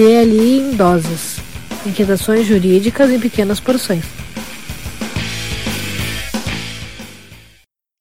DLI 0.00 0.60
em 0.60 0.76
doses. 0.76 1.36
Inquietações 1.86 2.46
jurídicas 2.46 3.10
em 3.10 3.20
pequenas 3.20 3.60
porções. 3.60 4.02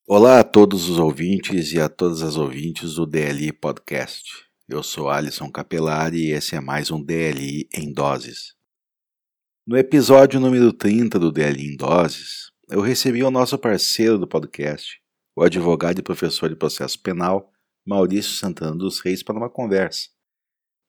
Olá 0.08 0.40
a 0.40 0.44
todos 0.46 0.88
os 0.88 0.98
ouvintes 0.98 1.74
e 1.74 1.82
a 1.82 1.90
todas 1.90 2.22
as 2.22 2.38
ouvintes 2.38 2.94
do 2.94 3.06
DLI 3.06 3.52
Podcast. 3.52 4.32
Eu 4.70 4.82
sou 4.82 5.10
Alisson 5.10 5.52
Capelari 5.52 6.28
e 6.28 6.32
esse 6.32 6.56
é 6.56 6.62
mais 6.62 6.90
um 6.90 7.04
DLI 7.04 7.68
em 7.76 7.92
doses. 7.92 8.54
No 9.68 9.78
episódio 9.78 10.40
número 10.40 10.72
30 10.72 11.20
do 11.20 11.34
DLI 11.34 11.74
em 11.74 11.76
doses, 11.76 12.50
eu 12.70 12.80
recebi 12.80 13.26
o 13.26 13.30
nosso 13.30 13.58
parceiro 13.58 14.18
do 14.18 14.26
podcast, 14.26 15.02
o 15.36 15.44
advogado 15.44 16.00
e 16.00 16.02
professor 16.02 16.48
de 16.48 16.56
processo 16.56 16.98
penal, 17.02 17.52
Maurício 17.86 18.32
Santana 18.32 18.74
dos 18.74 19.02
Reis, 19.02 19.22
para 19.22 19.36
uma 19.36 19.50
conversa 19.50 20.08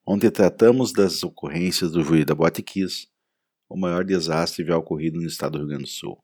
onde 0.05 0.29
tratamos 0.31 0.91
das 0.91 1.23
ocorrências 1.23 1.91
do 1.91 2.03
júri 2.03 2.25
da 2.25 2.35
Botequis, 2.35 3.07
o 3.69 3.77
maior 3.77 4.03
desastre 4.03 4.65
já 4.65 4.77
ocorrido 4.77 5.19
no 5.19 5.27
estado 5.27 5.53
do 5.53 5.59
Rio 5.59 5.67
Grande 5.67 5.83
do 5.83 5.89
Sul. 5.89 6.21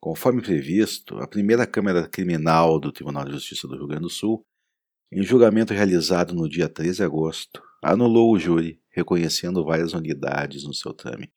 Conforme 0.00 0.42
previsto, 0.42 1.16
a 1.18 1.26
primeira 1.26 1.66
Câmara 1.66 2.06
Criminal 2.06 2.78
do 2.78 2.92
Tribunal 2.92 3.24
de 3.24 3.32
Justiça 3.32 3.66
do 3.66 3.76
Rio 3.76 3.86
Grande 3.86 4.02
do 4.02 4.10
Sul, 4.10 4.44
em 5.10 5.22
julgamento 5.22 5.72
realizado 5.72 6.34
no 6.34 6.48
dia 6.48 6.68
13 6.68 6.96
de 6.96 7.02
agosto, 7.04 7.62
anulou 7.82 8.32
o 8.32 8.38
júri, 8.38 8.80
reconhecendo 8.90 9.64
várias 9.64 9.94
unidades 9.94 10.64
no 10.64 10.74
seu 10.74 10.92
trâmite. 10.92 11.32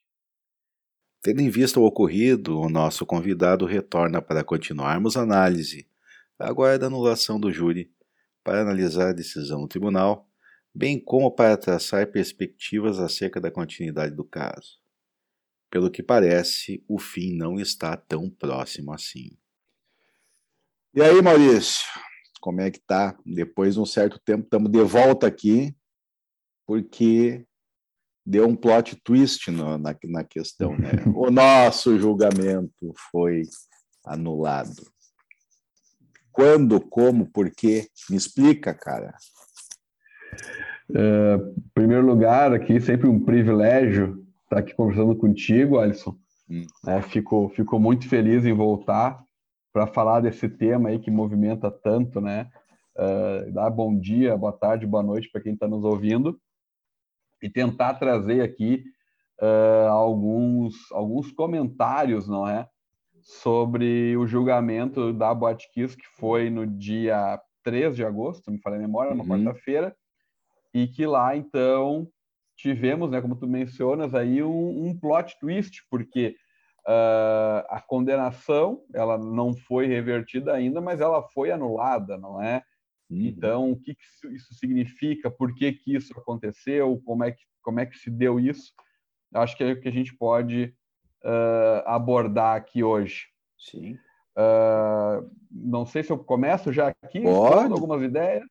Tendo 1.22 1.40
em 1.40 1.48
vista 1.48 1.80
o 1.80 1.84
ocorrido, 1.84 2.58
o 2.58 2.68
nosso 2.68 3.06
convidado 3.06 3.64
retorna 3.64 4.20
para 4.20 4.44
continuarmos 4.44 5.16
a 5.16 5.22
análise, 5.22 5.88
agora 6.38 6.78
da 6.78 6.86
anulação 6.86 7.40
do 7.40 7.50
júri, 7.50 7.90
para 8.44 8.60
analisar 8.60 9.10
a 9.10 9.12
decisão 9.12 9.62
do 9.62 9.68
tribunal 9.68 10.27
bem 10.78 11.00
como 11.00 11.28
para 11.28 11.56
traçar 11.56 12.06
perspectivas 12.12 13.00
acerca 13.00 13.40
da 13.40 13.50
continuidade 13.50 14.14
do 14.14 14.22
caso. 14.22 14.78
Pelo 15.68 15.90
que 15.90 16.04
parece, 16.04 16.84
o 16.86 17.00
fim 17.00 17.36
não 17.36 17.58
está 17.58 17.96
tão 17.96 18.30
próximo 18.30 18.92
assim. 18.92 19.36
E 20.94 21.02
aí, 21.02 21.20
Maurício, 21.20 21.84
como 22.40 22.60
é 22.60 22.70
que 22.70 22.78
tá? 22.78 23.18
Depois 23.26 23.74
de 23.74 23.80
um 23.80 23.84
certo 23.84 24.20
tempo, 24.20 24.44
estamos 24.44 24.70
de 24.70 24.80
volta 24.84 25.26
aqui, 25.26 25.76
porque 26.64 27.44
deu 28.24 28.46
um 28.46 28.54
plot 28.54 28.94
twist 29.02 29.50
no, 29.50 29.78
na, 29.78 29.96
na 30.04 30.22
questão, 30.22 30.78
né? 30.78 30.90
O 31.12 31.28
nosso 31.28 31.98
julgamento 31.98 32.94
foi 33.10 33.42
anulado. 34.06 34.80
Quando, 36.30 36.80
como, 36.80 37.28
por 37.28 37.50
quê? 37.50 37.88
Me 38.08 38.16
explica, 38.16 38.72
cara. 38.72 39.12
Em 40.90 41.70
primeiro 41.74 42.06
lugar, 42.06 42.52
aqui, 42.52 42.80
sempre 42.80 43.08
um 43.08 43.20
privilégio 43.20 44.24
estar 44.44 44.58
aqui 44.58 44.74
conversando 44.74 45.14
contigo, 45.14 45.78
Alisson. 45.78 46.16
Hum. 46.50 46.66
É, 46.86 47.02
fico, 47.02 47.50
fico 47.50 47.78
muito 47.78 48.08
feliz 48.08 48.46
em 48.46 48.52
voltar 48.52 49.22
para 49.72 49.86
falar 49.86 50.20
desse 50.20 50.48
tema 50.48 50.88
aí 50.88 50.98
que 50.98 51.10
movimenta 51.10 51.70
tanto, 51.70 52.20
né? 52.20 52.50
Uh, 52.96 53.52
dar 53.52 53.70
bom 53.70 53.96
dia, 53.96 54.36
boa 54.36 54.52
tarde, 54.52 54.86
boa 54.86 55.02
noite 55.02 55.30
para 55.30 55.40
quem 55.40 55.52
está 55.52 55.68
nos 55.68 55.84
ouvindo 55.84 56.40
e 57.40 57.48
tentar 57.48 57.94
trazer 57.94 58.40
aqui 58.40 58.82
uh, 59.40 59.88
alguns, 59.88 60.90
alguns 60.90 61.30
comentários, 61.30 62.26
não 62.26 62.48
é? 62.48 62.66
Sobre 63.20 64.16
o 64.16 64.26
julgamento 64.26 65.12
da 65.12 65.32
Boate 65.32 65.70
Kiss, 65.72 65.96
que 65.96 66.06
foi 66.18 66.50
no 66.50 66.66
dia 66.66 67.40
3 67.62 67.94
de 67.94 68.04
agosto, 68.04 68.50
me 68.50 68.60
falei 68.60 68.78
a 68.78 68.82
memória, 68.82 69.14
uhum. 69.14 69.26
quarta-feira, 69.26 69.94
e 70.82 70.88
que 70.88 71.06
lá, 71.06 71.36
então, 71.36 72.08
tivemos, 72.56 73.10
né, 73.10 73.20
como 73.20 73.36
tu 73.36 73.46
mencionas, 73.46 74.14
aí 74.14 74.42
um, 74.42 74.88
um 74.88 74.98
plot 74.98 75.38
twist, 75.40 75.82
porque 75.90 76.36
uh, 76.86 77.64
a 77.68 77.82
condenação 77.86 78.82
ela 78.94 79.18
não 79.18 79.54
foi 79.54 79.86
revertida 79.86 80.52
ainda, 80.52 80.80
mas 80.80 81.00
ela 81.00 81.22
foi 81.22 81.50
anulada, 81.50 82.16
não 82.16 82.42
é? 82.42 82.62
Uhum. 83.10 83.18
Então, 83.22 83.72
o 83.72 83.76
que, 83.76 83.94
que 83.94 84.34
isso 84.34 84.54
significa? 84.54 85.30
Por 85.30 85.54
que, 85.54 85.72
que 85.72 85.94
isso 85.94 86.12
aconteceu? 86.18 87.00
Como 87.04 87.24
é 87.24 87.32
que, 87.32 87.42
como 87.62 87.80
é 87.80 87.86
que 87.86 87.96
se 87.96 88.10
deu 88.10 88.38
isso? 88.38 88.72
Acho 89.34 89.56
que 89.56 89.64
é 89.64 89.72
o 89.72 89.80
que 89.80 89.88
a 89.88 89.92
gente 89.92 90.14
pode 90.16 90.74
uh, 91.24 91.82
abordar 91.86 92.56
aqui 92.56 92.82
hoje. 92.82 93.26
Sim. 93.58 93.98
Uh, 94.36 95.28
não 95.50 95.84
sei 95.84 96.02
se 96.02 96.12
eu 96.12 96.18
começo 96.18 96.72
já 96.72 96.88
aqui, 97.02 97.26
algumas 97.26 98.02
ideias. 98.02 98.44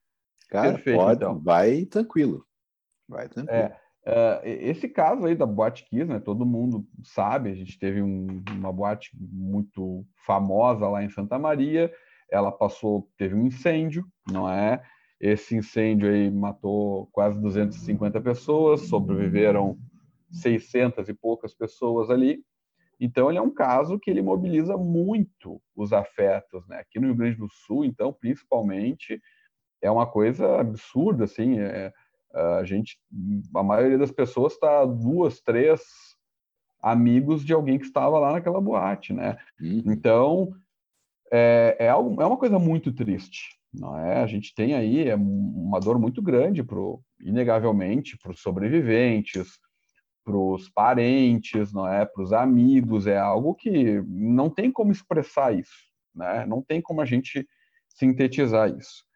Cara, 0.47 0.74
Perfeito, 0.74 0.97
pode, 0.97 1.18
então. 1.18 1.40
vai 1.40 1.85
tranquilo. 1.85 2.46
Vai 3.08 3.28
tranquilo. 3.28 3.59
É, 3.59 3.80
uh, 4.06 4.41
esse 4.44 4.88
caso 4.88 5.25
aí 5.25 5.35
da 5.35 5.46
Boate 5.46 5.85
Kiss, 5.85 6.06
né? 6.06 6.19
Todo 6.19 6.46
mundo 6.46 6.85
sabe, 7.03 7.50
a 7.50 7.56
gente 7.56 7.78
teve 7.78 8.02
um, 8.02 8.44
uma 8.52 8.72
boate 8.72 9.12
muito 9.19 10.06
famosa 10.25 10.88
lá 10.88 11.03
em 11.03 11.09
Santa 11.09 11.38
Maria, 11.38 11.91
ela 12.30 12.52
passou, 12.52 13.09
teve 13.18 13.36
um 13.36 13.46
incêndio, 13.46 14.06
não 14.30 14.50
é? 14.50 14.81
Esse 15.19 15.56
incêndio 15.56 16.09
aí 16.09 16.30
matou 16.30 17.07
quase 17.07 17.40
250 17.40 18.22
pessoas, 18.22 18.81
sobreviveram 18.81 19.78
600 20.31 21.09
e 21.09 21.13
poucas 21.13 21.53
pessoas 21.53 22.09
ali. 22.09 22.44
Então, 23.00 23.30
ele 23.30 23.38
é 23.38 23.41
um 23.41 23.53
caso 23.53 24.00
que 24.00 24.09
ele 24.09 24.22
mobiliza 24.22 24.75
muito 24.78 25.62
os 25.75 25.94
afetos, 25.94 26.68
né? 26.68 26.80
Aqui 26.80 27.00
no 27.00 27.07
Rio 27.07 27.16
Grande 27.16 27.38
do 27.38 27.50
Sul, 27.50 27.86
então, 27.86 28.12
principalmente, 28.12 29.22
é 29.81 29.91
uma 29.91 30.05
coisa 30.05 30.59
absurda, 30.59 31.25
assim. 31.25 31.59
É, 31.59 31.93
a 32.33 32.63
gente, 32.63 32.99
a 33.55 33.63
maioria 33.63 33.97
das 33.97 34.11
pessoas 34.11 34.53
está 34.53 34.85
duas, 34.85 35.41
três 35.41 35.81
amigos 36.81 37.43
de 37.43 37.53
alguém 37.53 37.79
que 37.79 37.85
estava 37.85 38.19
lá 38.19 38.33
naquela 38.33 38.61
boate, 38.61 39.13
né? 39.13 39.38
Uhum. 39.59 39.83
Então 39.88 40.53
é, 41.31 41.75
é, 41.79 41.89
algo, 41.89 42.21
é 42.21 42.25
uma 42.25 42.38
coisa 42.38 42.59
muito 42.59 42.91
triste, 42.91 43.57
não 43.73 43.97
é? 43.97 44.21
A 44.21 44.27
gente 44.27 44.53
tem 44.53 44.73
aí 44.73 45.07
é 45.07 45.15
uma 45.15 45.79
dor 45.79 45.99
muito 45.99 46.21
grande 46.21 46.63
pro, 46.63 47.01
inegavelmente, 47.19 48.17
para 48.17 48.31
os 48.31 48.41
sobreviventes, 48.41 49.59
para 50.23 50.38
os 50.38 50.69
parentes, 50.69 51.73
não 51.73 51.88
é? 51.88 52.05
Para 52.05 52.23
os 52.23 52.33
amigos, 52.33 53.07
é 53.07 53.17
algo 53.17 53.55
que 53.55 54.01
não 54.07 54.49
tem 54.49 54.71
como 54.71 54.91
expressar 54.91 55.57
isso, 55.57 55.88
né? 56.13 56.45
Não 56.45 56.61
tem 56.61 56.81
como 56.81 57.01
a 57.01 57.05
gente 57.05 57.47
sintetizar 57.89 58.69
isso. 58.69 59.06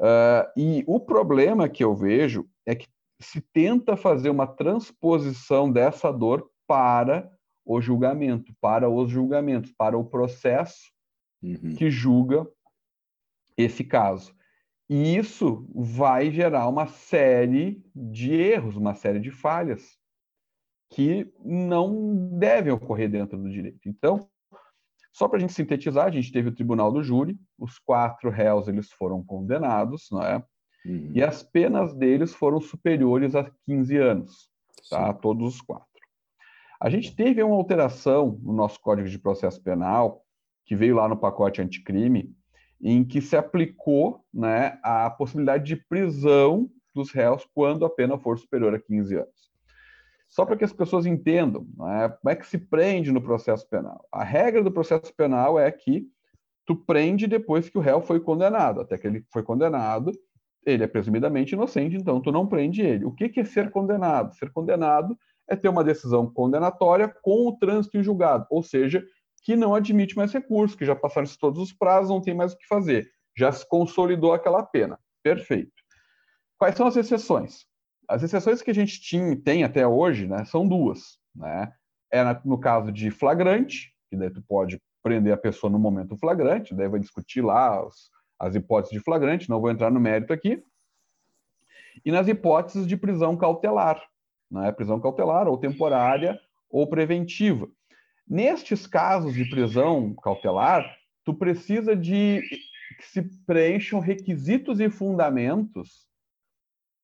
Uh, 0.00 0.48
e 0.56 0.82
o 0.86 0.98
problema 0.98 1.68
que 1.68 1.84
eu 1.84 1.94
vejo 1.94 2.48
é 2.64 2.74
que 2.74 2.88
se 3.20 3.42
tenta 3.52 3.98
fazer 3.98 4.30
uma 4.30 4.46
transposição 4.46 5.70
dessa 5.70 6.10
dor 6.10 6.50
para 6.66 7.30
o 7.66 7.82
julgamento, 7.82 8.54
para 8.60 8.88
os 8.88 9.10
julgamentos, 9.10 9.70
para 9.76 9.98
o 9.98 10.04
processo 10.04 10.90
uhum. 11.42 11.74
que 11.76 11.90
julga 11.90 12.48
esse 13.58 13.84
caso. 13.84 14.34
E 14.88 15.16
isso 15.16 15.68
vai 15.74 16.30
gerar 16.30 16.66
uma 16.66 16.86
série 16.86 17.84
de 17.94 18.32
erros, 18.32 18.76
uma 18.76 18.94
série 18.94 19.20
de 19.20 19.30
falhas 19.30 19.98
que 20.90 21.30
não 21.44 22.38
devem 22.38 22.72
ocorrer 22.72 23.08
dentro 23.08 23.38
do 23.38 23.50
direito. 23.50 23.86
Então, 23.86 24.28
só 25.12 25.28
para 25.28 25.38
a 25.38 25.40
gente 25.40 25.52
sintetizar, 25.52 26.06
a 26.06 26.10
gente 26.10 26.32
teve 26.32 26.48
o 26.48 26.54
tribunal 26.54 26.92
do 26.92 27.02
júri, 27.02 27.38
os 27.58 27.78
quatro 27.78 28.30
réus 28.30 28.68
eles 28.68 28.90
foram 28.92 29.22
condenados, 29.22 30.08
não 30.10 30.22
é? 30.22 30.42
Uhum. 30.84 31.10
E 31.14 31.22
as 31.22 31.42
penas 31.42 31.94
deles 31.94 32.34
foram 32.34 32.60
superiores 32.60 33.34
a 33.34 33.50
15 33.66 33.96
anos, 33.96 34.50
tá? 34.88 35.12
Todos 35.12 35.54
os 35.54 35.60
quatro. 35.60 35.86
A 36.80 36.88
gente 36.88 37.14
teve 37.14 37.42
uma 37.42 37.56
alteração 37.56 38.38
no 38.42 38.52
nosso 38.52 38.80
Código 38.80 39.08
de 39.08 39.18
Processo 39.18 39.62
Penal, 39.62 40.24
que 40.64 40.74
veio 40.74 40.94
lá 40.94 41.06
no 41.08 41.16
pacote 41.16 41.60
anticrime, 41.60 42.34
em 42.80 43.04
que 43.04 43.20
se 43.20 43.36
aplicou 43.36 44.24
né, 44.32 44.78
a 44.82 45.10
possibilidade 45.10 45.64
de 45.64 45.76
prisão 45.76 46.70
dos 46.94 47.10
réus 47.10 47.46
quando 47.54 47.84
a 47.84 47.90
pena 47.90 48.18
for 48.18 48.38
superior 48.38 48.74
a 48.74 48.80
15 48.80 49.14
anos. 49.16 49.49
Só 50.30 50.46
para 50.46 50.56
que 50.56 50.64
as 50.64 50.72
pessoas 50.72 51.06
entendam 51.06 51.66
né, 51.76 52.08
como 52.08 52.30
é 52.30 52.36
que 52.36 52.46
se 52.46 52.56
prende 52.56 53.10
no 53.10 53.20
processo 53.20 53.68
penal. 53.68 54.06
A 54.12 54.22
regra 54.22 54.62
do 54.62 54.70
processo 54.70 55.12
penal 55.14 55.58
é 55.58 55.70
que 55.72 56.06
tu 56.64 56.76
prende 56.76 57.26
depois 57.26 57.68
que 57.68 57.76
o 57.76 57.80
réu 57.80 58.00
foi 58.00 58.20
condenado. 58.20 58.80
Até 58.80 58.96
que 58.96 59.08
ele 59.08 59.24
foi 59.32 59.42
condenado, 59.42 60.12
ele 60.64 60.84
é 60.84 60.86
presumidamente 60.86 61.54
inocente, 61.54 61.96
então 61.96 62.20
tu 62.20 62.30
não 62.30 62.46
prende 62.46 62.80
ele. 62.80 63.04
O 63.04 63.12
que 63.12 63.40
é 63.40 63.44
ser 63.44 63.70
condenado? 63.72 64.32
Ser 64.36 64.52
condenado 64.52 65.18
é 65.48 65.56
ter 65.56 65.68
uma 65.68 65.82
decisão 65.82 66.30
condenatória 66.32 67.12
com 67.22 67.48
o 67.48 67.58
trânsito 67.58 67.98
em 67.98 68.02
julgado, 68.02 68.46
ou 68.50 68.62
seja, 68.62 69.04
que 69.42 69.56
não 69.56 69.74
admite 69.74 70.16
mais 70.16 70.32
recurso, 70.32 70.76
que 70.76 70.84
já 70.84 70.94
passaram 70.94 71.26
todos 71.40 71.60
os 71.60 71.72
prazos, 71.72 72.10
não 72.10 72.20
tem 72.20 72.34
mais 72.34 72.52
o 72.52 72.56
que 72.56 72.66
fazer. 72.68 73.10
Já 73.36 73.50
se 73.50 73.68
consolidou 73.68 74.32
aquela 74.32 74.62
pena. 74.62 74.96
Perfeito. 75.24 75.72
Quais 76.56 76.76
são 76.76 76.86
as 76.86 76.96
exceções? 76.96 77.66
As 78.10 78.24
exceções 78.24 78.60
que 78.60 78.72
a 78.72 78.74
gente 78.74 79.00
tinha, 79.00 79.36
tem 79.36 79.62
até 79.62 79.86
hoje 79.86 80.26
né, 80.26 80.44
são 80.44 80.66
duas. 80.66 81.20
Né? 81.32 81.72
É 82.12 82.24
no 82.44 82.58
caso 82.58 82.90
de 82.90 83.08
flagrante, 83.08 83.94
que 84.10 84.16
daí 84.16 84.28
tu 84.28 84.42
pode 84.42 84.82
prender 85.00 85.32
a 85.32 85.36
pessoa 85.36 85.70
no 85.70 85.78
momento 85.78 86.16
flagrante, 86.16 86.74
daí 86.74 86.88
vai 86.88 86.98
discutir 86.98 87.40
lá 87.40 87.80
as, 88.36 88.56
hipóteses 88.56 88.98
de 88.98 89.04
flagrante, 89.04 89.48
não 89.48 89.60
vou 89.60 89.70
entrar 89.70 89.92
no 89.92 90.00
mérito 90.00 90.32
aqui. 90.32 90.60
E 92.04 92.10
nas 92.10 92.26
hipóteses 92.26 92.84
de 92.84 92.96
prisão 92.96 93.36
cautelar, 93.36 94.02
não 94.50 94.64
é 94.64 94.72
prisão 94.72 94.98
cautelar 94.98 95.46
ou 95.46 95.56
temporária 95.56 96.36
ou 96.68 96.88
preventiva. 96.88 97.68
Nestes 98.28 98.88
casos 98.88 99.34
de 99.34 99.48
prisão 99.48 100.14
cautelar, 100.14 100.84
tu 101.24 101.32
precisa 101.32 101.94
de 101.94 102.42
que 102.98 103.06
se 103.06 103.22
preencham 103.46 104.00
requisitos 104.00 104.80
e 104.80 104.90
fundamentos 104.90 106.09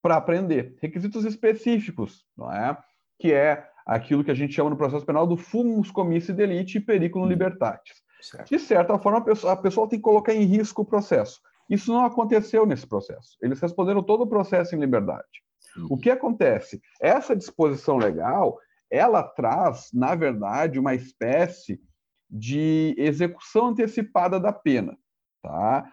para 0.03 0.17
aprender, 0.17 0.77
requisitos 0.81 1.25
específicos, 1.25 2.25
não 2.37 2.53
é? 2.53 2.77
Que 3.19 3.33
é 3.33 3.69
aquilo 3.87 4.25
que 4.25 4.31
a 4.31 4.35
gente 4.35 4.53
chama 4.53 4.71
no 4.71 4.77
processo 4.77 5.07
penal 5.07 5.27
do 5.27 5.37
fumus 5.37 5.91
comissi 5.91 6.33
delite 6.33 6.79
e 6.79 6.81
periculum 6.81 7.27
libertatis. 7.27 8.03
Certo. 8.21 8.49
De 8.49 8.59
certa 8.59 8.99
forma, 8.99 9.19
a 9.19 9.23
pessoa, 9.23 9.53
a 9.53 9.57
pessoa 9.57 9.89
tem 9.89 9.99
que 9.99 10.03
colocar 10.03 10.35
em 10.35 10.45
risco 10.45 10.83
o 10.83 10.87
processo. 10.87 11.41
Isso 11.69 11.93
não 11.93 12.05
aconteceu 12.05 12.65
nesse 12.67 12.87
processo. 12.87 13.37
Eles 13.41 13.61
responderam 13.61 14.03
todo 14.03 14.23
o 14.23 14.27
processo 14.27 14.75
em 14.75 14.81
liberdade. 14.81 15.43
Uhum. 15.77 15.87
O 15.91 15.99
que 15.99 16.11
acontece? 16.11 16.81
Essa 17.01 17.37
disposição 17.37 17.97
legal, 17.97 18.59
ela 18.91 19.23
traz, 19.23 19.91
na 19.93 20.15
verdade, 20.15 20.79
uma 20.79 20.95
espécie 20.95 21.81
de 22.29 22.95
execução 22.99 23.69
antecipada 23.69 24.41
da 24.41 24.53
pena, 24.53 24.97
tá? 25.43 25.91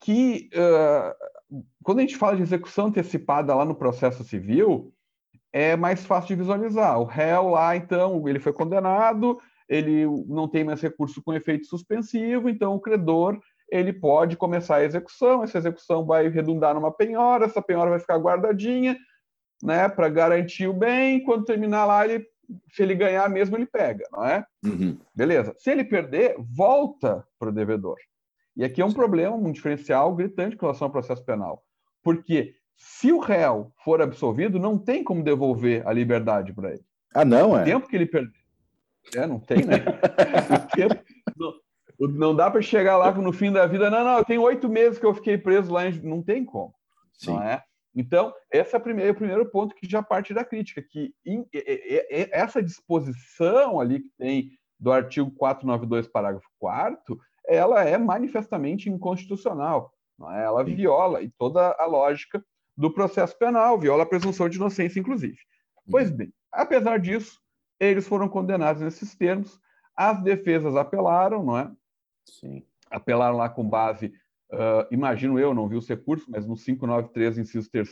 Que 0.00 0.50
uh, 0.54 1.14
quando 1.82 1.98
a 1.98 2.02
gente 2.02 2.16
fala 2.16 2.36
de 2.36 2.42
execução 2.42 2.86
antecipada 2.86 3.54
lá 3.54 3.64
no 3.64 3.74
processo 3.74 4.24
civil, 4.24 4.92
é 5.52 5.76
mais 5.76 6.04
fácil 6.04 6.28
de 6.28 6.42
visualizar. 6.42 7.00
O 7.00 7.04
réu 7.04 7.48
lá, 7.48 7.76
então, 7.76 8.28
ele 8.28 8.38
foi 8.38 8.52
condenado, 8.52 9.38
ele 9.68 10.06
não 10.26 10.48
tem 10.48 10.64
mais 10.64 10.80
recurso 10.80 11.22
com 11.22 11.32
efeito 11.32 11.66
suspensivo, 11.66 12.48
então 12.48 12.74
o 12.74 12.80
credor 12.80 13.38
ele 13.68 13.92
pode 13.92 14.36
começar 14.36 14.76
a 14.76 14.84
execução, 14.84 15.42
essa 15.42 15.58
execução 15.58 16.06
vai 16.06 16.28
redundar 16.28 16.74
numa 16.74 16.92
penhora, 16.92 17.46
essa 17.46 17.60
penhora 17.60 17.90
vai 17.90 17.98
ficar 17.98 18.16
guardadinha, 18.16 18.96
né, 19.62 19.88
para 19.88 20.08
garantir 20.08 20.68
o 20.68 20.72
bem, 20.72 21.22
quando 21.24 21.44
terminar 21.44 21.84
lá, 21.84 22.06
ele, 22.06 22.24
se 22.72 22.82
ele 22.82 22.94
ganhar 22.94 23.28
mesmo, 23.28 23.56
ele 23.56 23.66
pega, 23.66 24.06
não 24.12 24.24
é? 24.24 24.44
Uhum. 24.64 24.98
Beleza. 25.14 25.54
Se 25.58 25.70
ele 25.70 25.82
perder, 25.82 26.36
volta 26.38 27.26
para 27.38 27.48
o 27.48 27.52
devedor. 27.52 27.96
E 28.56 28.64
aqui 28.64 28.80
é 28.80 28.84
um 28.84 28.92
problema, 28.92 29.36
um 29.36 29.52
diferencial 29.52 30.14
gritante 30.14 30.56
com 30.56 30.66
relação 30.66 30.86
ao 30.86 30.92
processo 30.92 31.24
penal. 31.24 31.62
Porque 32.02 32.54
se 32.76 33.12
o 33.12 33.18
réu 33.18 33.72
for 33.84 34.00
absolvido, 34.00 34.58
não 34.58 34.78
tem 34.78 35.04
como 35.04 35.22
devolver 35.22 35.86
a 35.86 35.92
liberdade 35.92 36.52
para 36.52 36.72
ele. 36.72 36.84
Ah, 37.14 37.24
não, 37.24 37.56
é? 37.56 37.62
O 37.62 37.64
tempo 37.64 37.88
que 37.88 37.96
ele 37.96 38.06
perdeu. 38.06 38.32
É, 39.14 39.26
não 39.26 39.38
tem, 39.38 39.64
né? 39.64 39.76
o 40.50 40.76
tempo, 40.76 41.02
não 41.98 42.34
dá 42.34 42.50
para 42.50 42.60
chegar 42.60 42.96
lá 42.96 43.12
no 43.12 43.32
fim 43.32 43.52
da 43.52 43.66
vida, 43.66 43.88
não, 43.88 44.04
não, 44.04 44.24
tenho 44.24 44.42
oito 44.42 44.68
meses 44.68 44.98
que 44.98 45.06
eu 45.06 45.14
fiquei 45.14 45.38
preso 45.38 45.72
lá, 45.72 45.86
em... 45.86 46.00
não 46.02 46.22
tem 46.22 46.44
como. 46.44 46.74
Sim. 47.12 47.32
Não 47.32 47.42
é? 47.42 47.62
Então, 47.94 48.34
esse 48.50 48.76
é, 48.76 48.78
primeira, 48.78 49.10
é 49.10 49.12
o 49.12 49.16
primeiro 49.16 49.50
ponto 49.50 49.74
que 49.74 49.88
já 49.88 50.02
parte 50.02 50.34
da 50.34 50.44
crítica, 50.44 50.82
que 50.82 51.14
in, 51.24 51.46
essa 52.30 52.62
disposição 52.62 53.80
ali 53.80 54.00
que 54.00 54.10
tem 54.18 54.50
do 54.78 54.92
artigo 54.92 55.30
492, 55.30 56.06
parágrafo 56.06 56.46
4 56.58 57.18
ela 57.48 57.84
é 57.84 57.96
manifestamente 57.96 58.90
inconstitucional. 58.90 59.92
É? 60.32 60.44
Ela 60.44 60.64
Sim. 60.64 60.74
viola 60.74 61.22
e 61.22 61.30
toda 61.30 61.74
a 61.78 61.86
lógica 61.86 62.44
do 62.76 62.90
processo 62.92 63.36
penal, 63.38 63.78
viola 63.78 64.02
a 64.02 64.06
presunção 64.06 64.48
de 64.48 64.56
inocência, 64.56 65.00
inclusive. 65.00 65.38
Pois 65.90 66.10
bem, 66.10 66.32
apesar 66.52 66.98
disso, 66.98 67.40
eles 67.80 68.06
foram 68.06 68.28
condenados 68.28 68.82
nesses 68.82 69.14
termos, 69.14 69.58
as 69.94 70.22
defesas 70.22 70.76
apelaram, 70.76 71.42
não 71.42 71.56
é? 71.56 71.70
Sim. 72.24 72.62
Apelaram 72.90 73.36
lá 73.36 73.48
com 73.48 73.66
base, 73.66 74.12
uh, 74.52 74.86
imagino 74.90 75.38
eu, 75.38 75.54
não 75.54 75.68
vi 75.68 75.76
os 75.76 75.88
recursos, 75.88 76.28
mas 76.28 76.46
no 76.46 76.54
593, 76.54 77.38
inciso 77.38 77.70
3 77.70 77.88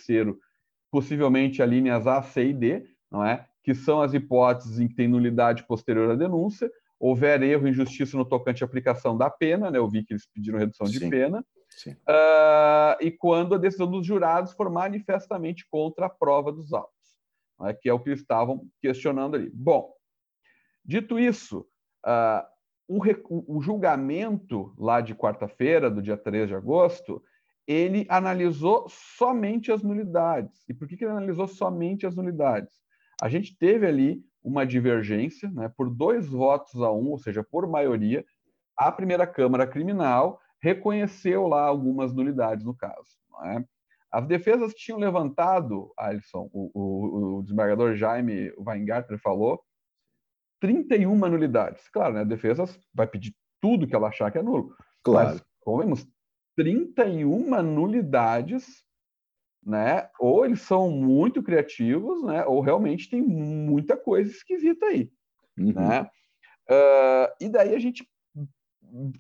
possivelmente 0.91 1.63
a 1.63 1.67
linhas 1.67 2.07
A, 2.07 2.23
C 2.23 2.49
e 2.49 2.53
D, 2.53 2.87
não 3.11 3.25
é? 3.25 3.47
Que 3.63 3.75
são 3.75 4.03
as 4.03 4.13
hipóteses 4.13 4.79
em 4.79 4.87
que 4.87 4.95
tem 4.95 5.09
nulidade 5.09 5.65
posterior 5.65 6.11
à 6.11 6.15
denúncia, 6.15 6.71
houver 7.07 7.43
erro, 7.43 7.69
injustiça 7.69 8.17
no 8.17 8.25
tocante 8.25 8.65
à 8.65 8.67
aplicação 8.67 9.15
da 9.15 9.29
pena, 9.29 9.71
né? 9.71 9.77
Eu 9.77 9.87
vi 9.87 10.03
que 10.03 10.15
eles 10.15 10.27
pediram 10.27 10.59
redução 10.59 10.87
de 10.87 10.99
Sim. 10.99 11.11
pena. 11.11 11.45
Uh, 11.87 12.97
e 12.99 13.11
quando 13.11 13.55
a 13.55 13.59
decisão 13.59 13.91
dos 13.91 14.07
jurados 14.07 14.55
for 14.55 14.71
manifestamente 14.71 15.67
contra 15.69 16.07
a 16.07 16.09
prova 16.09 16.51
dos 16.51 16.73
autos, 16.73 17.19
né? 17.61 17.75
que 17.75 17.91
é 17.91 17.93
o 17.93 18.01
que 18.01 18.09
eles 18.09 18.21
estavam 18.21 18.67
questionando 18.81 19.35
ali. 19.35 19.51
Bom, 19.53 19.93
dito 20.83 21.19
isso, 21.19 21.67
uh, 22.07 22.43
o, 22.89 23.59
o, 23.59 23.61
julgamento 23.61 24.75
lá 24.79 25.03
de 25.03 25.15
quarta-feira, 25.15 25.91
do 25.91 26.01
dia 26.01 26.17
3 26.17 26.49
de 26.49 26.55
agosto, 26.55 27.23
ele 27.67 28.07
analisou 28.09 28.87
somente 28.89 29.71
as 29.71 29.83
nulidades. 29.83 30.65
E 30.71 30.73
por 30.73 30.89
que, 30.89 30.97
que 30.97 31.05
ele 31.05 31.13
analisou 31.13 31.49
somente 31.49 32.07
as 32.07 32.17
nulidades? 32.17 32.73
A 33.21 33.29
gente 33.29 33.55
teve 33.59 33.87
ali 33.87 34.25
uma 34.45 34.67
divergência, 34.67 35.51
né, 35.51 35.73
por 35.75 35.89
dois 35.89 36.29
votos 36.29 36.81
a 36.83 36.93
um, 36.93 37.11
ou 37.11 37.19
seja, 37.19 37.43
por 37.43 37.67
maioria, 37.67 38.25
a 38.77 38.93
primeira 38.93 39.27
Câmara 39.27 39.67
Criminal 39.67 40.39
reconheceu 40.61 41.49
lá 41.49 41.63
algumas 41.63 42.13
nulidades 42.13 42.65
no 42.65 42.75
caso. 42.75 43.19
É? 43.47 43.65
As 44.13 44.27
defesas 44.27 44.75
tinham 44.75 44.99
levantado, 44.99 45.93
Alisson, 45.99 46.49
o, 46.53 46.71
o, 46.75 47.39
o 47.39 47.43
desembargador 47.43 47.97
Jaime 47.97 48.53
Weingartner 48.59 49.19
falou, 49.19 49.61
31 50.61 51.17
nulidades. 51.17 51.89
Claro, 51.89 52.15
né, 52.15 52.21
a 52.21 52.25
defesa 52.25 52.65
vai 52.93 53.07
pedir 53.07 53.35
tudo 53.61 53.87
que 53.87 53.95
ela 53.95 54.09
achar 54.09 54.31
que 54.31 54.39
é 54.39 54.43
nulo. 54.43 54.77
Claro. 55.03 55.31
Mas, 55.31 55.45
como 55.61 55.79
vemos, 55.79 56.07
31 56.57 57.63
nulidades, 57.63 58.85
né? 59.65 60.09
Ou 60.19 60.45
eles 60.45 60.61
são 60.61 60.91
muito 60.91 61.43
criativos, 61.43 62.23
né? 62.23 62.45
Ou 62.45 62.61
realmente 62.61 63.09
tem 63.09 63.23
muita 63.23 63.97
coisa 63.97 64.31
esquisita 64.31 64.87
aí, 64.87 65.11
uhum. 65.59 65.73
né? 65.73 66.03
Uh, 66.69 67.29
e 67.41 67.49
daí 67.49 67.75
a 67.75 67.79
gente 67.79 68.09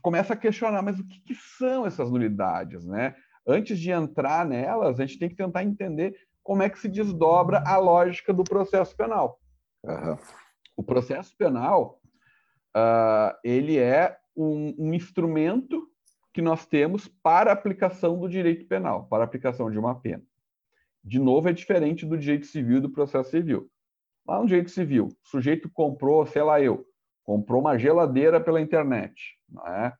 começa 0.00 0.34
a 0.34 0.36
questionar, 0.36 0.82
mas 0.82 0.98
o 0.98 1.06
que, 1.06 1.20
que, 1.20 1.34
são 1.34 1.86
essas 1.86 2.10
nulidades, 2.10 2.84
né? 2.84 3.14
Antes 3.46 3.78
de 3.78 3.90
entrar 3.90 4.46
nelas, 4.46 4.98
a 4.98 5.06
gente 5.06 5.18
tem 5.18 5.28
que 5.28 5.36
tentar 5.36 5.64
entender 5.64 6.14
como 6.42 6.62
é 6.62 6.68
que 6.68 6.78
se 6.78 6.88
desdobra 6.88 7.62
a 7.66 7.76
lógica 7.76 8.32
do 8.32 8.44
processo 8.44 8.94
penal. 8.96 9.40
Uhum. 9.82 10.16
O 10.76 10.82
processo 10.82 11.36
penal, 11.36 12.00
uh, 12.76 13.36
ele 13.42 13.78
é 13.78 14.16
um, 14.36 14.74
um, 14.78 14.94
instrumento 14.94 15.88
que 16.32 16.42
nós 16.42 16.66
temos 16.66 17.06
para 17.06 17.52
aplicação 17.52 18.18
do 18.18 18.28
direito 18.28 18.66
penal, 18.66 19.06
para 19.06 19.24
aplicação 19.24 19.70
de 19.70 19.78
uma 19.78 19.94
pena. 19.94 20.22
De 21.04 21.18
novo, 21.18 21.48
é 21.48 21.52
diferente 21.52 22.06
do 22.06 22.16
direito 22.16 22.46
civil 22.46 22.78
e 22.78 22.80
do 22.80 22.90
processo 22.90 23.30
civil. 23.30 23.68
Lá 24.26 24.40
no 24.40 24.46
direito 24.46 24.70
civil, 24.70 25.08
o 25.08 25.28
sujeito 25.28 25.68
comprou, 25.70 26.24
sei 26.24 26.42
lá 26.42 26.60
eu, 26.60 26.86
comprou 27.22 27.60
uma 27.60 27.78
geladeira 27.78 28.40
pela 28.40 28.60
internet. 28.60 29.14
É? 29.66 29.92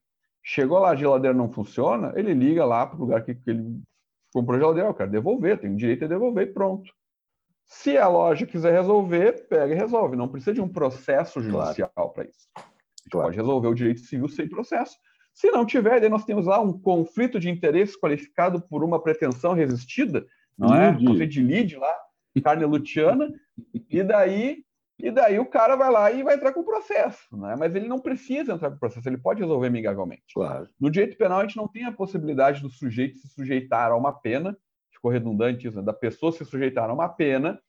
Chegou 0.43 0.79
lá, 0.79 0.91
a 0.91 0.97
geladeira 0.97 1.37
não 1.37 1.53
funciona, 1.53 2.13
ele 2.17 2.33
liga 2.33 2.65
lá 2.65 2.87
para 2.87 2.97
o 2.97 3.01
lugar 3.01 3.23
que, 3.23 3.35
que 3.35 3.51
ele 3.51 3.83
comprou 4.33 4.57
a 4.57 4.61
geladeira, 4.61 4.89
eu 4.89 4.95
quero 4.95 5.11
devolver, 5.11 5.59
tem 5.59 5.73
o 5.73 5.77
direito 5.77 6.07
a 6.07 6.09
devolver, 6.09 6.53
pronto. 6.55 6.91
Se 7.67 7.97
a 7.97 8.09
loja 8.09 8.47
quiser 8.47 8.73
resolver, 8.73 9.47
pega 9.49 9.73
e 9.73 9.77
resolve. 9.77 10.17
Não 10.17 10.29
precisa 10.29 10.53
de 10.53 10.61
um 10.61 10.69
processo 10.69 11.41
judicial 11.41 11.91
claro. 11.95 12.11
para 12.11 12.25
isso. 12.25 12.49
A 12.57 12.61
gente 12.61 13.11
claro. 13.11 13.27
pode 13.27 13.37
resolver 13.37 13.69
o 13.69 13.75
direito 13.75 14.01
civil 14.01 14.29
sem 14.29 14.49
processo. 14.49 14.97
Se 15.33 15.51
não 15.51 15.67
tiver, 15.67 16.01
daí 16.01 16.09
nós 16.09 16.25
temos 16.25 16.47
lá 16.47 16.61
um 16.61 16.79
conflito 16.79 17.41
de 17.41 17.51
interesse 17.51 17.99
qualificado 17.99 18.61
por 18.69 18.85
uma 18.85 19.03
pretensão 19.03 19.53
resistida, 19.53 20.25
não 20.57 20.75
é? 20.75 20.93
Conflito 20.93 21.33
de 21.33 21.43
lead 21.43 21.77
lá, 21.77 21.95
carne 22.43 22.65
luciana, 22.65 23.33
e 23.91 24.03
daí 24.03 24.65
e 24.97 25.11
daí 25.11 25.41
o 25.41 25.47
cara 25.47 25.75
vai 25.75 25.91
lá 25.91 26.13
e 26.13 26.23
vai 26.23 26.37
entrar 26.37 26.53
com 26.53 26.61
o 26.61 26.65
processo, 26.65 27.37
né? 27.37 27.57
Mas 27.59 27.75
ele 27.75 27.89
não 27.89 27.99
precisa 27.99 28.53
entrar 28.53 28.71
com 28.71 28.77
o 28.77 28.79
processo, 28.79 29.09
ele 29.09 29.19
pode 29.19 29.41
resolver 29.41 29.67
amigavelmente. 29.67 30.23
Claro. 30.33 30.69
No 30.81 30.89
direito 30.89 31.19
penal, 31.19 31.41
a 31.41 31.43
gente 31.43 31.57
não 31.57 31.67
tem 31.67 31.85
a 31.85 31.93
possibilidade 31.93 32.63
do 32.63 32.71
sujeito 32.71 33.17
se 33.17 33.29
sujeitar 33.29 33.91
a 33.91 33.97
uma 33.97 34.13
pena 34.13 34.57
ficou 35.05 35.11
redundante 35.11 35.69
isso, 35.69 35.77
né? 35.77 35.83
da 35.83 35.93
pessoa 35.93 36.33
se 36.33 36.45
sujeitar 36.47 36.89
a 36.89 36.95
uma 36.95 37.09
pena 37.11 37.61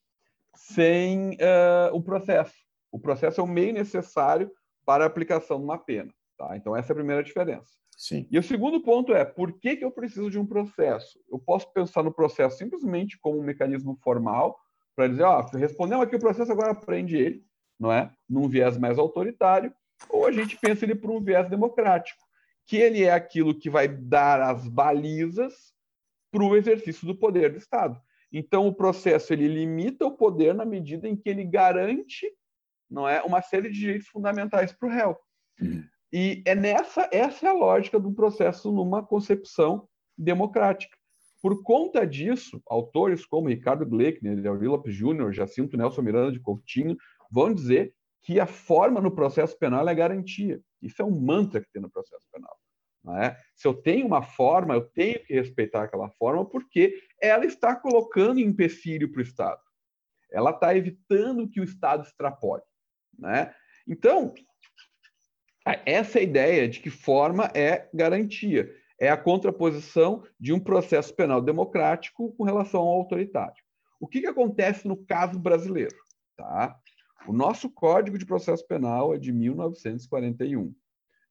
sem 0.56 1.32
uh, 1.32 1.94
o 1.94 2.02
processo. 2.02 2.56
O 2.90 2.98
processo 2.98 3.42
é 3.42 3.44
o 3.44 3.48
meio 3.48 3.74
necessário 3.74 4.50
para 4.86 5.04
a 5.04 5.08
aplicação 5.08 5.58
de 5.58 5.66
uma 5.66 5.78
pena. 5.78 6.14
Tá? 6.38 6.56
Então, 6.56 6.76
essa 6.76 6.92
é 6.92 6.94
a 6.94 6.96
primeira 6.96 7.22
diferença. 7.22 7.70
Sim. 7.96 8.28
E 8.30 8.38
o 8.38 8.44
segundo 8.44 8.82
ponto 8.82 9.14
é, 9.14 9.24
por 9.24 9.54
que, 9.54 9.78
que 9.78 9.86
eu 9.86 9.92
preciso 9.92 10.30
de 10.30 10.38
um 10.38 10.46
processo? 10.46 11.20
Eu 11.30 11.40
posso 11.40 11.72
pensar 11.72 12.04
no 12.04 12.14
processo 12.14 12.58
simplesmente 12.58 13.18
como 13.20 13.40
um 13.40 13.44
mecanismo 13.44 13.98
formal, 14.04 14.60
para 14.96 15.08
dizer, 15.08 15.24
ó, 15.24 15.42
oh, 15.42 15.58
respondeu 15.58 16.02
aqui 16.02 16.16
o 16.16 16.20
processo, 16.20 16.52
agora 16.52 16.72
aprende 16.72 17.18
ele, 17.18 17.44
não 17.80 17.92
é? 17.92 18.12
Num 18.30 18.48
viés 18.48 18.78
mais 18.78 18.98
autoritário, 18.98 19.74
ou 20.10 20.26
a 20.26 20.32
gente 20.32 20.58
pensa 20.58 20.86
ele 20.86 20.96
por 20.96 21.10
um 21.10 21.22
viés 21.22 21.50
democrático, 21.50 22.24
que 22.66 22.78
ele 22.78 23.04
é 23.04 23.12
aquilo 23.12 23.58
que 23.58 23.70
vai 23.70 23.88
dar 23.88 24.42
as 24.42 24.68
balizas 24.68 25.74
para 26.32 26.44
o 26.44 26.56
exercício 26.56 27.06
do 27.08 27.16
poder 27.16 27.52
do 27.52 27.58
Estado. 27.58 28.00
Então, 28.32 28.68
o 28.68 28.74
processo 28.74 29.32
ele 29.32 29.48
limita 29.48 30.06
o 30.06 30.12
poder 30.12 30.54
na 30.54 30.66
medida 30.66 31.08
em 31.08 31.16
que 31.16 31.30
ele 31.30 31.46
garante, 31.46 32.30
não 32.90 33.08
é, 33.08 33.22
uma 33.22 33.42
série 33.42 33.70
de 33.70 33.80
direitos 33.80 34.08
fundamentais 34.08 34.74
para 34.74 34.88
o 34.88 34.92
réu. 34.92 35.18
Uhum. 35.62 35.84
E 36.14 36.44
é 36.46 36.56
nessa 36.56 37.10
essa 37.12 37.48
é 37.48 37.50
a 37.50 37.54
lógica 37.54 38.00
do 38.00 38.14
processo 38.14 38.72
numa 38.72 39.06
concepção 39.06 39.88
democrática. 40.18 40.96
por 41.42 41.62
conta 41.62 42.08
disso, 42.08 42.60
autores 42.68 43.24
como 43.24 43.50
Ricardo 43.50 43.86
Gleickner, 43.86 44.48
Aurélio 44.48 44.72
Lopes 44.72 44.96
Júnior, 44.96 45.32
Jacinto 45.32 45.78
Nelson 45.78 46.02
Miranda 46.02 46.32
de 46.32 46.40
Coutinho 46.40 46.98
vão 47.30 47.54
dizer 47.54 47.94
que 48.24 48.40
a 48.40 48.48
forma 48.48 49.00
no 49.00 49.12
processo 49.12 49.56
penal 49.60 49.88
é 49.88 49.94
garantia. 49.94 50.60
Isso 50.82 51.02
é 51.02 51.06
um 51.06 51.20
mantra 51.20 51.62
que 51.62 51.72
tem 51.72 51.82
no 51.82 51.92
processo 51.92 52.26
penal. 52.32 52.58
É? 53.22 53.38
Se 53.54 53.68
eu 53.68 53.74
tenho 53.76 54.08
uma 54.08 54.24
forma, 54.24 54.74
eu 54.74 54.82
tenho 54.82 55.24
que 55.24 55.34
respeitar 55.36 55.84
aquela 55.84 56.10
forma, 56.10 56.44
porque 56.44 57.00
ela 57.22 57.46
está 57.46 57.76
colocando 57.76 58.40
empecilho 58.40 59.12
para 59.12 59.20
o 59.20 59.24
Estado. 59.24 59.62
Ela 60.32 60.50
está 60.50 60.76
evitando 60.76 61.48
que 61.48 61.62
o 61.62 61.64
Estado 61.64 62.04
extrapole. 62.04 62.64
Né? 63.18 63.54
Então, 63.88 64.34
essa 65.86 66.20
é 66.20 66.24
ideia 66.24 66.70
de 66.70 66.80
que 66.80 66.90
forma 66.90 67.52
é 67.56 67.90
garantia. 67.94 68.72
É 69.00 69.10
a 69.10 69.18
contraposição 69.18 70.24
de 70.40 70.54
um 70.54 70.60
processo 70.60 71.14
penal 71.14 71.42
democrático 71.42 72.34
com 72.34 72.44
relação 72.44 72.82
ao 72.82 72.96
autoritário. 73.00 73.64
O 74.00 74.08
que, 74.08 74.22
que 74.22 74.28
acontece 74.28 74.88
no 74.88 74.96
caso 74.96 75.40
brasileiro? 75.40 75.96
Tá? 76.38 76.78
O 77.28 77.34
nosso 77.34 77.70
Código 77.70 78.18
de 78.18 78.26
Processo 78.26 78.66
Penal 78.68 79.14
é 79.14 79.18
de 79.18 79.32
1941. 79.32 80.74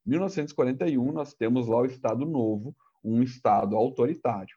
1941, 0.05 1.13
nós 1.13 1.33
temos 1.33 1.69
lá 1.69 1.79
o 1.79 1.87
Estado 1.87 2.27
Novo, 2.27 2.77
um 3.03 3.23
Estado 3.23 3.77
autoritário. 3.77 4.57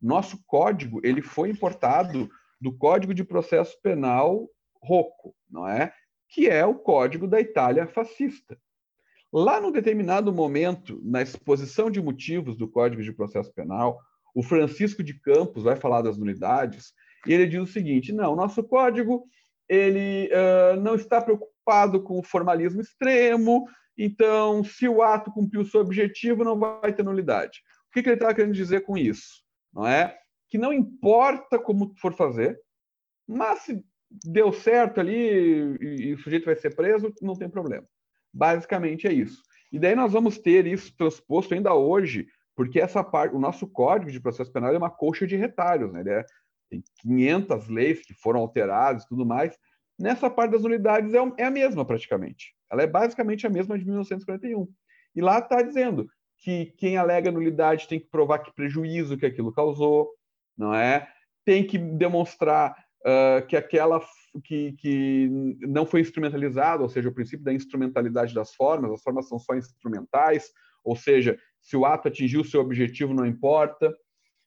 Nosso 0.00 0.42
código 0.46 1.00
ele 1.04 1.20
foi 1.20 1.50
importado 1.50 2.28
do 2.60 2.72
Código 2.72 3.12
de 3.12 3.24
Processo 3.24 3.78
Penal 3.82 4.48
Rocco, 4.82 5.34
não 5.50 5.68
é? 5.68 5.92
Que 6.28 6.48
é 6.48 6.64
o 6.64 6.74
código 6.74 7.26
da 7.26 7.40
Itália 7.40 7.86
fascista. 7.86 8.58
Lá 9.32 9.60
num 9.60 9.70
determinado 9.70 10.32
momento, 10.32 11.00
na 11.04 11.20
exposição 11.20 11.90
de 11.90 12.00
motivos 12.00 12.56
do 12.56 12.68
Código 12.68 13.02
de 13.02 13.12
Processo 13.12 13.52
Penal, 13.52 13.98
o 14.34 14.42
Francisco 14.42 15.02
de 15.02 15.18
Campos 15.20 15.64
vai 15.64 15.76
falar 15.76 16.02
das 16.02 16.16
nulidades 16.16 16.92
e 17.26 17.32
ele 17.32 17.46
diz 17.46 17.60
o 17.60 17.66
seguinte: 17.66 18.12
não, 18.12 18.34
nosso 18.34 18.62
código 18.62 19.24
ele 19.68 20.30
uh, 20.32 20.80
não 20.80 20.94
está 20.94 21.20
preocupado 21.20 22.02
com 22.02 22.18
o 22.18 22.22
formalismo 22.22 22.80
extremo, 22.80 23.66
então, 23.98 24.62
se 24.62 24.88
o 24.88 25.02
ato 25.02 25.32
cumpriu 25.32 25.62
o 25.62 25.66
seu 25.66 25.80
objetivo, 25.80 26.44
não 26.44 26.56
vai 26.56 26.94
ter 26.94 27.02
nulidade. 27.02 27.58
O 27.88 27.92
que, 27.92 28.02
que 28.02 28.08
ele 28.08 28.14
está 28.14 28.32
querendo 28.32 28.54
dizer 28.54 28.82
com 28.82 28.96
isso? 28.96 29.42
Não 29.74 29.84
é 29.84 30.16
que 30.48 30.56
não 30.56 30.72
importa 30.72 31.58
como 31.58 31.92
for 32.00 32.14
fazer, 32.14 32.58
mas 33.26 33.58
se 33.62 33.84
deu 34.24 34.52
certo 34.52 35.00
ali 35.00 35.76
e, 35.80 35.96
e 36.06 36.14
o 36.14 36.18
sujeito 36.18 36.46
vai 36.46 36.56
ser 36.56 36.74
preso, 36.74 37.12
não 37.20 37.36
tem 37.36 37.50
problema. 37.50 37.86
Basicamente 38.32 39.06
é 39.06 39.12
isso. 39.12 39.42
E 39.72 39.78
daí 39.78 39.94
nós 39.94 40.12
vamos 40.12 40.38
ter 40.38 40.66
isso 40.66 40.94
transposto 40.96 41.54
ainda 41.54 41.74
hoje, 41.74 42.26
porque 42.56 42.80
essa 42.80 43.04
parte, 43.04 43.34
o 43.34 43.38
nosso 43.38 43.66
código 43.66 44.10
de 44.10 44.20
processo 44.20 44.52
penal 44.52 44.72
é 44.72 44.78
uma 44.78 44.90
colcha 44.90 45.26
de 45.26 45.36
retalhos, 45.36 45.92
né? 45.92 46.00
Ele 46.00 46.10
é, 46.10 46.24
tem 46.70 46.82
500 47.02 47.68
leis 47.68 48.02
que 48.04 48.14
foram 48.14 48.40
alteradas 48.40 49.04
e 49.04 49.08
tudo 49.08 49.24
mais. 49.24 49.56
Nessa 49.98 50.30
parte 50.30 50.52
das 50.52 50.62
unidades 50.62 51.12
é, 51.12 51.18
é 51.38 51.44
a 51.44 51.50
mesma 51.50 51.84
praticamente. 51.84 52.54
Ela 52.70 52.82
é 52.82 52.86
basicamente 52.86 53.46
a 53.46 53.50
mesma 53.50 53.78
de 53.78 53.84
1941. 53.84 54.68
E 55.14 55.20
lá 55.20 55.38
está 55.38 55.62
dizendo 55.62 56.08
que 56.38 56.66
quem 56.76 56.96
alega 56.96 57.32
nulidade 57.32 57.88
tem 57.88 57.98
que 57.98 58.08
provar 58.08 58.38
que 58.38 58.54
prejuízo 58.54 59.18
que 59.18 59.26
aquilo 59.26 59.52
causou, 59.52 60.10
não 60.56 60.72
é? 60.74 61.08
Tem 61.44 61.66
que 61.66 61.76
demonstrar 61.76 62.76
uh, 63.00 63.46
que 63.46 63.56
aquela 63.56 64.00
que, 64.44 64.72
que 64.72 65.28
não 65.60 65.86
foi 65.86 66.00
instrumentalizado, 66.00 66.82
ou 66.82 66.88
seja, 66.88 67.08
o 67.08 67.14
princípio 67.14 67.44
da 67.44 67.52
instrumentalidade 67.52 68.34
das 68.34 68.54
formas, 68.54 68.92
as 68.92 69.02
formas 69.02 69.28
são 69.28 69.38
só 69.38 69.54
instrumentais, 69.54 70.50
ou 70.84 70.96
seja, 70.96 71.38
se 71.60 71.76
o 71.76 71.84
ato 71.84 72.08
atingiu 72.08 72.42
o 72.42 72.44
seu 72.44 72.60
objetivo, 72.60 73.14
não 73.14 73.26
importa. 73.26 73.94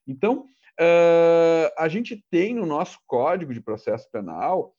Então, 0.08 0.46
uh, 0.80 1.72
a 1.78 1.88
gente 1.88 2.24
tem 2.30 2.56
no 2.56 2.66
nosso 2.66 3.00
Código 3.06 3.54
de 3.54 3.62
Processo 3.62 4.10
Penal 4.12 4.74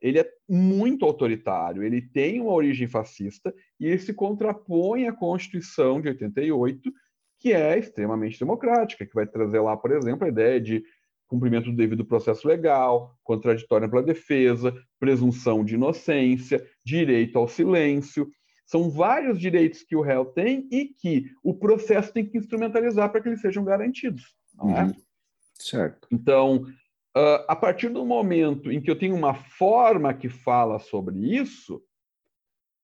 ele 0.00 0.18
é 0.18 0.30
muito 0.48 1.04
autoritário, 1.04 1.82
ele 1.82 2.02
tem 2.02 2.40
uma 2.40 2.52
origem 2.52 2.86
fascista 2.86 3.54
e 3.80 3.86
ele 3.86 3.98
se 3.98 4.12
contrapõe 4.12 5.06
à 5.08 5.12
Constituição 5.12 6.00
de 6.00 6.08
88, 6.08 6.92
que 7.40 7.52
é 7.52 7.78
extremamente 7.78 8.38
democrática, 8.38 9.06
que 9.06 9.14
vai 9.14 9.26
trazer 9.26 9.60
lá, 9.60 9.76
por 9.76 9.90
exemplo, 9.92 10.24
a 10.24 10.28
ideia 10.28 10.60
de 10.60 10.84
cumprimento 11.26 11.70
do 11.70 11.76
devido 11.76 12.04
processo 12.04 12.46
legal, 12.46 13.16
contraditória 13.22 13.88
pela 13.88 14.02
defesa, 14.02 14.74
presunção 14.98 15.64
de 15.64 15.74
inocência, 15.74 16.64
direito 16.84 17.38
ao 17.38 17.48
silêncio. 17.48 18.28
São 18.64 18.90
vários 18.90 19.38
direitos 19.38 19.82
que 19.82 19.96
o 19.96 20.00
réu 20.00 20.24
tem 20.24 20.68
e 20.70 20.86
que 20.86 21.26
o 21.42 21.54
processo 21.54 22.12
tem 22.12 22.24
que 22.24 22.38
instrumentalizar 22.38 23.10
para 23.10 23.20
que 23.20 23.28
eles 23.28 23.40
sejam 23.40 23.64
garantidos. 23.64 24.34
Não 24.54 24.76
é? 24.76 24.84
Uhum. 24.84 24.94
Certo. 25.54 26.08
Então, 26.10 26.66
Uh, 27.16 27.40
a 27.48 27.56
partir 27.56 27.88
do 27.88 28.04
momento 28.04 28.70
em 28.70 28.78
que 28.78 28.90
eu 28.90 28.98
tenho 28.98 29.14
uma 29.14 29.32
forma 29.32 30.12
que 30.12 30.28
fala 30.28 30.78
sobre 30.78 31.34
isso, 31.34 31.82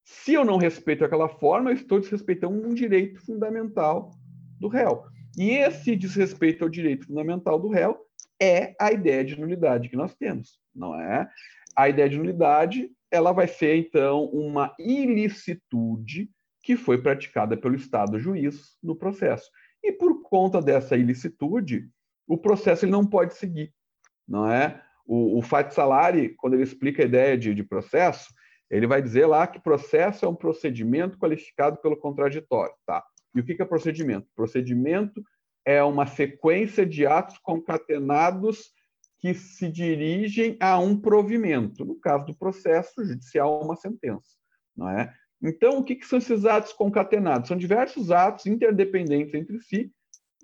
se 0.03 0.33
eu 0.33 0.43
não 0.43 0.57
respeito 0.57 1.05
aquela 1.05 1.29
forma, 1.29 1.69
eu 1.69 1.75
estou 1.75 2.01
desrespeitando 2.01 2.67
um 2.67 2.73
direito 2.73 3.21
fundamental 3.21 4.11
do 4.59 4.69
réu. 4.69 5.05
E 5.37 5.51
esse 5.51 5.95
desrespeito 5.95 6.65
ao 6.65 6.71
direito 6.71 7.07
fundamental 7.07 7.59
do 7.59 7.69
réu 7.69 7.99
é 8.43 8.75
a 8.81 8.93
ideia 8.93 9.25
de 9.25 9.39
nulidade 9.39 9.89
que 9.89 9.97
nós 9.97 10.15
temos, 10.15 10.59
não 10.75 10.99
é? 10.99 11.29
A 11.77 11.89
ideia 11.89 12.09
de 12.09 12.19
nulidade, 12.19 12.91
ela 13.11 13.33
vai 13.33 13.47
ser 13.47 13.77
então 13.77 14.25
uma 14.27 14.75
ilicitude 14.79 16.31
que 16.63 16.77
foi 16.77 17.01
praticada 17.01 17.57
pelo 17.57 17.75
Estado 17.75 18.19
juiz 18.19 18.77
no 18.83 18.97
processo. 18.97 19.51
E 19.83 19.93
por 19.93 20.23
conta 20.23 20.61
dessa 20.61 20.97
ilicitude, 20.97 21.89
o 22.27 22.39
processo 22.39 22.85
ele 22.85 22.93
não 22.93 23.07
pode 23.07 23.35
seguir 23.35 23.73
não 24.27 24.51
é? 24.51 24.83
O, 25.07 25.39
o 25.39 25.43
Fat 25.43 25.73
Salari, 25.73 26.35
quando 26.37 26.55
ele 26.55 26.63
explica 26.63 27.03
a 27.03 27.07
ideia 27.07 27.37
de, 27.37 27.55
de 27.55 27.63
processo, 27.63 28.33
ele 28.71 28.87
vai 28.87 29.03
dizer 29.03 29.27
lá 29.27 29.47
que 29.47 29.61
processo 29.61 30.25
é 30.25 30.29
um 30.29 30.35
procedimento 30.35 31.19
qualificado 31.19 31.77
pelo 31.79 31.97
contraditório, 31.97 32.75
tá? 32.87 33.05
E 33.35 33.41
o 33.41 33.45
que 33.45 33.61
é 33.61 33.65
procedimento? 33.65 34.27
Procedimento 34.35 35.23
é 35.65 35.83
uma 35.83 36.07
sequência 36.07 36.85
de 36.85 37.07
atos 37.07 37.39
concatenados 37.39 38.73
que 39.19 39.35
se 39.35 39.71
dirigem 39.71 40.57
a 40.61 40.79
um 40.79 40.99
provimento. 40.99 41.85
No 41.85 41.95
caso 41.95 42.27
do 42.27 42.37
processo 42.37 43.05
judicial, 43.05 43.63
uma 43.63 43.77
sentença, 43.77 44.37
não 44.77 44.89
é? 44.89 45.13
Então, 45.43 45.79
o 45.79 45.85
que, 45.85 45.97
que 45.97 46.07
são 46.07 46.19
esses 46.19 46.45
atos 46.45 46.73
concatenados? 46.73 47.49
São 47.49 47.57
diversos 47.57 48.11
atos 48.11 48.47
interdependentes 48.47 49.35
entre 49.35 49.61
si, 49.61 49.93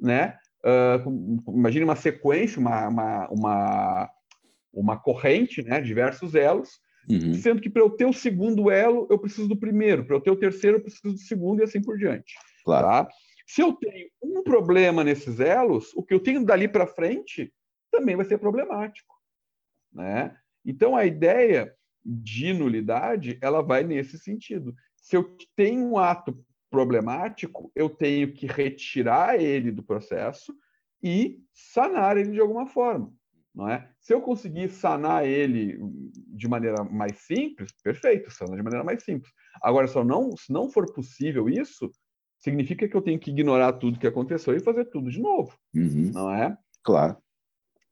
né? 0.00 0.36
Uh, 0.64 1.40
imagine 1.56 1.84
uma 1.84 1.94
sequência, 1.94 2.58
uma, 2.58 2.88
uma, 2.88 3.28
uma, 3.28 4.10
uma, 4.72 4.96
corrente, 4.96 5.62
né, 5.62 5.80
diversos 5.80 6.34
elos, 6.34 6.80
uhum. 7.08 7.34
sendo 7.34 7.60
que 7.60 7.70
para 7.70 7.80
eu 7.80 7.90
ter 7.90 8.06
o 8.06 8.12
segundo 8.12 8.68
elo, 8.68 9.06
eu 9.08 9.18
preciso 9.20 9.48
do 9.48 9.56
primeiro, 9.56 10.04
para 10.04 10.16
eu 10.16 10.20
ter 10.20 10.32
o 10.32 10.36
terceiro, 10.36 10.78
eu 10.78 10.82
preciso 10.82 11.14
do 11.14 11.18
segundo 11.18 11.60
e 11.60 11.62
assim 11.62 11.80
por 11.80 11.96
diante. 11.96 12.34
Claro. 12.64 12.86
Tá? 12.86 13.08
Se 13.48 13.62
eu 13.62 13.72
tenho 13.72 14.10
um 14.22 14.42
problema 14.42 15.02
nesses 15.02 15.40
elos, 15.40 15.94
o 15.94 16.02
que 16.02 16.12
eu 16.12 16.20
tenho 16.20 16.44
dali 16.44 16.68
para 16.68 16.86
frente 16.86 17.50
também 17.90 18.14
vai 18.14 18.26
ser 18.26 18.36
problemático. 18.36 19.14
Né? 19.90 20.36
Então, 20.62 20.94
a 20.94 21.06
ideia 21.06 21.74
de 22.04 22.52
nulidade 22.52 23.38
ela 23.40 23.62
vai 23.62 23.84
nesse 23.84 24.18
sentido. 24.18 24.74
Se 24.96 25.16
eu 25.16 25.34
tenho 25.56 25.82
um 25.82 25.96
ato 25.96 26.38
problemático, 26.70 27.72
eu 27.74 27.88
tenho 27.88 28.34
que 28.34 28.46
retirar 28.46 29.40
ele 29.40 29.72
do 29.72 29.82
processo 29.82 30.54
e 31.02 31.40
sanar 31.54 32.18
ele 32.18 32.32
de 32.32 32.40
alguma 32.40 32.66
forma. 32.66 33.10
Não 33.54 33.66
é? 33.66 33.90
Se 33.98 34.12
eu 34.12 34.20
conseguir 34.20 34.68
sanar 34.68 35.26
ele 35.26 35.78
de 36.36 36.46
maneira 36.46 36.84
mais 36.84 37.16
simples, 37.22 37.72
perfeito, 37.82 38.30
sana 38.30 38.54
de 38.54 38.62
maneira 38.62 38.84
mais 38.84 39.02
simples. 39.02 39.32
Agora, 39.62 39.88
se 39.88 40.04
não, 40.04 40.36
se 40.36 40.52
não 40.52 40.68
for 40.68 40.92
possível 40.92 41.48
isso, 41.48 41.90
significa 42.38 42.88
que 42.88 42.96
eu 42.96 43.02
tenho 43.02 43.18
que 43.18 43.30
ignorar 43.30 43.72
tudo 43.74 43.98
que 43.98 44.06
aconteceu 44.06 44.54
e 44.54 44.60
fazer 44.60 44.86
tudo 44.86 45.10
de 45.10 45.20
novo, 45.20 45.56
uhum. 45.74 46.10
não 46.12 46.32
é? 46.32 46.56
Claro. 46.82 47.16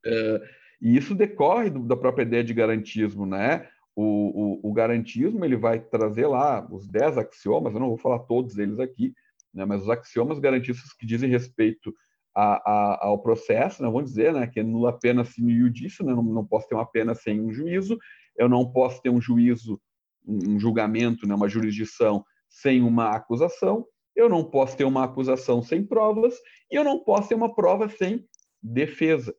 É, 0.04 0.40
e 0.80 0.96
isso 0.96 1.14
decorre 1.14 1.70
do, 1.70 1.80
da 1.80 1.96
própria 1.96 2.22
ideia 2.22 2.44
de 2.44 2.54
garantismo, 2.54 3.26
né? 3.26 3.68
o, 3.96 4.60
o, 4.62 4.70
o, 4.70 4.72
garantismo 4.74 5.42
ele 5.42 5.56
vai 5.56 5.80
trazer 5.80 6.26
lá 6.26 6.66
os 6.70 6.86
10 6.86 7.16
axiomas, 7.16 7.72
eu 7.72 7.80
não 7.80 7.88
vou 7.88 7.96
falar 7.96 8.18
todos 8.20 8.58
eles 8.58 8.78
aqui, 8.78 9.14
né, 9.54 9.64
mas 9.64 9.82
os 9.82 9.88
axiomas 9.88 10.38
garantistas 10.38 10.92
que 10.92 11.06
dizem 11.06 11.30
respeito 11.30 11.94
a, 12.34 12.70
a, 12.70 13.06
ao 13.06 13.22
processo, 13.22 13.82
né, 13.82 13.88
vamos 13.88 14.10
dizer 14.10 14.34
né, 14.34 14.46
que 14.46 14.60
é 14.60 14.62
nula 14.62 14.92
pena 14.92 15.24
sine 15.24 15.54
iudice, 15.54 16.04
né, 16.04 16.14
não, 16.14 16.22
não 16.22 16.46
posso 16.46 16.68
ter 16.68 16.74
uma 16.74 16.84
pena 16.84 17.14
sem 17.14 17.40
um 17.40 17.50
juízo, 17.50 17.98
eu 18.36 18.50
não 18.50 18.70
posso 18.70 19.00
ter 19.00 19.08
um 19.08 19.20
juízo, 19.20 19.80
um, 20.26 20.56
um 20.56 20.60
julgamento, 20.60 21.26
né, 21.26 21.34
uma 21.34 21.48
jurisdição 21.48 22.22
sem 22.50 22.82
uma 22.82 23.16
acusação, 23.16 23.86
eu 24.16 24.28
não 24.28 24.42
posso 24.42 24.76
ter 24.76 24.84
uma 24.84 25.04
acusação 25.04 25.62
sem 25.62 25.84
provas 25.84 26.34
e 26.70 26.74
eu 26.74 26.82
não 26.82 26.98
posso 26.98 27.28
ter 27.28 27.34
uma 27.34 27.54
prova 27.54 27.88
sem 27.88 28.26
defesa. 28.62 29.36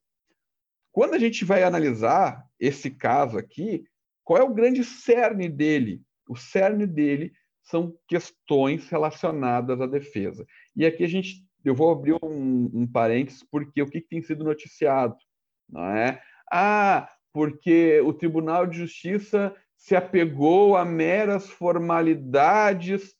Quando 0.92 1.16
a 1.16 1.20
gente 1.20 1.44
vai 1.44 1.64
analisar 1.64 2.46
esse 2.60 2.92
caso 2.92 3.38
aqui, 3.38 3.84
qual 4.24 4.40
é 4.40 4.44
o 4.44 4.54
grande 4.54 4.84
cerne 4.84 5.50
dele? 5.50 6.02
O 6.30 6.36
cerne 6.36 6.86
dele 6.86 7.34
são 7.64 7.98
questões 8.08 8.88
relacionadas 8.90 9.82
à 9.82 9.88
defesa. 9.88 10.46
E 10.76 10.86
aqui 10.86 11.04
a 11.04 11.08
gente 11.08 11.46
eu 11.66 11.76
vou 11.76 11.92
abrir 11.92 12.14
um, 12.24 12.70
um 12.74 12.88
parênteses 12.88 13.44
porque 13.44 13.82
o 13.82 13.88
que, 13.88 14.00
que 14.00 14.08
tem 14.08 14.22
sido 14.22 14.44
noticiado, 14.44 15.18
não 15.68 15.84
é? 15.84 16.22
Ah, 16.52 17.10
porque 17.34 18.00
o 18.02 18.14
Tribunal 18.14 18.66
de 18.66 18.78
Justiça 18.78 19.54
se 19.76 19.96
apegou 19.96 20.78
a 20.78 20.86
meras 20.86 21.50
formalidades 21.50 23.17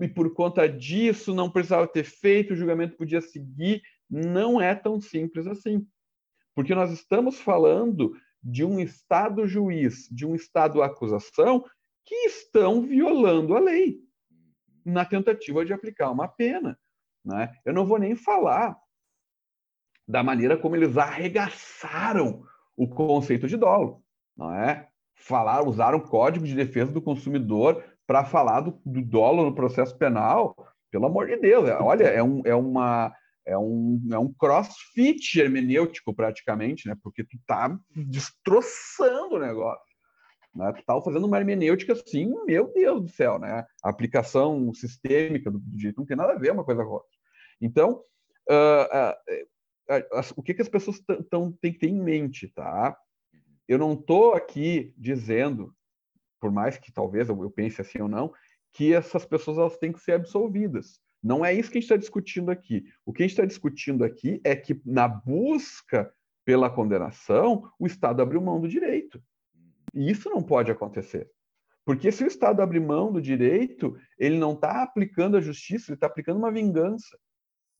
e 0.00 0.08
por 0.08 0.32
conta 0.32 0.68
disso 0.68 1.34
não 1.34 1.50
precisava 1.50 1.86
ter 1.86 2.04
feito, 2.04 2.52
o 2.52 2.56
julgamento 2.56 2.96
podia 2.96 3.20
seguir. 3.20 3.82
Não 4.08 4.60
é 4.60 4.74
tão 4.74 5.00
simples 5.00 5.46
assim. 5.46 5.86
Porque 6.54 6.74
nós 6.74 6.90
estamos 6.90 7.40
falando 7.40 8.14
de 8.42 8.64
um 8.64 8.80
Estado 8.80 9.46
juiz, 9.46 10.08
de 10.10 10.26
um 10.26 10.34
Estado 10.34 10.82
acusação, 10.82 11.64
que 12.04 12.14
estão 12.26 12.82
violando 12.82 13.56
a 13.56 13.60
lei 13.60 14.00
na 14.84 15.04
tentativa 15.04 15.64
de 15.64 15.72
aplicar 15.72 16.10
uma 16.10 16.26
pena. 16.26 16.78
Né? 17.24 17.54
Eu 17.64 17.72
não 17.72 17.86
vou 17.86 17.98
nem 17.98 18.16
falar 18.16 18.76
da 20.08 20.22
maneira 20.22 20.56
como 20.56 20.74
eles 20.74 20.96
arregaçaram 20.96 22.44
o 22.76 22.88
conceito 22.88 23.46
de 23.46 23.56
dolo. 23.56 24.02
Não 24.36 24.52
é? 24.52 24.88
Falar, 25.14 25.62
usaram 25.62 25.98
o 25.98 26.08
Código 26.08 26.44
de 26.44 26.54
Defesa 26.54 26.90
do 26.90 27.00
Consumidor 27.00 27.84
para 28.06 28.24
falar 28.24 28.60
do, 28.60 28.80
do 28.84 29.02
dolo 29.02 29.44
no 29.44 29.54
processo 29.54 29.96
penal. 29.96 30.54
Pelo 30.90 31.06
amor 31.06 31.26
de 31.26 31.36
Deus, 31.36 31.68
olha, 31.80 32.04
é, 32.04 32.22
um, 32.22 32.42
é 32.44 32.54
uma 32.54 33.12
é 33.44 33.58
um, 33.58 34.00
é 34.12 34.18
um 34.18 34.32
crossfit 34.32 35.40
hermenêutico 35.40 36.14
praticamente, 36.14 36.86
né? 36.86 36.96
Porque 37.02 37.24
tu 37.24 37.38
tá 37.46 37.76
destroçando 37.94 39.36
o 39.36 39.38
negócio. 39.38 39.92
Né? 40.54 40.72
Tu 40.72 40.84
tá 40.84 41.00
fazendo 41.00 41.26
uma 41.26 41.38
hermenêutica 41.38 41.92
assim, 41.92 42.32
meu 42.44 42.72
Deus 42.72 43.02
do 43.02 43.08
céu, 43.08 43.38
né? 43.38 43.64
A 43.82 43.90
aplicação 43.90 44.72
sistêmica 44.74 45.50
do, 45.50 45.58
do 45.58 45.92
não 45.96 46.06
tem 46.06 46.16
nada 46.16 46.34
a 46.34 46.38
ver 46.38 46.52
uma 46.52 46.64
coisa 46.64 46.84
com 46.84 46.90
a 46.90 46.94
outra. 46.94 47.08
Então, 47.60 48.02
uh, 48.50 49.12
uh, 49.90 50.32
o 50.36 50.42
que, 50.42 50.54
que 50.54 50.62
as 50.62 50.68
pessoas 50.68 51.00
têm 51.60 51.72
que 51.72 51.78
ter 51.78 51.88
em 51.88 52.00
mente, 52.00 52.48
tá? 52.48 52.96
Eu 53.66 53.78
não 53.78 53.94
estou 53.94 54.34
aqui 54.34 54.92
dizendo, 54.96 55.74
por 56.42 56.50
mais 56.50 56.76
que 56.76 56.90
talvez 56.90 57.28
eu, 57.28 57.50
pense 57.52 57.80
assim 57.80 58.02
ou 58.02 58.08
não, 58.08 58.32
que 58.72 58.92
essas 58.92 59.24
pessoas 59.24 59.58
elas 59.58 59.78
têm 59.78 59.92
que 59.92 60.00
ser 60.00 60.14
absolvidas. 60.14 61.00
Não 61.22 61.44
é 61.44 61.54
isso 61.54 61.70
que 61.70 61.78
a 61.78 61.80
gente 61.80 61.88
está 61.88 61.96
discutindo 61.96 62.50
aqui. 62.50 62.84
O 63.06 63.12
que 63.12 63.22
a 63.22 63.24
gente 63.24 63.34
está 63.34 63.46
discutindo 63.46 64.02
aqui 64.02 64.40
é 64.42 64.56
que, 64.56 64.82
na 64.84 65.06
busca 65.06 66.12
pela 66.44 66.68
condenação, 66.68 67.70
o 67.78 67.86
Estado 67.86 68.20
abriu 68.20 68.42
mão 68.42 68.60
do 68.60 68.66
direito. 68.66 69.22
E 69.94 70.10
isso 70.10 70.28
não 70.28 70.42
pode 70.42 70.72
acontecer. 70.72 71.30
Porque 71.84 72.10
se 72.10 72.24
o 72.24 72.26
Estado 72.26 72.60
abrir 72.60 72.80
mão 72.80 73.12
do 73.12 73.22
direito, 73.22 73.96
ele 74.18 74.36
não 74.36 74.54
está 74.54 74.82
aplicando 74.82 75.36
a 75.36 75.40
justiça, 75.40 75.92
ele 75.92 75.96
está 75.96 76.08
aplicando 76.08 76.38
uma 76.38 76.50
vingança. 76.50 77.16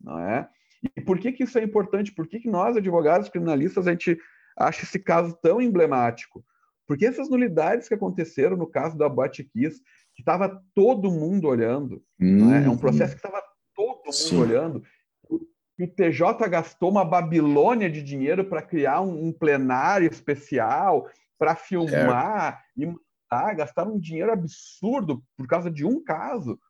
Não 0.01 0.21
é? 0.21 0.49
E 0.97 1.01
por 1.01 1.19
que, 1.19 1.33
que 1.33 1.43
isso 1.43 1.59
é 1.59 1.65
importante? 1.65 2.15
Por 2.15 2.29
que, 2.29 2.39
que 2.39 2.49
nós, 2.49 2.77
advogados 2.77 3.29
criminalistas, 3.29 3.89
a 3.89 3.91
gente 3.91 4.17
acha 4.57 4.85
esse 4.85 5.01
caso 5.01 5.37
tão 5.43 5.61
emblemático? 5.61 6.45
Porque 6.93 7.07
essas 7.07 7.31
nulidades 7.31 7.89
que 7.89 7.95
aconteceram 7.95 8.55
no 8.55 8.67
caso 8.67 8.99
da 8.99 9.09
Kiss, 9.31 9.81
que 10.15 10.21
estava 10.21 10.63
todo 10.75 11.11
mundo 11.11 11.49
olhando. 11.49 12.05
Hum, 12.21 12.53
é? 12.53 12.67
é? 12.67 12.69
um 12.69 12.77
processo 12.77 13.15
que 13.15 13.19
estava 13.19 13.43
todo 13.75 14.05
mundo 14.05 14.13
sim. 14.13 14.39
olhando. 14.39 14.85
O 15.31 15.89
TJ 15.89 16.47
gastou 16.51 16.91
uma 16.91 17.03
Babilônia 17.03 17.89
de 17.89 18.03
dinheiro 18.03 18.45
para 18.45 18.61
criar 18.61 19.01
um, 19.01 19.29
um, 19.29 19.33
plenário 19.33 20.07
especial, 20.07 21.09
para 21.39 21.57
filmar 21.57 22.63
é. 22.77 22.83
e 22.83 22.85
mandar, 22.85 23.55
gastaram 23.55 23.95
um 23.95 23.99
dinheiro 23.99 24.31
absurdo 24.31 25.25
por 25.35 25.47
causa 25.47 25.71
de 25.71 25.87
um 25.87 25.99
caso 26.05 26.61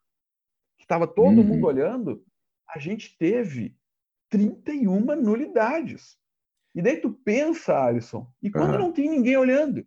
que 0.79 0.85
estava 0.85 1.09
todo 1.09 1.39
uhum. 1.39 1.43
mundo 1.43 1.67
olhando. 1.67 2.23
A 2.73 2.79
gente 2.79 3.19
teve 3.19 3.77
31 4.31 5.01
nulidades. 5.17 6.17
E 6.77 6.81
daí 6.81 6.99
tu 6.99 7.13
pensa, 7.13 7.77
Alisson, 7.77 8.33
e 8.41 8.49
quando 8.53 8.75
uhum. 8.75 8.79
não 8.79 8.93
tem 8.93 9.11
ninguém 9.11 9.37
olhando? 9.37 9.85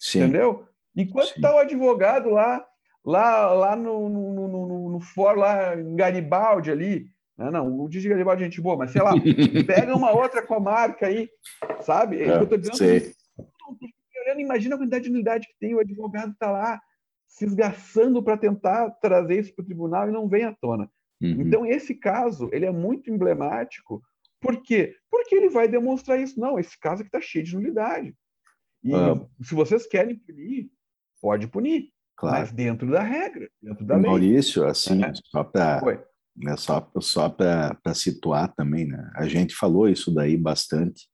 Sim. 0.00 0.20
Entendeu? 0.20 0.66
Enquanto 0.94 1.36
está 1.36 1.54
o 1.54 1.58
advogado 1.58 2.30
lá 2.30 2.64
lá, 3.06 3.52
lá 3.52 3.76
no, 3.76 4.08
no, 4.08 4.32
no, 4.34 4.48
no, 4.48 4.90
no 4.90 5.00
fórum, 5.00 5.40
lá 5.40 5.76
em 5.76 5.94
Garibaldi 5.94 6.72
ali. 6.72 7.06
Não, 7.38 7.46
né? 7.46 7.50
não, 7.52 7.80
o 7.80 7.88
de 7.88 8.08
Garibaldi 8.08 8.42
é 8.42 8.46
gente 8.46 8.60
boa, 8.60 8.76
mas 8.76 8.90
sei 8.90 9.02
lá, 9.02 9.12
pega 9.66 9.94
uma 9.94 10.10
outra 10.10 10.42
comarca 10.42 11.06
aí, 11.06 11.28
sabe? 11.82 12.22
É, 12.22 12.36
eu 12.36 12.46
tô 12.46 12.56
dizendo. 12.56 12.76
Sei. 12.76 13.14
Imagina 14.38 14.74
a 14.74 14.78
quantidade 14.78 15.04
de 15.04 15.10
unidade 15.10 15.46
que 15.46 15.54
tem, 15.60 15.74
o 15.74 15.78
advogado 15.78 16.32
está 16.32 16.50
lá 16.50 16.80
se 17.28 17.44
esgaçando 17.44 18.22
para 18.22 18.36
tentar 18.36 18.90
trazer 19.00 19.40
isso 19.40 19.54
para 19.54 19.62
o 19.62 19.66
tribunal 19.66 20.08
e 20.08 20.12
não 20.12 20.28
vem 20.28 20.44
à 20.44 20.52
tona. 20.52 20.90
Uhum. 21.20 21.42
Então, 21.42 21.64
esse 21.64 21.94
caso, 21.94 22.48
ele 22.52 22.66
é 22.66 22.70
muito 22.70 23.10
emblemático. 23.10 24.02
Por 24.40 24.62
quê? 24.62 24.94
Porque 25.10 25.34
ele 25.34 25.48
vai 25.48 25.68
demonstrar 25.68 26.20
isso. 26.20 26.40
Não, 26.40 26.58
esse 26.58 26.78
caso 26.78 27.02
aqui 27.02 27.08
está 27.08 27.20
cheio 27.20 27.44
de 27.44 27.54
nulidade. 27.54 28.14
E 28.86 28.94
ah. 28.94 29.20
se 29.42 29.54
vocês 29.54 29.86
querem 29.86 30.16
punir, 30.16 30.70
pode 31.20 31.46
punir. 31.48 31.90
Claro. 32.16 32.40
Mas 32.40 32.52
dentro 32.52 32.90
da 32.90 33.02
regra, 33.02 33.48
dentro 33.60 33.84
da 33.84 33.96
lei. 33.96 34.06
Maurício, 34.06 34.64
assim, 34.64 35.04
é. 35.04 35.12
só 35.26 35.44
para 35.44 35.82
né, 36.34 36.56
só, 36.56 36.90
só 37.00 37.28
para 37.28 37.94
situar 37.94 38.54
também, 38.54 38.86
né? 38.86 39.10
A 39.14 39.26
gente 39.26 39.54
falou 39.54 39.88
isso 39.88 40.14
daí 40.14 40.36
bastante 40.36 41.08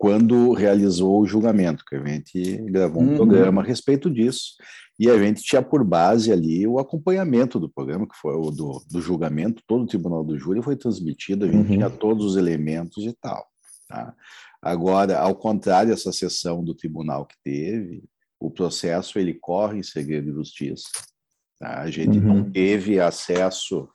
quando 0.00 0.54
realizou 0.54 1.20
o 1.20 1.26
julgamento, 1.26 1.84
que 1.86 1.94
a 1.94 2.02
gente 2.02 2.56
gravou 2.70 3.02
um 3.02 3.10
uhum. 3.10 3.16
programa 3.16 3.60
a 3.60 3.64
respeito 3.64 4.08
disso, 4.08 4.54
e 4.98 5.10
a 5.10 5.18
gente 5.18 5.42
tinha 5.42 5.60
por 5.60 5.84
base 5.84 6.32
ali 6.32 6.66
o 6.66 6.78
acompanhamento 6.78 7.60
do 7.60 7.68
programa, 7.68 8.08
que 8.08 8.16
foi 8.16 8.34
o 8.34 8.50
do, 8.50 8.82
do 8.90 9.02
julgamento, 9.02 9.62
todo 9.66 9.82
o 9.82 9.86
tribunal 9.86 10.24
do 10.24 10.38
júri 10.38 10.62
foi 10.62 10.74
transmitido, 10.74 11.44
a 11.44 11.48
gente 11.48 11.68
uhum. 11.68 11.76
tinha 11.76 11.90
todos 11.90 12.24
os 12.24 12.36
elementos 12.38 13.04
e 13.04 13.12
tal. 13.20 13.46
Tá? 13.86 14.14
Agora, 14.62 15.18
ao 15.18 15.34
contrário 15.34 15.90
dessa 15.90 16.12
sessão 16.12 16.62
do 16.62 16.74
tribunal 16.74 17.24
que 17.26 17.36
teve, 17.42 18.04
o 18.38 18.50
processo 18.50 19.18
ele 19.18 19.34
corre 19.34 19.78
em 19.78 19.82
segredo 19.82 20.26
de 20.26 20.32
justiça. 20.32 20.88
Tá? 21.58 21.80
A 21.80 21.90
gente 21.90 22.18
uhum. 22.18 22.24
não 22.24 22.50
teve 22.50 22.98
acesso 23.00 23.88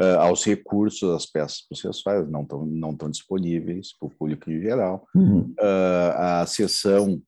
uh, 0.00 0.18
aos 0.20 0.44
recursos 0.44 1.12
das 1.12 1.26
peças 1.26 1.62
processuais, 1.62 2.28
não 2.28 2.42
estão 2.42 2.64
não 2.66 2.96
tão 2.96 3.10
disponíveis 3.10 3.96
para 3.96 4.06
o 4.06 4.10
público 4.10 4.50
em 4.50 4.60
geral. 4.60 5.06
Uhum. 5.14 5.54
Uh, 5.58 6.12
a 6.16 6.46
sessão 6.46 7.20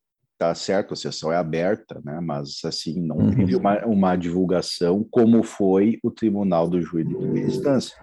tá 0.42 0.54
certo, 0.56 0.92
a 0.92 0.96
sessão 0.96 1.32
é 1.32 1.36
aberta, 1.36 2.02
né? 2.04 2.18
Mas 2.20 2.64
assim 2.64 3.00
não 3.00 3.16
uhum. 3.16 3.34
teve 3.34 3.54
uma, 3.54 3.78
uma 3.86 4.16
divulgação 4.16 5.06
como 5.08 5.44
foi 5.44 6.00
o 6.02 6.10
Tribunal 6.10 6.68
do 6.68 6.82
Júri 6.82 7.04
de 7.04 7.14
primeira 7.14 7.48
instância. 7.48 7.96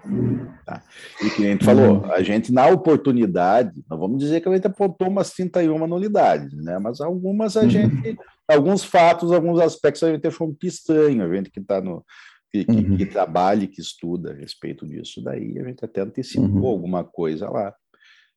Tá? 0.65 0.81
E 1.21 1.29
que 1.31 1.45
a 1.45 1.51
gente 1.51 1.65
falou, 1.65 1.97
uhum. 1.97 2.11
a 2.13 2.23
gente 2.23 2.53
na 2.53 2.67
oportunidade, 2.67 3.83
não 3.89 3.99
vamos 3.99 4.19
dizer 4.19 4.39
que 4.39 4.47
a 4.47 4.55
gente 4.55 4.67
apontou 4.67 5.09
umas 5.09 5.31
31 5.31 5.85
nulidades, 5.85 6.53
né? 6.63 6.79
Mas 6.79 7.01
algumas 7.01 7.57
a 7.57 7.61
uhum. 7.61 7.69
gente, 7.69 8.17
alguns 8.47 8.85
fatos, 8.85 9.33
alguns 9.33 9.59
aspectos 9.59 10.03
a 10.03 10.11
gente 10.11 10.25
achou 10.25 10.47
muito 10.47 10.65
estranho, 10.65 11.23
a 11.23 11.35
gente 11.35 11.51
que 11.51 11.59
está 11.59 11.81
no 11.81 12.05
que, 12.51 12.65
uhum. 12.69 12.95
que, 12.97 13.05
trabalha, 13.05 13.67
que 13.67 13.81
estuda 13.81 14.31
a 14.31 14.35
respeito 14.35 14.87
disso, 14.87 15.21
daí 15.21 15.59
a 15.59 15.63
gente 15.65 15.83
até 15.83 16.01
antecipou 16.01 16.49
uhum. 16.49 16.67
alguma 16.67 17.03
coisa 17.03 17.49
lá, 17.49 17.75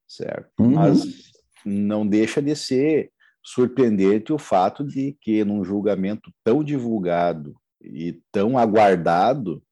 certo? 0.09 0.51
Uhum. 0.59 0.75
Mas 0.75 1.31
não 1.65 2.05
deixa 2.05 2.43
de 2.43 2.57
ser 2.57 3.13
surpreendente 3.43 4.33
o 4.33 4.39
fato 4.39 4.85
de 4.85 5.17
que, 5.21 5.45
num 5.45 5.65
julgamento 5.65 6.33
tão 6.45 6.63
divulgado 6.63 7.55
e 7.81 8.21
tão 8.31 8.57
aguardado, 8.57 9.63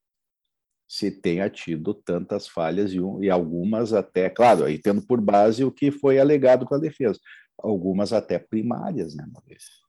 se 0.88 1.10
tenha 1.10 1.48
tido 1.48 1.94
tantas 1.94 2.48
falhas 2.48 2.92
e, 2.92 2.98
e 3.20 3.30
algumas 3.30 3.92
até, 3.92 4.28
claro, 4.28 4.64
aí 4.64 4.76
tendo 4.76 5.00
por 5.00 5.20
base 5.20 5.64
o 5.64 5.70
que 5.70 5.92
foi 5.92 6.18
alegado 6.18 6.66
com 6.66 6.74
a 6.74 6.78
defesa, 6.78 7.20
algumas 7.56 8.12
até 8.12 8.40
primárias, 8.40 9.14
né, 9.14 9.24
Maurício? 9.32 9.80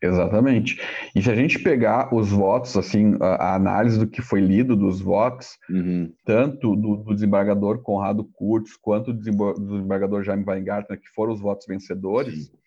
Exatamente. 0.00 0.80
E 1.14 1.22
se 1.22 1.30
a 1.30 1.34
gente 1.34 1.58
pegar 1.58 2.14
os 2.14 2.30
votos, 2.30 2.76
assim, 2.76 3.16
a, 3.20 3.26
a 3.26 3.54
análise 3.54 3.98
do 3.98 4.06
que 4.06 4.22
foi 4.22 4.40
lido 4.40 4.76
dos 4.76 5.00
votos, 5.00 5.58
uhum. 5.68 6.12
tanto 6.24 6.76
do, 6.76 6.96
do, 6.96 7.14
desembargador 7.14 7.82
Conrado 7.82 8.24
Kurtz 8.24 8.76
quanto 8.76 9.12
do, 9.12 9.54
desembargador 9.54 10.22
Jaime 10.22 10.44
Weingartner, 10.46 11.00
que 11.00 11.08
foram 11.14 11.32
os 11.32 11.40
votos 11.40 11.66
vencedores, 11.66 12.46
Sim 12.46 12.65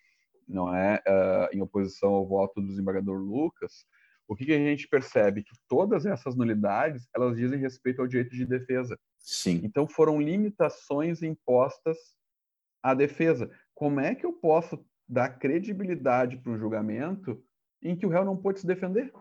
não 0.50 0.74
é, 0.74 1.02
uh, 1.06 1.56
em 1.56 1.62
oposição 1.62 2.10
ao 2.10 2.26
voto 2.26 2.60
do 2.60 2.66
desembargador 2.66 3.18
Lucas, 3.18 3.86
o 4.28 4.36
que, 4.36 4.46
que, 4.46 4.52
a 4.52 4.58
gente 4.58 4.86
percebe? 4.86 5.42
Que 5.42 5.50
todas 5.68 6.06
essas 6.06 6.36
nulidades, 6.36 7.08
elas 7.14 7.36
dizem 7.36 7.58
respeito 7.58 8.00
ao 8.00 8.06
direito 8.06 8.30
de 8.30 8.46
defesa. 8.46 8.96
Sim. 9.18 9.60
Então, 9.64 9.88
foram 9.88 10.20
limitações 10.20 11.20
impostas 11.20 11.96
à 12.80 12.94
defesa. 12.94 13.50
Como 13.74 13.98
é 13.98 14.14
que 14.14 14.24
eu 14.24 14.32
posso 14.32 14.78
dar 15.08 15.30
credibilidade 15.30 16.36
para 16.36 16.52
um 16.52 16.58
julgamento 16.58 17.42
em 17.82 17.96
que 17.96 18.06
o 18.06 18.08
réu 18.08 18.24
não 18.24 18.36
pode 18.36 18.60
se 18.60 18.66
defender? 18.66 19.12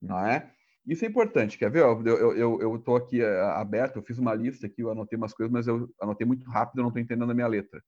Não 0.00 0.18
é? 0.18 0.50
Isso 0.86 1.04
é 1.04 1.08
importante, 1.08 1.58
quer 1.58 1.70
ver? 1.70 1.82
Eu 1.82 2.76
estou 2.76 2.96
aqui 2.96 3.22
uh, 3.22 3.44
aberto, 3.56 3.96
eu 3.96 4.02
fiz 4.02 4.18
uma 4.18 4.34
lista 4.34 4.66
aqui, 4.66 4.82
eu 4.82 4.90
anotei 4.90 5.16
umas 5.16 5.32
coisas, 5.32 5.52
mas 5.52 5.66
eu 5.66 5.90
anotei 6.00 6.26
muito 6.26 6.48
rápido, 6.48 6.78
eu 6.78 6.82
não 6.82 6.88
estou 6.88 7.02
entendendo 7.02 7.30
a 7.30 7.34
minha 7.34 7.46
letra. 7.46 7.82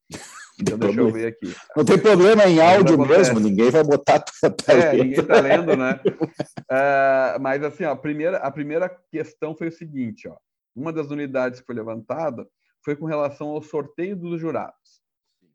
Então 0.61 0.79
deixa 0.79 1.01
eu 1.01 1.12
ver 1.12 1.27
aqui. 1.27 1.55
Não 1.77 1.85
tem 1.85 1.99
problema 1.99 2.47
em 2.47 2.61
áudio 2.61 2.99
mesmo, 2.99 3.38
ninguém 3.38 3.71
vai 3.71 3.85
botar 3.85 4.25
É, 4.69 4.92
ninguém 4.92 5.21
está 5.21 5.40
lendo, 5.40 5.77
né? 5.77 6.01
uh, 6.07 7.40
mas 7.40 7.62
assim, 7.62 7.85
ó, 7.85 7.92
a, 7.92 7.97
primeira, 7.97 8.38
a 8.38 8.51
primeira 8.51 8.88
questão 9.11 9.55
foi 9.55 9.69
o 9.69 9.73
seguinte, 9.73 10.29
ó. 10.29 10.37
uma 10.75 10.92
das 10.92 11.11
unidades 11.11 11.61
que 11.61 11.66
foi 11.66 11.75
levantada 11.75 12.47
foi 12.83 12.97
com 12.97 13.05
relação 13.05 13.49
ao 13.49 13.62
sorteio 13.62 14.16
dos 14.16 14.40
jurados. 14.40 15.03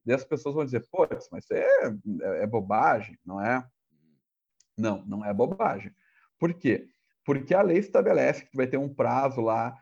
E 0.05 0.13
as 0.13 0.23
pessoas 0.23 0.55
vão 0.55 0.65
dizer, 0.65 0.85
pô, 0.91 1.07
mas 1.31 1.43
isso 1.43 1.53
é, 1.53 1.65
é, 2.21 2.43
é 2.43 2.47
bobagem, 2.47 3.17
não 3.25 3.39
é? 3.39 3.65
Não, 4.77 5.03
não 5.05 5.25
é 5.25 5.33
bobagem. 5.33 5.91
Por 6.39 6.53
quê? 6.53 6.87
Porque 7.25 7.53
a 7.53 7.61
lei 7.61 7.77
estabelece 7.77 8.45
que 8.45 8.57
vai 8.57 8.67
ter 8.67 8.77
um 8.77 8.93
prazo 8.93 9.41
lá 9.41 9.80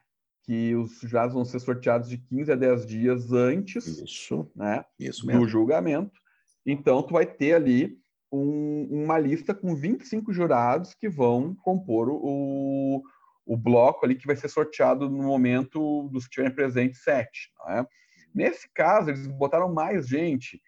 que 0.49 0.73
os 0.73 0.99
jurados 1.01 1.35
vão 1.35 1.45
ser 1.45 1.59
sorteados 1.59 2.09
de 2.09 2.17
15 2.17 2.51
a 2.51 2.55
10 2.55 2.83
dias 2.83 3.31
antes 3.31 3.85
Isso, 3.99 4.49
né, 4.55 4.83
isso 4.99 5.27
do 5.27 5.47
julgamento. 5.47 6.19
Então, 6.65 7.03
tu 7.03 7.13
vai 7.13 7.27
ter 7.27 7.53
ali 7.53 7.99
um- 8.31 8.87
uma 9.03 9.19
lista 9.19 9.53
com 9.53 9.75
25 9.75 10.33
jurados 10.33 10.95
que 10.95 11.07
vão 11.07 11.53
compor 11.53 12.09
o, 12.09 13.03
o 13.45 13.55
bloco 13.55 14.03
ali 14.03 14.15
que 14.15 14.25
vai 14.25 14.35
ser 14.35 14.49
sorteado 14.49 15.07
no 15.07 15.21
momento 15.21 16.09
dos 16.11 16.25
que 16.25 16.31
tiverem 16.31 16.55
presentes 16.55 17.03
sete. 17.03 17.51
não 17.59 17.71
é? 17.71 17.87
Nesse 18.33 18.67
caso, 18.73 19.11
eles 19.11 19.27
botaram 19.27 19.71
mais 19.71 20.07
gente 20.07 20.59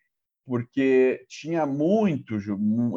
porque 0.45 1.25
tinha 1.27 1.65
muito, 1.65 2.35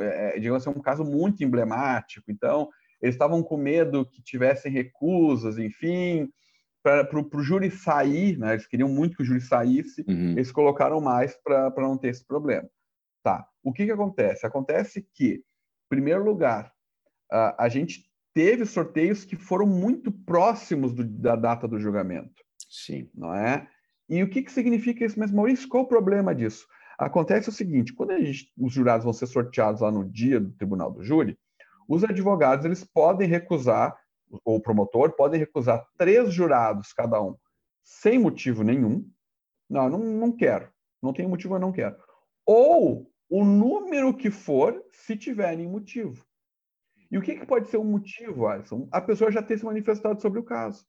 é, 0.02 0.36
é, 0.36 0.38
digamos 0.38 0.66
assim, 0.66 0.78
um 0.78 0.82
caso 0.82 1.02
muito 1.02 1.42
emblemático. 1.42 2.30
Então, 2.30 2.68
eles 3.00 3.14
estavam 3.14 3.42
com 3.42 3.56
medo 3.56 4.04
que 4.04 4.22
tivessem 4.22 4.70
recusas, 4.70 5.56
enfim, 5.58 6.30
para 6.84 7.18
o 7.18 7.42
júri 7.42 7.70
sair, 7.70 8.38
né? 8.38 8.52
Eles 8.52 8.66
queriam 8.66 8.88
muito 8.90 9.16
que 9.16 9.22
o 9.22 9.26
júri 9.26 9.40
saísse, 9.40 10.04
Uhum. 10.06 10.32
eles 10.32 10.52
colocaram 10.52 11.00
mais 11.00 11.34
para 11.42 11.72
não 11.78 11.96
ter 11.96 12.08
esse 12.08 12.24
problema. 12.26 12.68
Tá. 13.22 13.48
O 13.62 13.72
que, 13.72 13.86
que 13.86 13.90
acontece? 13.90 14.44
Acontece 14.46 15.00
que, 15.14 15.36
em 15.36 15.42
primeiro 15.88 16.22
lugar, 16.22 16.70
a, 17.32 17.64
a 17.64 17.68
gente 17.70 18.04
teve 18.34 18.66
sorteios 18.66 19.24
que 19.24 19.34
foram 19.34 19.66
muito 19.66 20.12
próximos 20.12 20.92
do- 20.92 21.04
da 21.04 21.34
data 21.36 21.66
do 21.66 21.78
julgamento 21.80 22.34
Sim. 22.68 23.08
não 23.14 23.32
é? 23.34 23.66
E 24.08 24.22
o 24.22 24.28
que, 24.28 24.42
que 24.42 24.52
significa 24.52 25.06
isso? 25.06 25.18
Mas, 25.18 25.30
Maurício, 25.32 25.68
qual 25.68 25.84
o 25.84 25.88
problema 25.88 26.34
disso? 26.34 26.66
Acontece 26.98 27.48
o 27.48 27.52
seguinte, 27.52 27.94
quando 27.94 28.12
gente- 28.22 28.52
os 28.58 28.72
jurados 28.74 29.04
vão 29.04 29.12
ser 29.14 29.26
sorteados 29.26 29.80
lá 29.80 29.90
no 29.90 30.04
dia 30.04 30.38
do 30.38 30.52
tribunal 30.52 30.90
do 30.92 31.02
júri, 31.02 31.38
os 31.88 32.04
advogados 32.04 32.66
eles 32.66 32.84
podem 32.84 33.26
recusar, 33.26 33.96
ou 34.44 34.56
o 34.56 34.60
promotor 34.60 35.12
podem 35.12 35.40
recusar 35.40 35.86
três 35.98 36.32
jurados 36.32 36.92
cada 36.92 37.20
um, 37.22 37.36
sem 37.82 38.18
motivo 38.18 38.62
nenhum. 38.62 39.08
Não, 39.68 39.88
não, 39.88 39.98
não 39.98 40.32
quero. 40.32 40.68
Não 41.02 41.12
tem 41.12 41.26
motivo, 41.26 41.56
eu 41.56 41.60
não 41.60 41.72
quero. 41.72 41.96
Ou 42.46 43.10
o 43.28 43.44
número 43.44 44.14
que 44.14 44.30
for, 44.30 44.82
se 44.90 45.16
tiverem 45.16 45.68
motivo. 45.68 46.24
E 47.10 47.18
o 47.18 47.22
que, 47.22 47.36
que 47.36 47.46
pode 47.46 47.68
ser 47.68 47.78
um 47.78 47.84
motivo, 47.84 48.46
Alisson? 48.46 48.88
A 48.90 49.00
pessoa 49.00 49.30
já 49.30 49.42
ter 49.42 49.58
se 49.58 49.64
manifestado 49.64 50.20
sobre 50.20 50.40
o 50.40 50.44
caso 50.44 50.86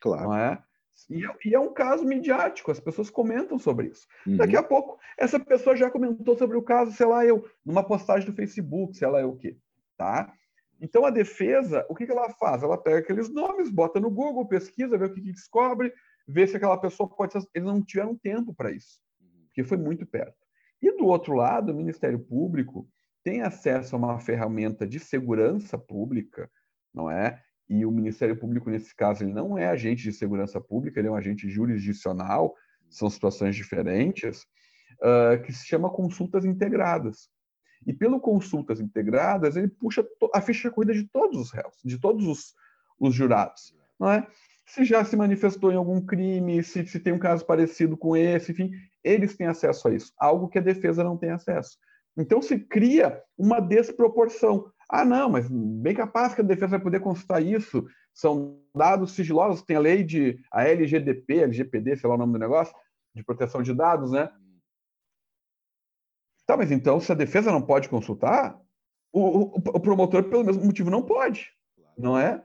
Claro. 0.00 0.24
não 0.24 0.36
é? 0.36 0.62
E, 1.10 1.24
é- 1.24 1.54
é 1.54 1.60
um 1.60 1.72
caso 1.74 2.04
midiático, 2.04 2.70
as 2.70 2.80
pessoas 2.80 3.10
comentam 3.10 3.58
sobre 3.58 3.88
isso. 3.88 4.06
Uhum. 4.26 4.36
Daqui 4.36 4.56
a 4.56 4.62
pouco, 4.62 4.98
essa 5.18 5.38
pessoa 5.38 5.76
já 5.76 5.90
comentou 5.90 6.36
sobre 6.36 6.56
o 6.56 6.62
caso, 6.62 6.92
sei 6.92 7.06
lá 7.06 7.24
eu, 7.24 7.46
numa 7.64 7.84
postagem 7.84 8.28
do 8.28 8.34
Facebook, 8.34 8.96
sei 8.96 9.08
lá 9.08 9.20
eu 9.20 9.30
o 9.30 9.36
quê, 9.36 9.58
tá? 9.96 10.32
Então, 10.80 11.04
a 11.04 11.10
defesa, 11.10 11.86
o 11.88 11.94
que, 11.94 12.04
ela 12.04 12.30
faz? 12.30 12.62
Ela 12.62 12.76
pega 12.76 12.98
aqueles 12.98 13.28
nomes, 13.28 13.70
bota 13.70 13.98
no 13.98 14.10
Google, 14.10 14.46
pesquisa, 14.46 14.98
vê 14.98 15.06
o 15.06 15.12
que, 15.12 15.20
que 15.20 15.32
descobre, 15.32 15.92
vê 16.26 16.46
se 16.46 16.56
aquela 16.56 16.76
pessoa 16.78 17.08
pode 17.08 17.32
ser... 17.32 17.42
Eles 17.54 17.66
não 17.66 17.82
tiveram 17.82 18.16
tempo 18.16 18.54
para 18.54 18.70
isso, 18.70 19.00
porque 19.46 19.64
foi 19.64 19.76
muito 19.76 20.06
perto. 20.06 20.36
E, 20.82 20.92
do 20.96 21.06
outro 21.06 21.34
lado, 21.34 21.72
o 21.72 21.76
Ministério 21.76 22.18
Público 22.18 22.88
tem 23.24 23.42
acesso 23.42 23.96
a 23.96 23.98
uma 23.98 24.20
ferramenta 24.20 24.86
de 24.86 25.00
segurança 25.00 25.78
pública, 25.78 26.50
não 26.92 27.10
é? 27.10 27.42
e 27.68 27.84
o 27.84 27.90
Ministério 27.90 28.36
Público, 28.36 28.70
nesse 28.70 28.94
caso, 28.94 29.24
ele 29.24 29.32
não 29.32 29.58
é 29.58 29.66
agente 29.66 30.04
de 30.04 30.12
segurança 30.12 30.60
pública, 30.60 30.98
ele 30.98 31.08
é 31.08 31.10
um 31.10 31.16
agente 31.16 31.48
jurisdicional, 31.48 32.54
são 32.88 33.10
situações 33.10 33.56
diferentes, 33.56 34.46
ah, 35.02 35.36
que 35.38 35.52
se 35.52 35.66
chama 35.66 35.90
consultas 35.90 36.44
integradas. 36.44 37.28
E 37.86 37.92
pelo 37.92 38.20
consultas 38.20 38.80
integradas, 38.80 39.56
ele 39.56 39.68
puxa 39.68 40.04
a 40.34 40.40
ficha 40.40 40.70
corrida 40.70 40.92
de 40.92 41.04
todos 41.04 41.40
os 41.40 41.50
réus, 41.52 41.74
de 41.84 41.98
todos 41.98 42.26
os, 42.26 42.54
os 42.98 43.14
jurados, 43.14 43.74
não 43.98 44.10
é? 44.10 44.26
Se 44.66 44.84
já 44.84 45.04
se 45.04 45.16
manifestou 45.16 45.70
em 45.70 45.76
algum 45.76 46.04
crime, 46.04 46.62
se, 46.64 46.84
se 46.86 46.98
tem 46.98 47.12
um 47.12 47.18
caso 47.18 47.46
parecido 47.46 47.96
com 47.96 48.16
esse, 48.16 48.50
enfim, 48.50 48.72
eles 49.04 49.36
têm 49.36 49.46
acesso 49.46 49.86
a 49.86 49.94
isso, 49.94 50.12
algo 50.18 50.48
que 50.48 50.58
a 50.58 50.62
defesa 50.62 51.04
não 51.04 51.16
tem 51.16 51.30
acesso. 51.30 51.78
Então 52.16 52.40
se 52.40 52.58
cria 52.58 53.22
uma 53.36 53.60
desproporção. 53.60 54.70
Ah, 54.88 55.04
não, 55.04 55.30
mas 55.30 55.48
bem 55.48 55.94
capaz 55.94 56.34
que 56.34 56.40
a 56.40 56.44
defesa 56.44 56.72
vai 56.72 56.80
poder 56.80 57.00
consultar 57.00 57.42
isso. 57.42 57.86
São 58.14 58.58
dados 58.74 59.12
sigilosos, 59.12 59.62
tem 59.62 59.76
a 59.76 59.80
lei 59.80 60.02
de 60.02 60.38
a 60.50 60.64
LGDP, 60.64 61.40
LGPD, 61.42 61.96
sei 61.96 62.08
lá 62.08 62.16
o 62.16 62.18
nome 62.18 62.32
do 62.32 62.38
negócio, 62.38 62.74
de 63.14 63.22
proteção 63.22 63.62
de 63.62 63.74
dados, 63.74 64.12
né? 64.12 64.30
Tá, 66.46 66.56
mas 66.56 66.70
então, 66.70 67.00
se 67.00 67.10
a 67.10 67.14
defesa 67.14 67.50
não 67.50 67.60
pode 67.60 67.88
consultar, 67.88 68.58
o, 69.12 69.20
o, 69.20 69.44
o 69.56 69.80
promotor, 69.80 70.24
pelo 70.24 70.44
mesmo 70.44 70.64
motivo, 70.64 70.90
não 70.90 71.02
pode, 71.02 71.50
não 71.98 72.16
é? 72.18 72.42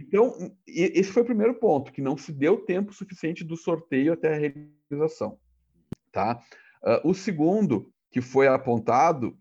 Então, 0.00 0.34
esse 0.66 1.12
foi 1.12 1.22
o 1.22 1.26
primeiro 1.26 1.54
ponto, 1.54 1.92
que 1.92 2.02
não 2.02 2.16
se 2.16 2.32
deu 2.32 2.64
tempo 2.64 2.92
suficiente 2.92 3.44
do 3.44 3.56
sorteio 3.56 4.12
até 4.12 4.34
a 4.34 4.38
realização, 4.90 5.38
tá? 6.10 6.42
Ah, 6.82 7.00
o 7.04 7.14
segundo, 7.14 7.92
que 8.10 8.20
foi 8.20 8.48
apontado, 8.48 9.38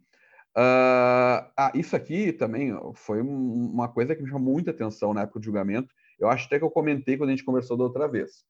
ah, 0.56 1.52
ah, 1.58 1.72
isso 1.74 1.96
aqui 1.96 2.32
também 2.32 2.72
foi 2.94 3.22
um- 3.24 3.72
uma 3.72 3.88
coisa 3.88 4.16
que 4.16 4.22
me 4.22 4.30
chamou 4.30 4.54
muita 4.54 4.70
atenção 4.70 5.12
na 5.12 5.22
época 5.24 5.40
do 5.40 5.46
julgamento, 5.46 5.92
eu 6.20 6.30
acho 6.30 6.46
até 6.46 6.60
que 6.60 6.66
eu 6.66 6.70
comentei 6.70 7.18
quando 7.18 7.30
a 7.30 7.34
gente 7.34 7.44
conversou 7.44 7.76
da 7.76 7.84
outra 7.86 8.08
vez. 8.08 8.46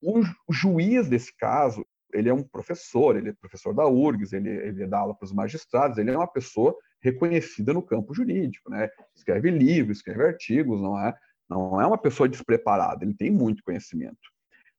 O, 0.00 0.22
ju- 0.22 0.36
o 0.46 0.52
juiz 0.52 1.08
desse 1.08 1.36
caso, 1.36 1.84
ele 2.12 2.28
é 2.28 2.34
um 2.34 2.42
professor, 2.42 3.16
ele 3.16 3.30
é 3.30 3.32
professor 3.32 3.74
da 3.74 3.86
URGS, 3.86 4.32
ele, 4.32 4.48
ele 4.48 4.86
dá 4.86 4.98
aula 4.98 5.14
para 5.14 5.24
os 5.24 5.32
magistrados, 5.32 5.98
ele 5.98 6.10
é 6.10 6.16
uma 6.16 6.26
pessoa 6.26 6.76
reconhecida 7.00 7.72
no 7.72 7.82
campo 7.82 8.14
jurídico, 8.14 8.70
né? 8.70 8.88
Escreve 9.14 9.50
livros, 9.50 9.98
escreve 9.98 10.24
artigos, 10.24 10.80
não 10.80 10.98
é, 10.98 11.14
não 11.48 11.80
é 11.80 11.86
uma 11.86 11.98
pessoa 11.98 12.28
despreparada, 12.28 13.04
ele 13.04 13.14
tem 13.14 13.30
muito 13.30 13.62
conhecimento. 13.62 14.18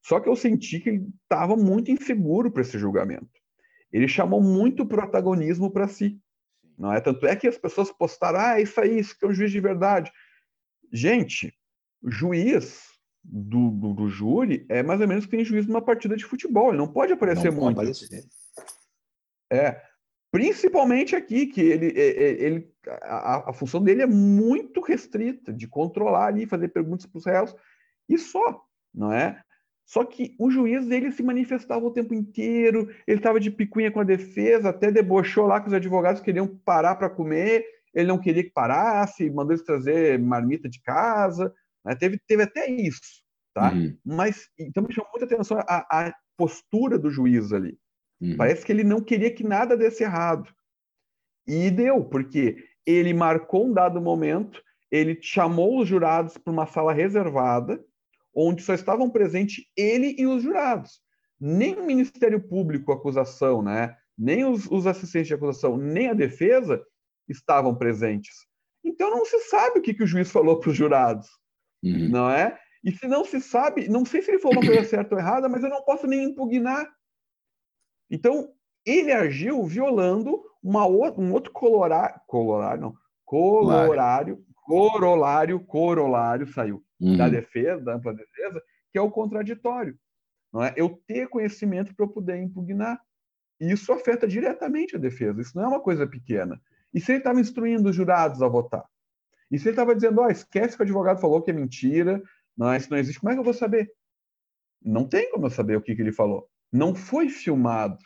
Só 0.01 0.19
que 0.19 0.29
eu 0.29 0.35
senti 0.35 0.79
que 0.79 0.89
ele 0.89 1.07
estava 1.23 1.55
muito 1.55 1.91
inseguro 1.91 2.51
para 2.51 2.61
esse 2.61 2.77
julgamento. 2.77 3.29
Ele 3.91 4.07
chamou 4.07 4.41
muito 4.41 4.85
protagonismo 4.85 5.71
para 5.71 5.87
si, 5.87 6.19
não 6.77 6.93
é? 6.93 7.01
Tanto 7.01 7.25
é 7.25 7.35
que 7.35 7.47
as 7.47 7.57
pessoas 7.57 7.91
postaram, 7.91 8.39
ah, 8.39 8.59
isso 8.61 8.79
aí, 8.79 8.99
isso 8.99 9.17
que 9.17 9.25
é 9.25 9.27
um 9.27 9.33
juiz 9.33 9.51
de 9.51 9.59
verdade. 9.59 10.11
Gente, 10.91 11.53
juiz 12.05 12.96
do, 13.29 13.71
do, 13.71 13.93
do 13.93 14.09
júri 14.09 14.65
é 14.69 14.81
mais 14.81 15.01
ou 15.01 15.07
menos 15.07 15.25
que 15.25 15.31
tem 15.31 15.43
juiz 15.43 15.67
numa 15.67 15.81
partida 15.81 16.15
de 16.15 16.25
futebol, 16.25 16.69
ele 16.69 16.77
não 16.77 16.87
pode 16.87 17.11
aparecer 17.11 17.51
Não 17.51 17.61
muito. 17.61 17.79
aparecer. 17.79 18.23
É, 19.51 19.81
principalmente 20.31 21.15
aqui, 21.15 21.45
que 21.47 21.61
ele, 21.61 21.87
é- 21.99 22.23
é- 22.23 22.43
ele 22.43 22.71
a, 23.01 23.49
a 23.49 23.53
função 23.53 23.83
dele 23.83 24.01
é 24.01 24.07
muito 24.07 24.81
restrita, 24.81 25.51
de 25.51 25.67
controlar 25.67 26.27
ali, 26.27 26.45
fazer 26.45 26.69
perguntas 26.69 27.05
para 27.05 27.17
os 27.17 27.25
réus, 27.25 27.55
e 28.07 28.17
só, 28.17 28.63
não 28.93 29.11
é? 29.11 29.41
Só 29.85 30.03
que 30.03 30.35
o 30.37 30.49
juiz 30.49 30.89
ele 30.89 31.11
se 31.11 31.23
manifestava 31.23 31.85
o 31.85 31.91
tempo 31.91 32.13
inteiro, 32.13 32.89
ele 33.05 33.17
estava 33.17 33.39
de 33.39 33.49
picuinha 33.49 33.91
com 33.91 34.01
a 34.01 34.05
defesa, 34.05 34.69
até 34.69 34.91
debochou 34.91 35.45
lá 35.47 35.61
que 35.61 35.67
os 35.67 35.73
advogados 35.73 36.21
queriam 36.21 36.47
parar 36.47 36.95
para 36.95 37.09
comer, 37.09 37.65
ele 37.93 38.07
não 38.07 38.17
queria 38.17 38.43
que 38.43 38.49
parasse, 38.51 39.29
mandou 39.29 39.53
eles 39.53 39.65
trazer 39.65 40.19
marmita 40.19 40.67
de 40.67 40.81
casa, 40.81 41.53
né? 41.87 41.95
teve, 41.95 42.19
teve 42.27 42.43
até 42.43 42.69
isso, 42.69 43.23
tá? 43.53 43.71
Uhum, 43.71 43.97
Mas 44.05 44.49
então 44.59 44.83
me 44.83 44.93
chamou 44.93 45.09
muita 45.11 45.25
atenção 45.25 45.57
a, 45.59 46.07
a 46.07 46.13
postura 46.35 46.99
do 46.99 47.09
juiz 47.09 47.53
ali. 47.53 47.77
uhum. 48.21 48.35
Parece 48.37 48.65
que 48.65 48.71
ele 48.71 48.83
não 48.83 49.01
queria 49.01 49.33
que 49.33 49.43
nada 49.43 49.77
desse 49.77 50.03
errado. 50.03 50.53
E 51.47 51.71
deu, 51.71 52.03
porque 52.03 52.57
ele 52.85 53.13
marcou 53.13 53.67
um 53.67 53.73
dado 53.73 54.01
momento, 54.01 54.61
ele 54.91 55.17
chamou 55.21 55.79
os 55.79 55.87
jurados 55.87 56.37
para 56.37 56.51
uma 56.51 56.65
sala 56.67 56.93
reservada, 56.93 57.83
onde 58.35 58.61
só 58.61 58.73
estavam 58.73 59.09
presentes 59.09 59.65
ele 59.75 60.13
e 60.17 60.27
os 60.27 60.43
jurados. 60.43 61.01
Nem 61.39 61.75
o 61.75 61.85
Ministério 61.85 62.41
Público, 62.41 62.91
acusação, 62.91 63.61
né? 63.61 63.95
nem 64.17 64.43
os, 64.45 64.69
os 64.69 64.87
assistentes 64.87 65.27
de 65.27 65.33
acusação, 65.33 65.77
nem 65.77 66.09
a 66.09 66.13
defesa 66.13 66.83
estavam 67.29 67.75
presentes. 67.75 68.45
Então 68.83 69.11
não 69.11 69.25
se 69.25 69.39
sabe 69.41 69.79
o 69.79 69.81
que, 69.81 69.93
que 69.93 70.03
o 70.03 70.07
juiz 70.07 70.31
falou 70.31 70.59
para 70.59 70.69
os 70.69 70.75
jurados 70.75 71.27
Uhum. 71.87 72.09
não 72.09 72.29
é? 72.29 72.57
E 72.83 72.91
se 72.91 73.07
não 73.07 73.25
se 73.25 73.41
sabe, 73.41 73.89
não 73.89 74.05
sei 74.05 74.21
se 74.21 74.31
ele 74.31 74.39
falou 74.39 74.57
uma 74.59 74.65
coisa 74.65 74.83
certa 74.87 75.15
ou 75.15 75.19
errada, 75.19 75.49
mas 75.49 75.63
eu 75.63 75.69
não 75.69 75.83
posso 75.83 76.07
nem 76.07 76.23
impugnar. 76.23 76.87
Então, 78.09 78.53
ele 78.85 79.11
agiu 79.11 79.63
violando 79.65 80.41
uma 80.63 80.87
um 80.87 81.33
outro 81.33 81.51
colorário, 81.51 82.19
colorário 82.27 82.81
não, 82.81 82.95
colorário, 83.25 84.45
corolário, 84.65 85.59
corolário 85.59 86.47
saiu 86.53 86.83
Uhum. 86.99 87.15
da 87.15 87.29
defesa, 87.29 87.83
da 87.83 87.95
ampla 87.95 88.13
defesa, 88.13 88.61
que 88.91 88.97
é 88.97 89.01
o 89.01 89.11
contraditório. 89.11 89.97
Não 90.51 90.63
é? 90.63 90.73
Eu 90.75 90.99
ter 91.05 91.27
conhecimento 91.27 91.95
para 91.95 92.05
eu 92.05 92.09
poder 92.09 92.37
impugnar. 92.37 92.99
E 93.59 93.71
isso 93.71 93.91
afeta 93.91 94.27
diretamente 94.27 94.95
a 94.95 94.99
defesa. 94.99 95.41
Isso 95.41 95.55
não 95.55 95.65
é 95.65 95.67
uma 95.67 95.79
coisa 95.79 96.07
pequena. 96.07 96.59
E 96.93 96.99
se 96.99 97.11
ele 97.11 97.19
estava 97.19 97.39
instruindo 97.39 97.89
os 97.89 97.95
jurados 97.95 98.41
a 98.41 98.47
votar? 98.47 98.85
E 99.49 99.57
se 99.57 99.65
ele 99.65 99.71
estava 99.71 99.95
dizendo, 99.95 100.21
ó, 100.21 100.29
esquece 100.29 100.75
que 100.75 100.81
o 100.81 100.83
advogado 100.83 101.21
falou 101.21 101.41
que 101.41 101.51
é 101.51 101.53
mentira, 101.53 102.21
Não, 102.57 102.75
isso 102.75 102.89
não 102.89 102.97
existe. 102.97 103.19
Como 103.19 103.31
é 103.31 103.33
que 103.35 103.39
eu 103.39 103.43
vou 103.43 103.53
saber? 103.53 103.91
Não 104.81 105.07
tem 105.07 105.31
como 105.31 105.45
eu 105.45 105.49
saber 105.49 105.77
o 105.77 105.81
que, 105.81 105.95
que 105.95 106.01
ele 106.01 106.11
falou. 106.11 106.49
Não 106.71 106.93
foi 106.93 107.29
filmado. 107.29 107.97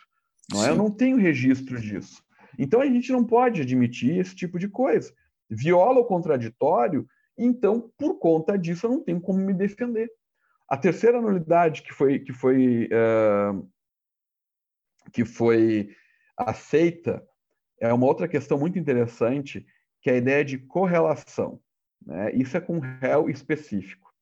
Não 0.52 0.64
é? 0.64 0.70
Eu 0.70 0.76
não 0.76 0.90
tenho 0.90 1.16
registro 1.16 1.80
disso. 1.80 2.22
Então 2.58 2.80
a 2.80 2.86
gente 2.86 3.10
não 3.12 3.24
pode 3.24 3.62
admitir 3.62 4.18
esse 4.18 4.34
tipo 4.34 4.58
de 4.58 4.68
coisa. 4.68 5.12
Viola 5.48 6.00
o 6.00 6.04
contraditório, 6.04 7.06
então, 7.36 7.90
por 7.96 8.18
conta 8.18 8.58
disso, 8.58 8.86
eu 8.86 8.90
não 8.90 9.02
tenho 9.02 9.20
como 9.20 9.38
me 9.38 9.54
defender. 9.54 10.10
A 10.68 10.76
terceira 10.76 11.20
nulidade 11.20 11.82
que 11.82 11.92
foi, 11.92 12.18
que 12.18 12.32
foi, 12.32 12.88
uh, 12.88 13.68
que 15.12 15.24
foi 15.24 15.94
aceita 16.36 17.26
é 17.80 17.92
uma 17.92 18.06
outra 18.06 18.28
questão 18.28 18.58
muito 18.58 18.78
interessante, 18.78 19.66
que 20.02 20.10
é 20.10 20.14
a 20.14 20.16
ideia 20.16 20.44
de 20.44 20.58
correlação. 20.58 21.60
Né? 22.04 22.32
Isso 22.34 22.56
é 22.56 22.60
com 22.60 22.78
réu 22.78 23.30
específico. 23.30 24.12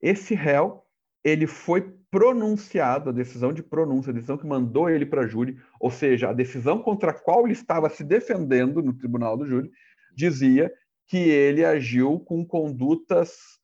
Esse 0.00 0.34
réu 0.34 0.84
ele 1.24 1.46
foi 1.46 1.80
pronunciado, 2.10 3.08
a 3.08 3.12
decisão 3.12 3.52
de 3.52 3.62
pronúncia, 3.62 4.10
a 4.10 4.14
decisão 4.14 4.36
que 4.36 4.46
mandou 4.46 4.90
ele 4.90 5.06
para 5.06 5.22
a 5.22 5.26
júri, 5.26 5.58
ou 5.80 5.90
seja, 5.90 6.28
a 6.28 6.34
decisão 6.34 6.80
contra 6.80 7.10
a 7.10 7.14
qual 7.14 7.44
ele 7.44 7.54
estava 7.54 7.88
se 7.88 8.04
defendendo 8.04 8.82
no 8.82 8.92
tribunal 8.92 9.36
do 9.36 9.46
júri, 9.46 9.70
dizia 10.14 10.72
que 11.06 11.16
ele 11.16 11.64
agiu 11.64 12.20
com 12.20 12.44
condutas 12.46 13.58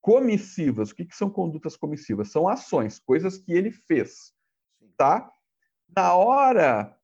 comissivas. 0.00 0.90
O 0.90 0.94
que, 0.96 1.04
que 1.04 1.16
são 1.16 1.30
condutas 1.30 1.76
comissivas? 1.76 2.30
São 2.30 2.48
ações, 2.48 2.98
coisas 2.98 3.38
que 3.38 3.52
ele 3.52 3.70
fez, 3.70 4.32
tá? 4.96 5.30
Na 5.96 6.14
hora, 6.14 6.94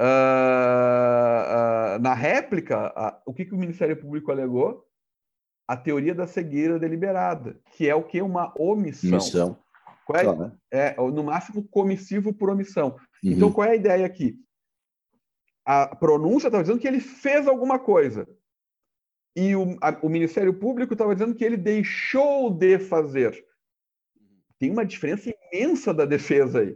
uh, 0.00 1.96
uh, 1.96 1.98
na 2.00 2.14
réplica, 2.14 2.92
uh, 2.96 3.20
o 3.26 3.34
que, 3.34 3.44
que 3.44 3.54
o 3.54 3.58
Ministério 3.58 3.96
Público 3.96 4.30
alegou? 4.30 4.84
A 5.68 5.76
teoria 5.76 6.14
da 6.14 6.26
cegueira 6.26 6.78
deliberada, 6.78 7.58
que 7.72 7.88
é 7.88 7.94
o 7.94 8.04
que? 8.04 8.22
Uma 8.22 8.54
omissão. 8.58 9.10
Omissão. 9.10 9.58
É, 10.14 10.24
Só, 10.24 10.36
né? 10.36 10.52
é, 10.70 10.96
no 10.96 11.24
máximo, 11.24 11.66
comissivo 11.68 12.32
por 12.32 12.48
omissão. 12.48 12.96
Uhum. 13.24 13.32
Então, 13.32 13.52
qual 13.52 13.66
é 13.66 13.72
a 13.72 13.76
ideia 13.76 14.06
aqui? 14.06 14.38
A 15.64 15.96
pronúncia 15.96 16.46
estava 16.46 16.62
dizendo 16.62 16.78
que 16.78 16.86
ele 16.86 17.00
fez 17.00 17.48
alguma 17.48 17.76
coisa 17.76 18.28
e 19.36 19.54
o, 19.54 19.76
a, 19.82 19.90
o 20.02 20.08
Ministério 20.08 20.54
Público 20.54 20.94
estava 20.94 21.14
dizendo 21.14 21.34
que 21.34 21.44
ele 21.44 21.58
deixou 21.58 22.50
de 22.50 22.78
fazer. 22.78 23.44
Tem 24.58 24.70
uma 24.70 24.86
diferença 24.86 25.30
imensa 25.52 25.92
da 25.92 26.06
defesa 26.06 26.60
aí, 26.60 26.74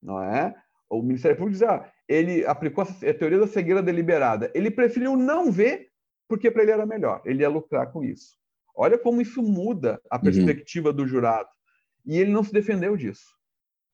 não 0.00 0.22
é? 0.22 0.54
O 0.88 1.02
Ministério 1.02 1.36
Público 1.36 1.58
diz, 1.58 1.68
ah, 1.68 1.90
ele 2.08 2.44
aplicou 2.46 2.84
a 2.84 3.14
teoria 3.14 3.38
da 3.38 3.46
cegueira 3.46 3.82
deliberada. 3.82 4.50
Ele 4.54 4.70
preferiu 4.70 5.16
não 5.16 5.52
ver 5.52 5.90
porque 6.26 6.50
para 6.50 6.62
ele 6.62 6.72
era 6.72 6.86
melhor, 6.86 7.22
ele 7.24 7.42
ia 7.42 7.48
lucrar 7.48 7.90
com 7.90 8.04
isso. 8.04 8.36
Olha 8.74 8.98
como 8.98 9.20
isso 9.20 9.42
muda 9.42 10.00
a 10.10 10.16
uhum. 10.16 10.22
perspectiva 10.22 10.90
uhum. 10.90 10.96
do 10.96 11.06
jurado. 11.06 11.48
E 12.06 12.18
ele 12.18 12.30
não 12.30 12.44
se 12.44 12.52
defendeu 12.52 12.96
disso. 12.96 13.34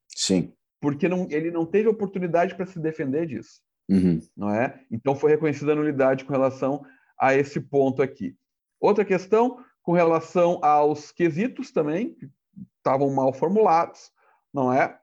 Sim. 0.08 0.52
Porque 0.80 1.08
não, 1.08 1.26
ele 1.30 1.50
não 1.50 1.64
teve 1.64 1.88
oportunidade 1.88 2.54
para 2.54 2.66
se 2.66 2.78
defender 2.78 3.26
disso. 3.26 3.62
Uhum. 3.88 4.20
Não 4.36 4.50
é? 4.50 4.80
Então 4.90 5.14
foi 5.14 5.30
reconhecida 5.30 5.72
a 5.72 5.74
nulidade 5.74 6.24
com 6.24 6.32
relação 6.32 6.84
a 7.18 7.34
esse 7.34 7.60
ponto 7.60 8.02
aqui. 8.02 8.36
Outra 8.80 9.04
questão 9.04 9.64
com 9.82 9.92
relação 9.92 10.58
aos 10.62 11.12
quesitos 11.12 11.70
também, 11.70 12.14
que 12.14 12.28
estavam 12.78 13.10
mal 13.10 13.32
formulados, 13.32 14.10
não 14.52 14.72
é? 14.72 14.98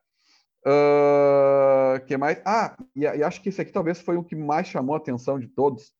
Uh, 0.65 2.05
que 2.05 2.15
mais? 2.17 2.41
Ah, 2.45 2.77
e, 2.95 3.01
e, 3.01 3.23
acho 3.23 3.41
que 3.41 3.49
esse 3.49 3.61
aqui 3.61 3.71
talvez 3.71 3.99
foi 3.99 4.15
o 4.15 4.23
que 4.23 4.35
mais 4.35 4.67
chamou 4.67 4.93
a 4.93 4.97
atenção 4.97 5.39
de 5.39 5.47
todos, 5.47 5.93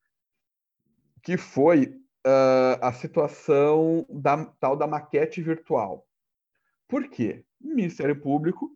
que 1.22 1.36
foi 1.36 1.86
uh, 2.26 2.78
a 2.80 2.92
situação 2.92 4.06
da 4.08 4.44
tal 4.44 4.76
da 4.76 4.86
maquete 4.86 5.42
virtual. 5.42 6.06
Por 6.88 7.08
quê? 7.08 7.44
O 7.60 7.68
Ministério 7.68 8.20
Público 8.20 8.70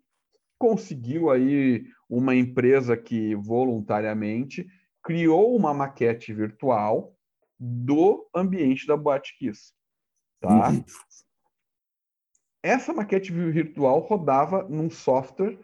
conseguiu 0.58 1.30
aí 1.30 1.84
uma 2.08 2.34
empresa 2.34 2.96
que 2.96 3.34
voluntariamente 3.36 4.66
criou 5.02 5.54
uma 5.54 5.72
maquete 5.72 6.32
virtual 6.32 7.14
do 7.58 8.28
ambiente 8.34 8.86
da 8.86 8.96
Boate 8.96 9.36
Kiss. 9.38 9.72
Tá? 10.40 10.70
Uhum. 10.70 10.84
Essa 12.62 12.92
maquete 12.92 13.32
virtual 13.32 14.00
rodava 14.00 14.64
num 14.68 14.90
software 14.90 15.56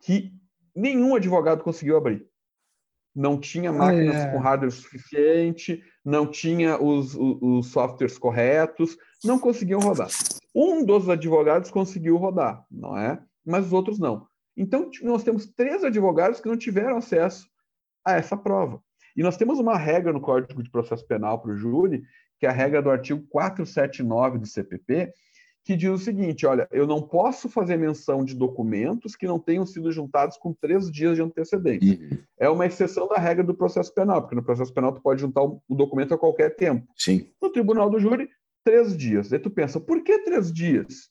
que 0.00 0.32
nenhum 0.74 1.14
advogado 1.14 1.62
conseguiu 1.62 1.96
abrir. 1.96 2.26
Não 3.14 3.40
tinha 3.40 3.72
máquinas 3.72 4.16
é. 4.16 4.30
com 4.30 4.38
hardware 4.38 4.70
suficiente, 4.70 5.82
não 6.04 6.26
tinha 6.26 6.78
os, 6.78 7.14
os, 7.14 7.38
os, 7.40 7.66
softwares 7.68 8.18
corretos, 8.18 8.96
não 9.24 9.38
conseguiam 9.38 9.80
rodar. 9.80 10.08
Um 10.54 10.84
dos 10.84 11.08
advogados 11.08 11.70
conseguiu 11.70 12.16
rodar, 12.18 12.62
não 12.70 12.96
é? 12.96 13.18
Mas 13.44 13.66
os 13.66 13.72
outros 13.72 13.98
não. 13.98 14.26
Então, 14.54 14.90
nós 15.02 15.24
temos 15.24 15.46
três 15.46 15.82
advogados 15.82 16.40
que 16.40 16.48
não 16.48 16.56
tiveram 16.56 16.98
acesso 16.98 17.48
a 18.04 18.12
essa 18.12 18.36
prova. 18.36 18.82
E 19.16 19.22
nós 19.22 19.36
temos 19.36 19.58
uma 19.58 19.78
regra 19.78 20.12
no 20.12 20.20
Código 20.20 20.62
de 20.62 20.70
Processo 20.70 21.06
Penal 21.06 21.40
para 21.40 21.52
o 21.52 21.56
júri, 21.56 22.02
que 22.38 22.46
é 22.46 22.50
a 22.50 22.52
regra 22.52 22.82
do 22.82 22.90
artigo 22.90 23.24
479 23.30 24.38
do 24.38 24.46
CPP, 24.46 25.10
que 25.66 25.76
diz 25.76 25.90
o 25.90 25.98
seguinte: 25.98 26.46
olha, 26.46 26.66
eu 26.70 26.86
não 26.86 27.02
posso 27.02 27.48
fazer 27.48 27.76
menção 27.76 28.24
de 28.24 28.34
documentos 28.34 29.14
que 29.14 29.26
não 29.26 29.38
tenham 29.38 29.66
sido 29.66 29.92
juntados 29.92 30.38
com 30.38 30.54
três 30.54 30.90
dias 30.90 31.16
de 31.16 31.22
antecedência. 31.22 31.98
Uhum. 31.98 32.18
É 32.38 32.48
uma 32.48 32.64
exceção 32.64 33.08
da 33.08 33.16
regra 33.16 33.44
do 33.44 33.54
processo 33.54 33.92
penal, 33.92 34.22
porque 34.22 34.36
no 34.36 34.44
processo 34.44 34.72
penal 34.72 34.92
tu 34.92 35.02
pode 35.02 35.20
juntar 35.20 35.42
o 35.42 35.60
documento 35.68 36.14
a 36.14 36.18
qualquer 36.18 36.56
tempo. 36.56 36.86
Sim. 36.96 37.28
No 37.42 37.50
tribunal 37.50 37.90
do 37.90 37.98
júri, 37.98 38.30
três 38.64 38.96
dias. 38.96 39.32
Aí 39.32 39.38
tu 39.38 39.50
pensa, 39.50 39.78
por 39.78 40.02
que 40.02 40.20
três 40.20 40.52
dias? 40.52 41.10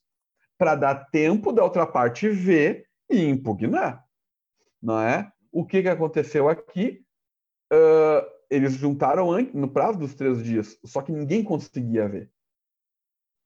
Para 0.58 0.76
dar 0.76 0.96
tempo 1.12 1.52
da 1.52 1.64
outra 1.64 1.86
parte 1.86 2.30
ver 2.30 2.86
e 3.12 3.24
impugnar. 3.24 4.04
Não 4.82 5.00
é? 5.02 5.30
O 5.52 5.66
que, 5.66 5.82
que 5.82 5.90
aconteceu 5.90 6.48
aqui? 6.50 7.06
uh, 7.72 8.26
eles 8.50 8.74
juntaram 8.74 9.32
no 9.54 9.68
prazo 9.68 10.00
dos 10.00 10.14
três 10.14 10.44
dias, 10.44 10.78
só 10.86 11.02
que 11.02 11.12
ninguém 11.12 11.44
conseguia 11.44 12.08
ver. 12.08 12.30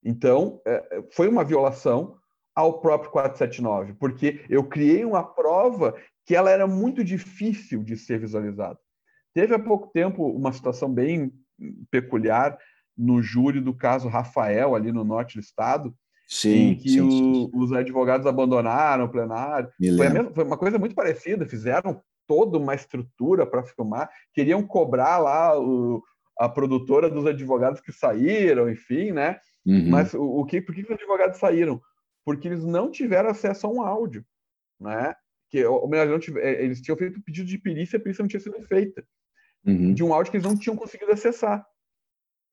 Então, 0.03 0.61
é, 0.65 1.03
foi 1.11 1.27
uma 1.27 1.43
violação 1.43 2.15
ao 2.55 2.79
próprio 2.79 3.11
479, 3.11 3.93
porque 3.93 4.45
eu 4.49 4.63
criei 4.63 5.05
uma 5.05 5.23
prova 5.23 5.95
que 6.25 6.35
ela 6.35 6.51
era 6.51 6.67
muito 6.67 7.03
difícil 7.03 7.83
de 7.83 7.95
ser 7.95 8.19
visualizada. 8.19 8.77
Teve 9.33 9.55
há 9.55 9.59
pouco 9.59 9.87
tempo 9.93 10.27
uma 10.27 10.51
situação 10.51 10.91
bem 10.91 11.31
peculiar 11.89 12.57
no 12.97 13.21
júri 13.21 13.61
do 13.61 13.73
caso 13.73 14.09
Rafael, 14.09 14.75
ali 14.75 14.91
no 14.91 15.03
norte 15.03 15.35
do 15.35 15.41
estado, 15.41 15.95
sim, 16.27 16.71
em 16.71 16.75
que 16.75 16.89
sim, 16.89 17.01
o, 17.01 17.11
sim. 17.11 17.51
os 17.53 17.71
advogados 17.71 18.27
abandonaram 18.27 19.05
o 19.05 19.09
plenário. 19.09 19.69
Foi, 19.79 20.09
mesma, 20.09 20.33
foi, 20.33 20.43
uma 20.43 20.57
coisa 20.57 20.77
muito 20.77 20.95
parecida, 20.95 21.45
fizeram 21.45 22.01
toda 22.27 22.57
uma 22.57 22.75
estrutura 22.75 23.45
para 23.45 23.63
filmar, 23.63 24.09
queriam 24.33 24.61
cobrar 24.61 25.17
lá 25.17 25.57
o, 25.57 26.03
a 26.37 26.47
produtora 26.47 27.09
dos 27.09 27.25
advogados 27.25 27.81
que 27.81 27.91
saíram, 27.91 28.69
enfim, 28.69 29.11
né? 29.11 29.39
Uhum. 29.65 29.89
Mas 29.89 30.13
o, 30.13 30.21
o, 30.21 30.45
que, 30.45 30.61
por 30.61 30.73
que 30.73 30.81
os 30.81 30.91
advogados 30.91 31.37
saíram? 31.37 31.81
Porque 32.25 32.47
eles 32.47 32.63
não 32.63 32.91
tiveram 32.91 33.29
acesso 33.29 33.67
a 33.67 33.69
um 33.69 33.81
áudio, 33.81 34.25
né? 34.79 35.15
Que, 35.49 35.65
ou 35.65 35.87
melhor, 35.87 36.07
não 36.07 36.19
tiver, 36.19 36.43
é, 36.43 36.63
eles 36.63 36.81
tinham 36.81 36.97
feito 36.97 37.21
pedido 37.21 37.47
de 37.47 37.57
perícia, 37.57 37.97
a 37.97 38.01
perícia 38.01 38.21
não 38.21 38.29
tinha 38.29 38.39
sido 38.39 38.61
feita. 38.67 39.05
Uhum. 39.65 39.93
De 39.93 40.03
um 40.03 40.13
áudio 40.13 40.31
que 40.31 40.37
eles 40.37 40.47
não 40.47 40.57
tinham 40.57 40.75
conseguido 40.75 41.11
acessar. 41.11 41.65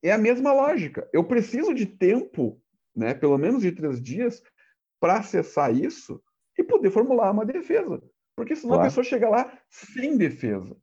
É 0.03 0.11
a 0.11 0.17
mesma 0.17 0.53
lógica. 0.53 1.07
Eu 1.13 1.23
preciso 1.23 1.73
de 1.73 1.85
tempo, 1.85 2.61
né? 2.95 3.13
Pelo 3.13 3.37
menos 3.37 3.61
de 3.61 3.71
três 3.71 4.01
dias, 4.01 4.41
para 4.99 5.17
acessar 5.17 5.73
isso 5.73 6.21
e 6.57 6.63
poder 6.63 6.91
formular 6.91 7.31
uma 7.31 7.45
defesa. 7.45 8.01
Porque 8.35 8.55
senão 8.55 8.75
claro. 8.75 8.83
a 8.83 8.85
pessoa 8.85 9.03
chega 9.03 9.29
lá 9.29 9.59
sem 9.69 10.17
defesa, 10.17 10.75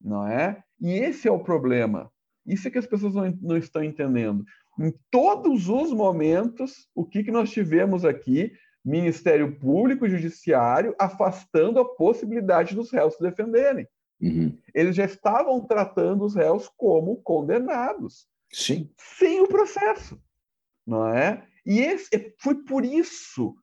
não 0.00 0.26
é? 0.26 0.62
E 0.80 0.92
esse 0.92 1.28
é 1.28 1.30
o 1.30 1.42
problema. 1.42 2.10
Isso 2.46 2.66
é 2.66 2.70
que 2.70 2.78
as 2.78 2.86
pessoas 2.86 3.14
não, 3.14 3.30
não 3.40 3.56
estão 3.56 3.84
entendendo. 3.84 4.44
Em 4.78 4.92
todos 5.10 5.68
os 5.68 5.92
momentos, 5.92 6.88
o 6.94 7.04
que, 7.04 7.24
que 7.24 7.30
nós 7.30 7.50
tivemos 7.50 8.04
aqui? 8.04 8.52
Ministério 8.84 9.58
Público 9.58 10.06
e 10.06 10.10
Judiciário 10.10 10.94
afastando 10.98 11.78
a 11.78 11.94
possibilidade 11.94 12.74
dos 12.74 12.90
réus 12.90 13.14
se 13.14 13.22
defenderem. 13.22 13.86
Uhum. 14.20 14.56
Eles 14.74 14.96
já 14.96 15.04
estavam 15.04 15.60
tratando 15.64 16.24
os 16.24 16.34
réus 16.34 16.68
como 16.76 17.16
condenados. 17.22 18.26
Sim. 18.52 18.90
Sem 18.96 19.40
o 19.40 19.48
processo. 19.48 20.20
Não 20.86 21.08
é? 21.08 21.46
E 21.64 21.80
esse, 21.80 22.34
foi 22.38 22.56
por 22.64 22.84
isso 22.84 23.54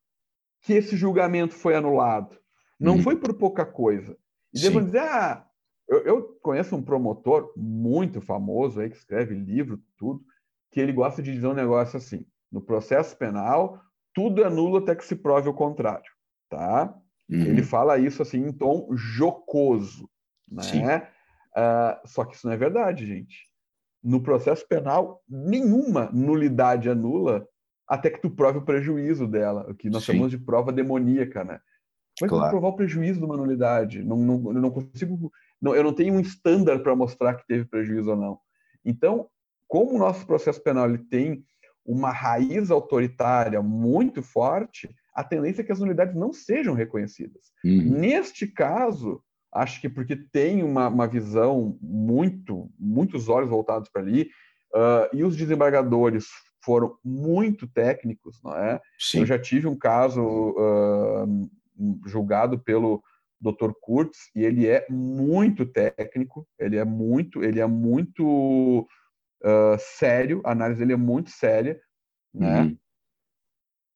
que 0.62 0.74
esse 0.74 0.95
julgamento 0.95 1.54
foi 1.54 1.76
anulado. 1.76 2.38
Não 2.80 2.95
uhum. 2.95 3.04
foi 3.04 3.15
por 3.17 3.34
pouca 3.34 3.65
coisa. 3.65 4.17
E 4.54 4.62
devo 4.62 4.82
dizer, 4.82 5.00
ah, 5.00 5.45
eu, 5.88 6.00
eu, 6.06 6.39
conheço 6.41 6.76
um 6.76 6.84
promotor 6.84 7.52
muito 7.58 8.22
famoso 8.22 8.80
aí, 8.80 8.89
que 8.89 8.95
escreve 8.95 9.36
livro, 9.36 9.82
tudo, 9.98 10.24
que 10.72 10.80
ele 10.80 10.92
gosta 10.92 11.22
de 11.22 11.32
dizer 11.32 11.48
um 11.48 11.54
negócio 11.54 11.98
assim: 11.98 12.26
no 12.52 12.62
processo 12.62 13.16
penal, 13.18 13.82
tudo 14.14 14.44
é 14.44 14.50
nulo 14.50 14.78
até 14.78 14.96
que 14.96 15.06
se 15.06 15.16
prove 15.16 15.50
o 15.50 15.54
contrário. 15.54 16.12
Tá? 16.50 16.94
Uhum. 17.30 17.46
Ele 17.46 17.64
fala 17.64 17.98
isso 17.98 18.22
assim 18.22 18.40
em 18.40 18.52
tom 18.52 18.90
jocoso. 18.96 20.10
Né? 20.48 21.08
Uh, 21.56 22.08
só 22.08 22.26
que 22.26 22.36
isso 22.36 22.48
não 22.48 22.54
é 22.54 22.58
verdade, 22.58 23.06
gente. 23.06 23.48
No 24.04 24.22
processo 24.22 24.68
penal, 24.68 25.22
nenhuma 25.28 26.10
nulidade 26.12 26.90
é 26.90 26.96
nula 26.96 27.48
até 27.88 28.10
que 28.10 28.22
tu 28.22 28.30
prove 28.30 28.60
o 28.60 28.66
prejuízo 28.66 29.28
dela, 29.28 29.66
o 29.70 29.76
que 29.76 29.90
nós 29.90 30.04
Sim. 30.04 30.14
chamamos 30.14 30.32
de 30.32 30.38
prova 30.38 30.72
demoníaca, 30.72 31.44
né? 31.44 31.60
Como 32.20 32.26
é 32.26 32.28
que 32.28 32.34
eu 32.34 32.38
vou 32.38 32.40
Claro. 32.40 32.52
provar 32.52 32.68
o 32.68 32.76
prejuízo 32.76 33.20
de 33.20 33.26
uma 33.26 33.38
nulidade? 33.38 34.04
Não, 34.04 34.18
não, 34.18 34.54
eu 34.54 34.62
não 34.62 34.70
consigo, 34.70 35.32
não, 35.62 35.76
eu 35.76 35.84
não 35.84 35.94
tenho 35.94 36.14
um 36.14 36.20
estándar 36.20 36.80
para 36.80 36.96
mostrar 36.96 37.34
que 37.36 37.48
teve 37.48 37.66
prejuízo 37.66 38.12
ou 38.12 38.16
não. 38.16 38.40
Então, 38.86 39.28
como 39.70 39.96
o 39.96 40.00
nosso 40.00 40.26
processo 40.26 40.62
penal 40.62 40.90
ele 40.90 40.98
tem 40.98 41.46
uma 41.86 42.12
raiz 42.12 42.72
autoritária 42.72 43.62
muito 43.62 44.22
forte, 44.22 44.90
a 45.14 45.24
tendência 45.24 45.62
é 45.62 45.64
que 45.64 45.72
as 45.72 45.80
nulidades 45.80 46.16
não 46.16 46.34
sejam 46.34 46.74
reconhecidas. 46.74 47.52
Uhum. 47.64 48.00
Neste 48.00 48.48
caso, 48.48 49.24
acho 49.54 49.80
que 49.80 49.88
porque 49.88 50.16
tem 50.16 50.64
uma, 50.64 50.88
uma 50.88 51.08
visão 51.08 51.78
muito, 51.82 52.70
muitos 52.78 53.30
olhos 53.30 53.50
voltados 53.50 53.90
para 53.90 54.02
ali, 54.02 54.30
ah, 54.74 55.10
e 55.14 55.24
os 55.24 55.36
desembargadores 55.36 56.28
foram 56.64 56.98
muito 57.04 57.68
técnicos, 57.68 58.42
não 58.44 58.56
é? 58.56 58.82
Sim. 58.98 59.20
Eu 59.20 59.26
já 59.26 59.40
tive 59.40 59.68
um 59.68 59.78
caso 59.78 60.56
ah, 60.58 61.26
julgado 62.08 62.60
pelo 62.60 63.04
Dr. 63.40 63.72
Kurtz 63.82 64.30
e 64.36 64.44
ele 64.44 64.68
é 64.68 64.86
muito 64.90 65.66
técnico, 65.66 66.48
ele 66.58 66.78
é 66.78 66.84
muito, 66.84 67.44
ele 67.44 67.60
é 67.60 67.66
muito 67.66 68.88
ah, 69.43 69.78
sério, 69.80 70.41
a 70.43 70.52
análise 70.52 70.80
dele 70.80 70.93
é 70.93 70.97
muito 70.97 71.30
séria, 71.30 71.80
né? 72.34 72.62
Uhum. 72.62 72.78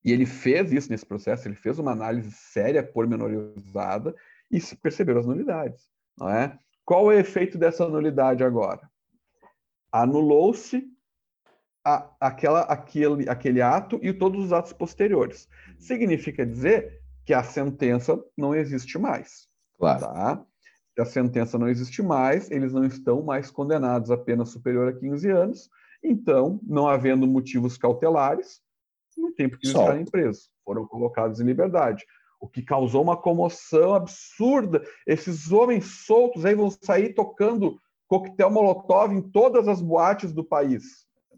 E 0.06 0.12
ele 0.12 0.26
fez 0.26 0.72
isso 0.72 0.92
nesse 0.92 1.06
processo, 1.06 1.48
ele 1.48 1.56
fez 1.56 1.80
uma 1.80 1.92
análise 1.92 2.30
séria, 2.32 2.84
pormenorizada, 2.84 4.14
e 4.52 4.60
se 4.60 4.76
perceberam 4.76 5.22
as 5.22 5.26
nulidades. 5.26 5.88
Não 6.18 6.30
é? 6.30 6.58
Qual 6.86 7.12
é 7.12 7.16
o 7.16 7.20
efeito 7.20 7.58
dessa 7.58 7.88
nulidade 7.88 8.44
agora? 8.44 8.90
Anulou-se 9.92 10.86
aquela, 12.20 12.62
aquele, 12.62 13.30
aquele 13.30 13.62
ato 13.62 13.98
e 14.02 14.14
todos 14.14 14.46
os 14.46 14.54
atos 14.54 14.74
posteriores. 14.74 15.48
Significa 15.78 16.46
dizer 16.46 17.02
que 17.26 17.34
a 17.34 17.44
sentença 17.44 18.22
não 18.38 18.54
existe 18.54 18.98
mais. 19.00 19.48
Claro. 19.78 20.02
Tá? 20.02 20.46
A 21.00 21.06
sentença 21.06 21.58
não 21.58 21.68
existe 21.68 22.02
mais, 22.04 22.52
eles 22.52 22.72
não 22.72 22.84
estão 22.86 23.22
mais 23.24 23.50
condenados 23.50 24.12
a 24.12 24.18
pena 24.18 24.46
superior 24.46 24.90
a 24.90 24.94
15 24.94 25.30
anos, 25.30 25.70
então, 26.04 26.60
não 26.64 26.88
havendo 26.88 27.26
motivos 27.26 27.78
cautelares, 27.78 28.62
não 29.18 29.34
tem 29.34 29.48
por 29.50 29.58
que 29.58 29.66
eles 29.68 29.74
Solta. 29.74 29.90
estarem 29.92 30.06
presos. 30.06 30.50
Foram 30.66 30.86
colocados 30.86 31.40
em 31.40 31.46
liberdade. 31.46 32.06
O 32.40 32.48
que 32.48 32.62
causou 32.62 33.02
uma 33.02 33.16
comoção 33.16 33.94
absurda. 33.94 34.84
Esses 35.08 35.52
homens 35.52 35.86
soltos 36.06 36.44
aí 36.46 36.54
vão 36.54 36.70
sair 36.70 37.14
tocando 37.14 37.78
coquetel 38.08 38.52
molotov 38.52 39.14
em 39.16 39.22
todas 39.22 39.68
as 39.68 39.82
boates 39.82 40.34
do 40.34 40.44
país. 40.44 40.84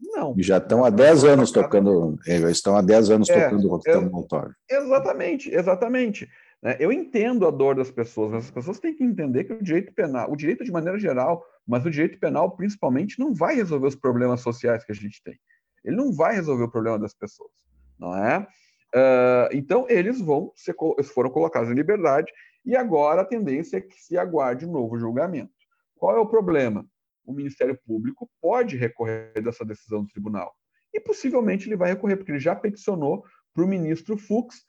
Não. 0.01 0.33
Já 0.39 0.57
estão 0.57 0.83
há 0.83 0.89
10 0.89 1.23
anos 1.23 1.51
tocando, 1.51 2.17
já 2.25 2.49
estão 2.49 2.75
há 2.75 2.81
10 2.81 3.09
anos 3.11 3.29
É, 3.29 3.43
tocando 3.45 3.67
Roquetel 3.69 4.01
eu- 4.01 4.09
Molotov. 4.09 4.51
Exatamente, 4.69 5.53
exatamente. 5.53 6.27
Né? 6.65 6.75
Eu 6.79 6.91
entendo 6.91 7.45
a 7.45 7.51
dor 7.51 7.75
das 7.75 7.91
pessoas, 7.91 8.31
mas 8.31 8.45
as 8.45 8.51
pessoas 8.51 8.79
têm 8.79 8.95
que 8.95 9.03
entender 9.03 9.43
que 9.43 9.53
o 9.53 9.61
direito 9.61 9.93
penal, 9.93 10.31
o 10.31 10.35
direito 10.35 10.63
de 10.63 10.71
maneira 10.71 10.97
geral, 10.97 11.45
mas 11.65 11.85
o 11.85 11.91
direito 11.91 12.17
penal 12.17 12.55
principalmente, 12.55 13.19
não 13.19 13.35
vai 13.35 13.53
resolver 13.53 13.85
os 13.85 13.95
problemas 13.95 14.41
sociais 14.41 14.83
que 14.83 14.91
a 14.91 14.95
gente 14.95 15.21
tem. 15.23 15.39
Ele 15.83 15.95
não 15.95 16.11
vai 16.11 16.33
resolver 16.33 16.63
o 16.63 16.71
problema 16.71 16.97
das 16.97 17.13
pessoas, 17.13 17.51
não 17.99 18.17
é? 18.17 18.47
Ah, 18.95 19.47
então 19.51 19.85
eles 19.87 20.19
vão 20.19 20.51
ser, 20.55 20.75
foram 21.13 21.29
colocados 21.29 21.69
em 21.69 21.75
liberdade 21.75 22.33
e 22.65 22.75
agora 22.75 23.21
a 23.21 23.25
tendência 23.25 23.77
é 23.77 23.81
que 23.81 24.01
se 24.01 24.17
aguarde 24.17 24.65
um 24.65 24.71
novo 24.71 24.97
julgamento. 24.97 25.53
Qual 25.95 26.17
é 26.17 26.19
o 26.19 26.25
problema? 26.25 26.83
O 27.23 27.31
Ministério 27.31 27.77
Público 27.85 28.27
pode 28.41 28.75
recorrer 28.75 29.33
dessa 29.39 29.63
decisão 29.63 30.01
do 30.01 30.09
tribunal 30.09 30.55
e 30.91 30.99
possivelmente 30.99 31.67
ele 31.67 31.75
vai 31.75 31.89
recorrer 31.89 32.15
porque 32.15 32.31
ele 32.31 32.39
já 32.39 32.55
peticionou 32.55 33.23
para 33.53 33.63
o 33.63 33.67
ministro 33.67 34.17
Fux 34.17 34.63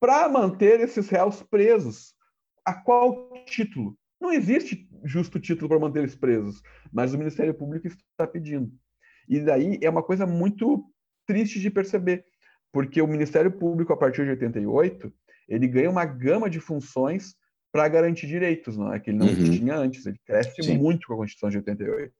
para 0.00 0.28
manter 0.28 0.80
esses 0.80 1.08
réus 1.08 1.42
presos. 1.42 2.14
A 2.64 2.74
qual 2.74 3.32
título? 3.44 3.96
Não 4.20 4.32
existe 4.32 4.88
justo 5.04 5.38
título 5.38 5.68
para 5.68 5.78
manter 5.78 6.00
eles 6.00 6.14
presos, 6.16 6.62
mas 6.92 7.14
o 7.14 7.18
Ministério 7.18 7.54
Público 7.54 7.86
está 7.86 8.26
pedindo. 8.26 8.72
E 9.28 9.40
daí 9.40 9.78
é 9.82 9.88
uma 9.88 10.02
coisa 10.02 10.26
muito 10.26 10.84
triste 11.26 11.60
de 11.60 11.70
perceber, 11.70 12.24
porque 12.72 13.00
o 13.00 13.06
Ministério 13.06 13.50
Público, 13.52 13.92
a 13.92 13.96
partir 13.96 14.24
de 14.24 14.30
88, 14.30 15.12
ele 15.48 15.66
ganha 15.68 15.90
uma 15.90 16.04
gama 16.04 16.50
de 16.50 16.60
funções 16.60 17.34
para 17.72 17.88
garantir 17.88 18.26
direitos, 18.26 18.76
não 18.76 18.92
é? 18.92 18.98
Que 18.98 19.10
ele 19.10 19.18
não 19.18 19.28
Uhum. 19.28 19.50
tinha 19.50 19.76
antes. 19.76 20.04
Ele 20.06 20.18
cresce 20.26 20.62
Sim. 20.62 20.78
muito 20.78 21.06
com 21.06 21.14
a 21.14 21.16
Constituição 21.18 21.50
de 21.50 21.58
88. 21.58 22.12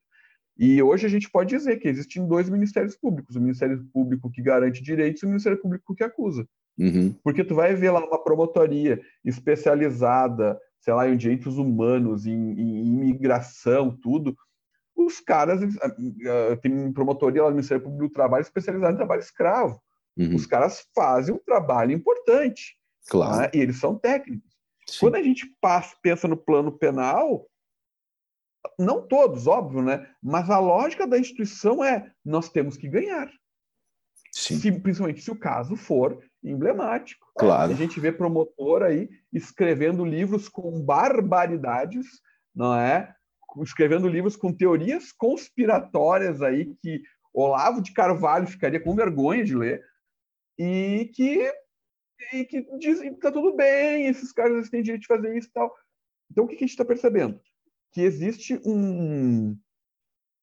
E 0.56 0.82
hoje 0.82 1.06
a 1.06 1.08
gente 1.08 1.28
pode 1.30 1.56
dizer 1.56 1.78
que 1.78 1.88
existem 1.88 2.26
dois 2.26 2.48
ministérios 2.48 2.96
públicos: 2.96 3.34
o 3.34 3.40
Ministério 3.40 3.84
Público 3.92 4.30
que 4.30 4.42
garante 4.42 4.82
direitos 4.82 5.22
e 5.22 5.26
o 5.26 5.28
Ministério 5.28 5.60
Público 5.60 5.94
que 5.94 6.04
acusa. 6.04 6.46
Uhum. 6.80 7.14
Porque 7.22 7.44
tu 7.44 7.54
vai 7.54 7.74
ver 7.74 7.90
lá 7.90 8.02
uma 8.02 8.22
promotoria 8.24 8.98
especializada, 9.22 10.58
sei 10.80 10.94
lá, 10.94 11.06
em 11.06 11.16
direitos 11.16 11.58
humanos, 11.58 12.24
em, 12.26 12.32
em 12.32 12.86
imigração, 12.86 13.94
tudo. 14.02 14.34
Os 14.96 15.20
caras, 15.20 15.60
ah, 15.82 15.94
ah, 16.52 16.56
tem 16.56 16.90
promotoria 16.92 17.42
lá 17.42 17.50
no 17.50 17.56
Ministério 17.56 17.84
Público 17.84 18.08
do 18.08 18.12
Trabalho 18.12 18.40
especializada 18.40 18.94
em 18.94 18.96
trabalho 18.96 19.20
escravo. 19.20 19.80
Uhum. 20.16 20.34
Os 20.34 20.46
caras 20.46 20.86
fazem 20.94 21.34
um 21.34 21.38
trabalho 21.38 21.92
importante, 21.92 22.76
Claro. 23.08 23.42
né? 23.42 23.50
e 23.54 23.58
eles 23.58 23.76
são 23.78 23.94
técnicos. 23.96 24.50
Sim. 24.86 25.00
Quando 25.00 25.16
a 25.16 25.22
gente 25.22 25.46
passa, 25.60 25.94
pensa 26.02 26.26
no 26.26 26.36
plano 26.36 26.72
penal, 26.72 27.46
não 28.78 29.06
todos, 29.06 29.46
óbvio, 29.46 29.82
né? 29.82 30.06
Mas 30.22 30.48
a 30.50 30.58
lógica 30.58 31.06
da 31.06 31.18
instituição 31.18 31.84
é 31.84 32.10
nós 32.24 32.48
temos 32.48 32.76
que 32.76 32.88
ganhar. 32.88 33.30
Sim. 34.32 34.58
Se- 34.58 34.80
principalmente 34.80 35.22
se 35.22 35.30
o 35.30 35.38
caso 35.38 35.76
for 35.76 36.22
emblemático. 36.42 37.26
Claro. 37.36 37.72
A 37.72 37.74
gente 37.74 37.98
vê 38.00 38.12
promotor 38.12 38.82
aí 38.82 39.08
escrevendo 39.32 40.04
livros 40.04 40.48
com 40.48 40.80
barbaridades, 40.82 42.06
não 42.54 42.74
é? 42.74 43.14
Escrevendo 43.62 44.08
livros 44.08 44.36
com 44.36 44.52
teorias 44.52 45.12
conspiratórias 45.12 46.40
aí 46.40 46.74
que 46.80 47.02
Olavo 47.32 47.82
de 47.82 47.92
Carvalho 47.92 48.46
ficaria 48.46 48.80
com 48.80 48.94
vergonha 48.94 49.44
de 49.44 49.54
ler 49.54 49.82
e 50.58 51.10
que 51.14 51.52
e 52.32 52.44
que 52.44 52.62
dizem 52.78 53.14
que 53.14 53.20
tá 53.20 53.32
tudo 53.32 53.56
bem, 53.56 54.06
esses 54.06 54.30
caras 54.30 54.68
têm 54.68 54.82
direito 54.82 55.02
de 55.02 55.06
fazer 55.06 55.36
isso 55.36 55.48
e 55.48 55.52
tal. 55.52 55.74
Então 56.30 56.44
o 56.44 56.48
que, 56.48 56.54
que 56.54 56.64
a 56.64 56.66
gente 56.66 56.74
está 56.74 56.84
percebendo? 56.84 57.40
Que 57.92 58.02
existe 58.02 58.60
um, 58.64 59.58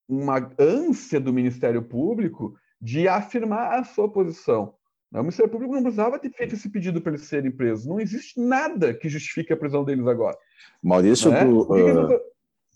uma 0.08 0.52
ânsia 0.60 1.19
do 1.19 1.32
Ministério 1.32 1.84
Público 1.84 2.58
de 2.82 3.08
afirmar 3.08 3.80
a 3.80 3.84
sua 3.84 4.10
posição. 4.10 4.74
O 5.13 5.20
Ministério 5.20 5.50
Público 5.52 5.74
não 5.74 5.82
precisava 5.82 6.20
ter 6.20 6.30
feito 6.32 6.54
esse 6.56 6.70
pedido 6.70 7.02
para 7.02 7.13
eles 7.13 7.26
serem 7.28 7.50
presos. 7.50 7.86
Não 7.86 8.00
existe 8.00 8.40
nada 8.40 8.94
que 8.94 9.08
justifique 9.08 9.54
a 9.54 9.58
prisão 9.58 9.84
deles 9.86 10.06
agora. 10.06 10.38
Maurício, 10.84 11.32
não 11.32 11.38
é? 11.38 11.46
tu, 11.46 11.68
que 11.68 11.74
eles- 11.80 12.20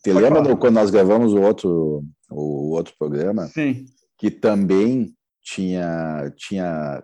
te 0.03 0.11
Pode 0.13 0.23
lembra 0.25 0.41
do- 0.41 0.57
quando 0.57 0.75
nós 0.75 0.89
gravamos 0.89 1.33
o 1.33 1.41
outro, 1.41 2.03
o 2.31 2.71
outro 2.71 2.93
programa, 2.97 3.47
Sim, 3.47 3.85
que 4.17 4.31
também 4.31 5.13
tinha, 5.43 6.31
tinha 6.37 7.03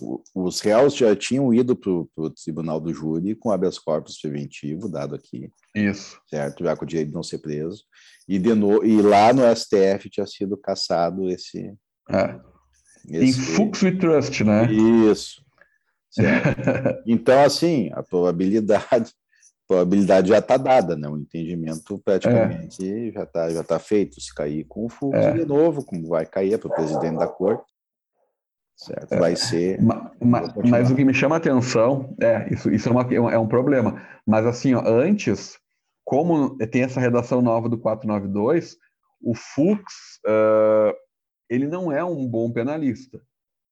o- 0.00 0.22
os 0.34 0.60
réus 0.60 0.96
já 0.96 1.14
tinham 1.14 1.52
ido 1.52 1.76
para 1.76 1.90
o 1.92 2.30
tribunal 2.30 2.80
do 2.80 2.92
júri 2.92 3.34
com 3.34 3.50
habeas 3.50 3.78
corpus 3.78 4.18
preventivo, 4.20 4.88
dado 4.88 5.14
aqui, 5.14 5.50
isso. 5.74 6.18
certo? 6.28 6.64
Já 6.64 6.74
com 6.76 6.84
o 6.84 6.88
direito 6.88 7.08
de 7.08 7.14
não 7.14 7.22
ser 7.22 7.38
preso. 7.38 7.84
E, 8.28 8.38
de 8.38 8.54
no, 8.54 8.82
e 8.84 9.00
lá 9.02 9.32
no 9.32 9.42
STF 9.54 10.08
tinha 10.08 10.26
sido 10.26 10.56
cassado 10.56 11.28
esse. 11.28 11.74
É. 12.10 12.40
Em 13.08 13.24
esse 13.28 13.40
Fux 13.40 13.82
We 13.82 13.92
Trust, 13.92 14.42
né? 14.44 14.66
Isso. 14.72 15.42
Então, 17.06 17.42
assim, 17.42 17.90
a 17.92 18.02
probabilidade, 18.02 18.86
a 18.92 19.66
probabilidade 19.66 20.28
já 20.28 20.38
está 20.38 20.56
dada, 20.56 20.96
né? 20.96 21.08
O 21.08 21.18
entendimento 21.18 21.98
praticamente 21.98 23.10
já 23.12 23.24
está 23.24 23.50
já 23.50 23.64
tá 23.64 23.78
feito. 23.78 24.20
Se 24.20 24.32
cair 24.34 24.64
com 24.64 24.84
o 24.86 24.88
Fux 24.88 25.16
É. 25.18 25.32
de 25.32 25.44
novo, 25.44 25.84
como 25.84 26.06
vai 26.08 26.24
cair 26.24 26.56
para 26.58 26.68
o 26.68 26.74
presidente 26.74 27.18
da 27.18 27.26
corte, 27.26 27.64
certo? 28.76 29.16
Vai 29.18 29.34
ser. 29.34 29.82
Ma- 29.82 30.12
ma- 30.22 30.54
mas 30.68 30.90
o 30.90 30.94
que 30.94 31.04
me 31.04 31.12
chama 31.14 31.34
a 31.36 31.38
atenção 31.38 32.14
é 32.20 32.48
isso, 32.52 32.70
isso 32.70 32.88
é, 32.88 32.92
uma- 32.92 33.32
é 33.32 33.38
um 33.38 33.48
problema. 33.48 34.00
Mas 34.26 34.46
assim, 34.46 34.74
ó, 34.74 34.82
antes, 34.86 35.58
como 36.04 36.56
tem 36.68 36.82
essa 36.82 37.00
redação 37.00 37.42
nova 37.42 37.68
do 37.68 37.78
492, 37.78 38.76
o 39.20 39.34
Fux 39.34 39.82
ah, 40.26 40.94
ele 41.48 41.66
não 41.66 41.92
é 41.92 42.04
um 42.04 42.26
bom 42.26 42.52
penalista, 42.52 43.20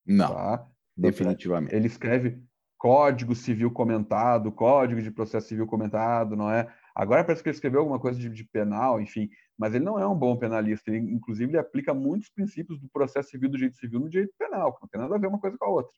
Não, 0.06 0.28
tá? 0.28 0.66
definitivamente. 0.96 1.74
Ele 1.74 1.86
escreve 1.86 2.42
Código 2.78 3.34
Civil 3.34 3.70
comentado, 3.70 4.50
Código 4.52 5.00
de 5.00 5.10
Processo 5.10 5.48
Civil 5.48 5.66
comentado, 5.66 6.36
não 6.36 6.50
é? 6.50 6.72
Agora 6.94 7.24
parece 7.24 7.42
que 7.42 7.48
ele 7.48 7.56
escreveu 7.56 7.80
alguma 7.80 7.98
coisa 7.98 8.18
de, 8.18 8.28
de 8.28 8.44
penal, 8.44 9.00
enfim, 9.00 9.30
mas 9.56 9.74
ele 9.74 9.84
não 9.84 9.98
é 9.98 10.06
um 10.06 10.16
bom 10.16 10.36
penalista. 10.36 10.90
Ele, 10.90 10.98
inclusive, 11.12 11.50
ele 11.50 11.58
aplica 11.58 11.94
muitos 11.94 12.28
princípios 12.28 12.80
do 12.80 12.88
processo 12.88 13.30
civil 13.30 13.48
do 13.48 13.56
direito 13.56 13.78
civil 13.78 14.00
no 14.00 14.10
direito 14.10 14.34
penal, 14.38 14.74
que 14.74 14.82
não 14.82 14.88
tem 14.88 15.00
nada 15.00 15.14
a 15.14 15.18
ver 15.18 15.28
uma 15.28 15.38
coisa 15.38 15.56
com 15.56 15.64
a 15.64 15.70
outra, 15.70 15.92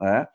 né? 0.00 0.28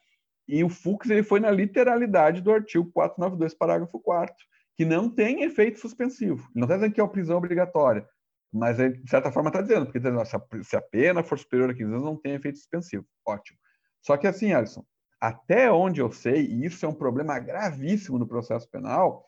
E 0.47 0.63
o 0.63 0.69
Fux 0.69 1.07
ele 1.09 1.21
foi 1.21 1.39
na 1.39 1.51
literalidade 1.51 2.41
do 2.41 2.51
artigo 2.51 2.89
492, 2.91 3.53
parágrafo 3.53 3.99
4 3.99 4.35
que 4.79 4.85
não 4.85 5.09
tem 5.09 5.43
efeito 5.43 5.77
suspensivo. 5.77 6.39
Ele 6.55 6.61
não 6.61 6.63
está 6.63 6.75
dizendo 6.75 6.93
que 6.93 7.01
é 7.01 7.03
a 7.03 7.07
prisão 7.07 7.37
obrigatória. 7.37 8.07
Mas, 8.51 8.79
ele, 8.79 8.97
de 8.97 9.09
certa 9.09 9.31
forma, 9.31 9.49
está 9.49 9.61
dizendo, 9.61 9.85
porque 9.85 9.99
tá 9.99 10.09
dizendo, 10.09 10.25
se, 10.25 10.35
a, 10.35 10.63
se 10.63 10.75
a 10.75 10.81
pena 10.81 11.23
for 11.23 11.37
superior 11.37 11.69
a 11.69 11.73
15 11.73 11.91
anos, 11.91 12.03
não 12.03 12.17
tem 12.17 12.33
efeito 12.33 12.57
suspensivo. 12.57 13.05
Ótimo. 13.25 13.57
Só 14.01 14.17
que 14.17 14.27
assim, 14.27 14.53
Alisson, 14.53 14.83
até 15.19 15.71
onde 15.71 16.01
eu 16.01 16.11
sei, 16.11 16.45
e 16.45 16.65
isso 16.65 16.85
é 16.85 16.89
um 16.89 16.93
problema 16.93 17.37
gravíssimo 17.37 18.17
no 18.17 18.27
processo 18.27 18.69
penal, 18.69 19.25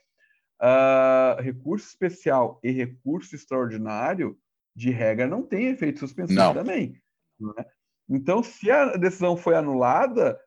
uh, 0.61 1.41
recurso 1.41 1.88
especial 1.88 2.59
e 2.63 2.72
recurso 2.72 3.36
extraordinário, 3.36 4.38
de 4.76 4.89
regra, 4.89 5.28
não 5.28 5.43
tem 5.43 5.67
efeito 5.67 5.99
suspensivo 5.99 6.39
não. 6.39 6.53
também. 6.53 6.95
Né? 7.39 7.65
Então, 8.09 8.41
se 8.41 8.72
a 8.72 8.95
decisão 8.95 9.36
foi 9.36 9.55
anulada, 9.55 10.39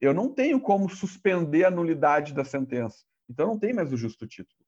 eu 0.00 0.12
não 0.12 0.32
tenho 0.32 0.60
como 0.60 0.88
suspender 0.88 1.64
a 1.64 1.70
nulidade 1.70 2.34
da 2.34 2.44
sentença. 2.44 3.04
Então, 3.28 3.46
não 3.46 3.58
tem 3.58 3.72
mais 3.72 3.92
o 3.92 3.96
justo 3.96 4.26
título. 4.26 4.59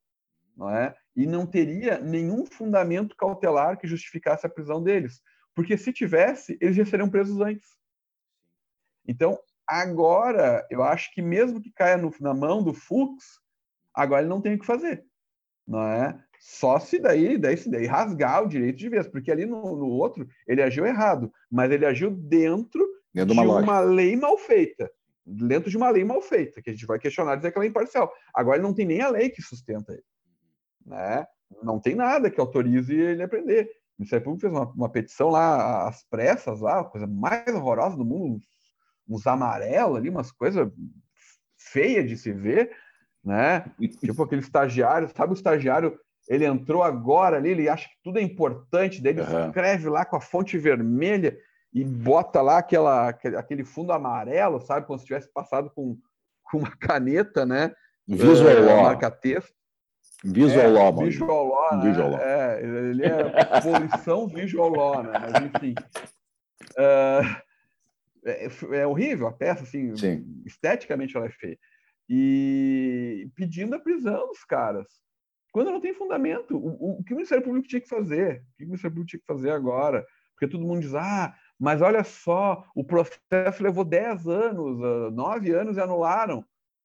Não 0.57 0.71
é? 0.71 0.95
E 1.17 1.27
não 1.27 1.47
teria 1.47 1.99
nenhum 1.99 2.47
fundamento 2.47 3.17
cautelar 3.17 3.79
que 3.79 3.87
justificasse 3.87 4.47
a 4.47 4.51
prisão 4.51 4.83
deles. 4.83 5.21
Porque 5.55 5.77
se 5.77 5.93
tivesse, 5.93 6.57
eles 6.61 6.77
já 6.77 6.85
seriam 6.85 7.11
presos 7.11 7.41
antes. 7.41 7.69
Então, 9.07 9.39
agora, 9.67 10.67
eu 10.71 10.83
acho 10.83 11.13
que 11.13 11.21
mesmo 11.21 11.61
que 11.61 11.73
caia 11.73 11.97
no, 11.97 12.13
na 12.21 12.35
mão 12.35 12.63
do 12.63 12.73
Fux, 12.73 13.41
agora 13.95 14.23
ele 14.23 14.29
não 14.29 14.41
tem 14.41 14.55
o 14.55 14.59
que 14.59 14.67
fazer. 14.67 15.05
Não 15.67 15.83
é? 15.83 16.19
Só 16.41 16.79
se 16.79 16.99
daí, 16.99 17.39
daí, 17.39 17.57
se 17.57 17.71
daí 17.71 17.87
rasgar 17.87 18.43
o 18.43 18.49
direito 18.49 18.77
de 18.77 18.89
vez, 18.89 19.07
porque 19.07 19.31
ali 19.31 19.47
no, 19.47 19.77
no 19.77 19.87
outro 19.87 20.27
ele 20.47 20.61
agiu 20.61 20.85
errado, 20.85 21.33
mas 21.51 21.71
ele 21.71 21.87
agiu 21.87 22.11
dentro, 22.11 22.85
dentro 23.15 23.35
de 23.35 23.41
uma, 23.41 23.59
uma 23.59 23.81
lei 23.81 24.17
mal 24.17 24.37
feita. 24.37 24.91
Dentro 25.25 25.71
de 25.71 25.77
uma 25.77 25.89
lei 25.89 26.03
mal 26.03 26.21
feita, 26.21 26.61
que 26.61 26.71
a 26.71 26.73
gente 26.73 26.85
vai 26.85 26.99
questionar 26.99 27.37
dizer 27.37 27.53
que 27.53 27.59
ela 27.59 27.65
é 27.65 27.69
imparcial. 27.69 28.13
Agora 28.35 28.57
ele 28.57 28.67
não 28.67 28.75
tem 28.75 28.85
nem 28.85 29.01
a 29.01 29.09
lei 29.09 29.31
que 29.31 29.41
sustenta 29.41 29.93
ele. 29.93 30.03
Né? 30.85 31.27
Não 31.63 31.79
tem 31.81 31.95
nada 31.95 32.31
que 32.31 32.41
autorize 32.41 32.95
ele 32.95 33.23
a 33.23 33.29
prender. 33.29 33.67
O 33.67 34.03
Ministério 34.03 34.25
Público 34.25 34.41
fez 34.41 34.53
uma, 34.53 34.71
uma 34.73 34.89
petição 34.89 35.29
lá, 35.29 35.87
às 35.87 36.03
pressas, 36.05 36.61
lá, 36.61 36.81
a 36.81 36.85
coisa 36.85 37.07
mais 37.07 37.55
horrorosa 37.55 37.97
do 37.97 38.05
mundo, 38.05 38.37
uns, 38.37 38.45
uns 39.09 39.27
amarelos 39.27 39.97
ali, 39.97 40.09
umas 40.09 40.33
coisas 40.33 40.71
feias 41.57 42.09
de 42.09 42.17
se 42.17 42.33
ver, 42.33 42.71
né? 43.23 43.65
tipo 44.01 44.23
aquele 44.23 44.41
estagiário, 44.41 45.11
sabe 45.15 45.33
o 45.33 45.35
estagiário 45.35 45.99
ele 46.29 46.45
entrou 46.45 46.83
agora 46.83 47.37
ali, 47.37 47.51
ele 47.51 47.69
acha 47.69 47.89
que 47.89 47.97
tudo 48.03 48.19
é 48.19 48.23
importante, 48.23 49.03
daí 49.03 49.13
ele 49.13 49.23
uhum. 49.23 49.49
escreve 49.49 49.89
lá 49.89 50.05
com 50.05 50.17
a 50.17 50.21
fonte 50.21 50.57
vermelha 50.57 51.37
e 51.73 51.85
bota 51.85 52.41
lá 52.41 52.59
aquela, 52.59 53.09
aquele 53.09 53.65
fundo 53.65 53.93
amarelo, 53.93 54.61
sabe? 54.61 54.87
Como 54.87 54.99
se 54.99 55.07
tivesse 55.07 55.33
passado 55.33 55.71
com, 55.75 55.97
com 56.45 56.59
uma 56.59 56.71
caneta, 56.77 57.47
né? 57.47 57.75
Visual 58.07 58.49
é, 58.49 58.61
law. 58.61 58.83
Marca-texto. 58.85 59.55
Visual 60.25 60.65
é, 60.65 60.69
law. 60.69 60.97
Visual 60.97 61.47
law, 61.47 61.77
né? 61.77 61.89
Visual 61.89 62.11
law. 62.11 62.21
É, 62.21 62.63
ele 62.63 63.05
é 63.05 63.61
poluição 63.61 64.29
visual 64.29 64.69
law, 64.71 65.03
né? 65.03 65.13
Mas 65.19 65.43
enfim. 65.45 65.75
Uh, 66.73 67.43
é, 68.25 68.49
é, 68.81 68.87
horrível 68.87 69.27
a 69.27 69.33
peça, 69.33 69.65
assim, 69.65 69.95
Sim. 69.97 70.43
esteticamente 70.47 71.17
ela 71.17 71.27
é 71.27 71.31
feia. 71.31 71.59
E 72.09 73.29
pedindo 73.35 73.75
a 73.75 73.81
prisão 73.81 74.29
dos 74.29 74.45
caras 74.45 74.87
quando 75.53 75.71
não 75.71 75.81
tem 75.81 75.95
fundamento. 75.95 76.57
O, 76.57 76.99
o, 76.99 77.05
que 77.05 77.13
o 77.13 77.17
Ministério 77.17 77.45
Público 77.45 77.69
tinha 77.69 77.81
que 77.81 77.89
fazer? 77.89 78.43
O 78.55 78.57
que 78.57 78.65
o 78.65 78.67
Ministério 78.69 78.95
Público 78.95 79.11
tinha 79.11 79.21
que 79.21 79.27
fazer 79.27 79.51
agora? 79.51 80.05
Porque 80.35 80.49
todo 80.49 80.67
mundo 80.67 80.81
diz, 80.81 80.95
ah, 80.95 81.35
mas 81.61 81.83
olha 81.83 82.03
só, 82.03 82.65
o 82.75 82.83
processo 82.83 83.63
levou 83.63 83.85
10 83.85 84.27
anos, 84.27 85.13
9 85.13 85.55
ah, 85.55 85.61
anos 85.61 85.77
e 85.77 85.81
anularam. 85.81 86.45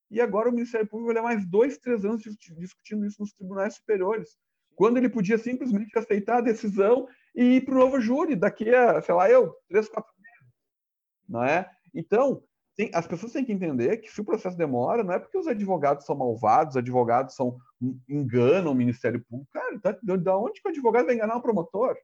E 0.10 0.22
agora 0.22 0.50
o 0.50 0.52
Ministério 0.52 0.88
Público 0.88 1.08
vai 1.08 1.16
levar 1.16 1.36
mais 1.36 1.46
dois, 1.50 1.78
três 1.78 2.06
anos 2.06 2.24
discutindo 2.58 3.06
isso 3.06 3.22
nos 3.22 3.34
tribunais 3.34 3.76
superiores. 3.76 4.38
Quando 4.76 4.98
ele 4.98 5.10
podia 5.10 5.38
simplesmente 5.38 5.98
aceitar 5.98 6.38
a 6.38 6.42
decisão 6.42 7.08
e 7.36 7.58
ir 7.58 7.66
para 7.66 7.76
o 7.76 7.80
novo 7.80 8.00
júri 8.00 8.36
daqui 8.36 8.74
a, 8.74 9.02
sei 9.02 9.16
lá, 9.16 9.30
eu, 9.30 9.54
três, 9.68 9.90
quatro 9.90 10.14
meses. 10.22 10.54
Não 11.28 11.44
é? 11.44 11.70
Então, 11.94 12.44
tem, 12.76 12.92
as 12.94 13.08
pessoas 13.08 13.32
têm 13.32 13.44
que 13.44 13.52
entender 13.52 13.98
que 13.98 14.12
se 14.12 14.22
o 14.22 14.24
processo 14.24 14.56
demora, 14.56 15.04
não 15.04 15.14
é 15.14 15.20
porque 15.20 15.38
os 15.38 15.48
advogados 15.48 16.06
são 16.06 16.16
malvados, 16.16 16.76
os 16.76 16.78
advogados 16.78 17.36
são 17.36 17.58
enganam 18.08 18.72
o 18.72 18.76
Ministério 18.76 19.24
Público. 19.28 19.52
Cara, 19.52 19.80
tá, 19.80 19.98
da 20.02 20.38
onde 20.38 20.62
que 20.62 20.68
o 20.68 20.72
advogado 20.72 21.08
vai 21.08 21.16
enganar 21.16 21.38
o 21.38 21.42
promotor? 21.42 21.98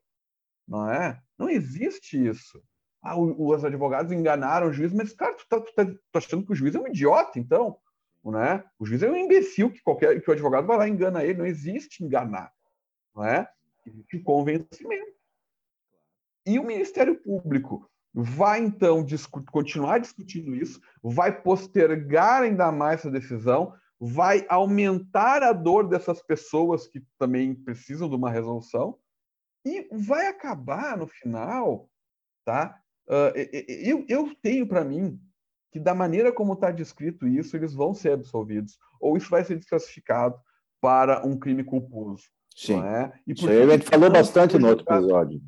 Não 0.66 0.90
é? 0.90 1.20
Não 1.38 1.48
existe 1.48 2.16
isso. 2.26 2.60
Ah, 3.00 3.16
os 3.16 3.64
advogados 3.64 4.10
enganaram 4.10 4.68
o 4.68 4.72
juiz, 4.72 4.92
mas, 4.92 5.12
cara, 5.12 5.34
tu 5.34 5.46
tá, 5.48 5.60
tu 5.60 5.72
tá, 5.74 5.84
tá 5.84 6.18
achando 6.18 6.44
que 6.44 6.52
o 6.52 6.54
juiz 6.56 6.74
é 6.74 6.80
um 6.80 6.88
idiota, 6.88 7.38
então? 7.38 7.78
Né? 8.24 8.64
O 8.78 8.86
juiz 8.86 9.02
é 9.02 9.10
um 9.10 9.16
imbecil 9.16 9.70
que 9.70 9.82
qualquer 9.82 10.20
que 10.20 10.28
o 10.28 10.32
advogado 10.32 10.66
vai 10.66 10.76
lá 10.76 10.88
e 10.88 10.90
engana 10.90 11.24
ele. 11.24 11.38
Não 11.38 11.46
existe 11.46 12.02
enganar. 12.02 12.52
Não 13.14 13.24
é? 13.24 13.48
Existe 13.86 14.18
convencimento. 14.20 15.14
E 16.46 16.58
o 16.58 16.64
Ministério 16.64 17.20
Público 17.22 17.88
vai 18.14 18.60
então 18.60 19.04
discu 19.04 19.42
continuar 19.50 19.98
discutindo 19.98 20.54
isso, 20.54 20.80
vai 21.02 21.42
postergar 21.42 22.42
ainda 22.42 22.70
mais 22.70 23.00
essa 23.00 23.10
decisão, 23.10 23.74
vai 23.98 24.46
aumentar 24.48 25.42
a 25.42 25.52
dor 25.52 25.88
dessas 25.88 26.22
pessoas 26.22 26.86
que 26.86 27.02
também 27.18 27.54
precisam 27.54 28.08
de 28.08 28.14
uma 28.14 28.30
resolução 28.30 28.98
e 29.64 29.88
vai 29.90 30.28
acabar 30.28 30.96
no 30.96 31.06
final, 31.06 31.90
tá? 32.44 32.78
Uh, 33.08 33.32
eu, 33.68 34.04
eu 34.08 34.34
tenho 34.36 34.66
para 34.66 34.84
mim 34.84 35.20
que 35.74 35.80
da 35.80 35.92
maneira 35.92 36.30
como 36.30 36.52
está 36.52 36.70
descrito 36.70 37.26
isso, 37.26 37.56
eles 37.56 37.74
vão 37.74 37.92
ser 37.92 38.12
absolvidos 38.12 38.78
ou 39.00 39.16
isso 39.16 39.28
vai 39.28 39.42
ser 39.42 39.56
desclassificado 39.56 40.38
para 40.80 41.26
um 41.26 41.36
crime 41.36 41.64
culposo. 41.64 42.22
Sim. 42.54 42.80
É? 42.80 43.12
E 43.26 43.32
isso 43.32 43.48
aí 43.48 43.60
a 43.60 43.70
gente 43.70 43.90
falou 43.90 44.08
bastante 44.08 44.56
no 44.56 44.68
outro 44.68 44.86
episódio. 44.88 45.42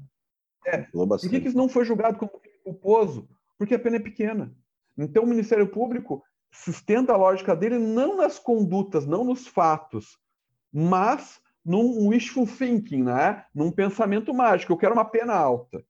É. 0.66 0.82
Falou 0.86 1.06
bastante. 1.06 1.30
Por 1.30 1.36
que, 1.36 1.42
que 1.42 1.48
isso 1.50 1.56
não 1.56 1.68
foi 1.68 1.84
julgado 1.84 2.18
como 2.18 2.32
culposo? 2.64 3.28
Porque 3.56 3.76
a 3.76 3.78
pena 3.78 3.98
é 3.98 4.00
pequena. 4.00 4.52
Então, 4.98 5.22
o 5.22 5.28
Ministério 5.28 5.68
Público 5.68 6.24
sustenta 6.50 7.12
a 7.12 7.16
lógica 7.16 7.54
dele 7.54 7.78
não 7.78 8.16
nas 8.16 8.36
condutas, 8.36 9.06
não 9.06 9.22
nos 9.22 9.46
fatos, 9.46 10.18
mas 10.72 11.40
num 11.64 12.08
wishful 12.08 12.48
thinking, 12.48 13.04
né? 13.04 13.44
num 13.54 13.70
pensamento 13.70 14.34
mágico. 14.34 14.72
Eu 14.72 14.76
quero 14.76 14.92
uma 14.92 15.04
pena 15.04 15.34
alta. 15.34 15.84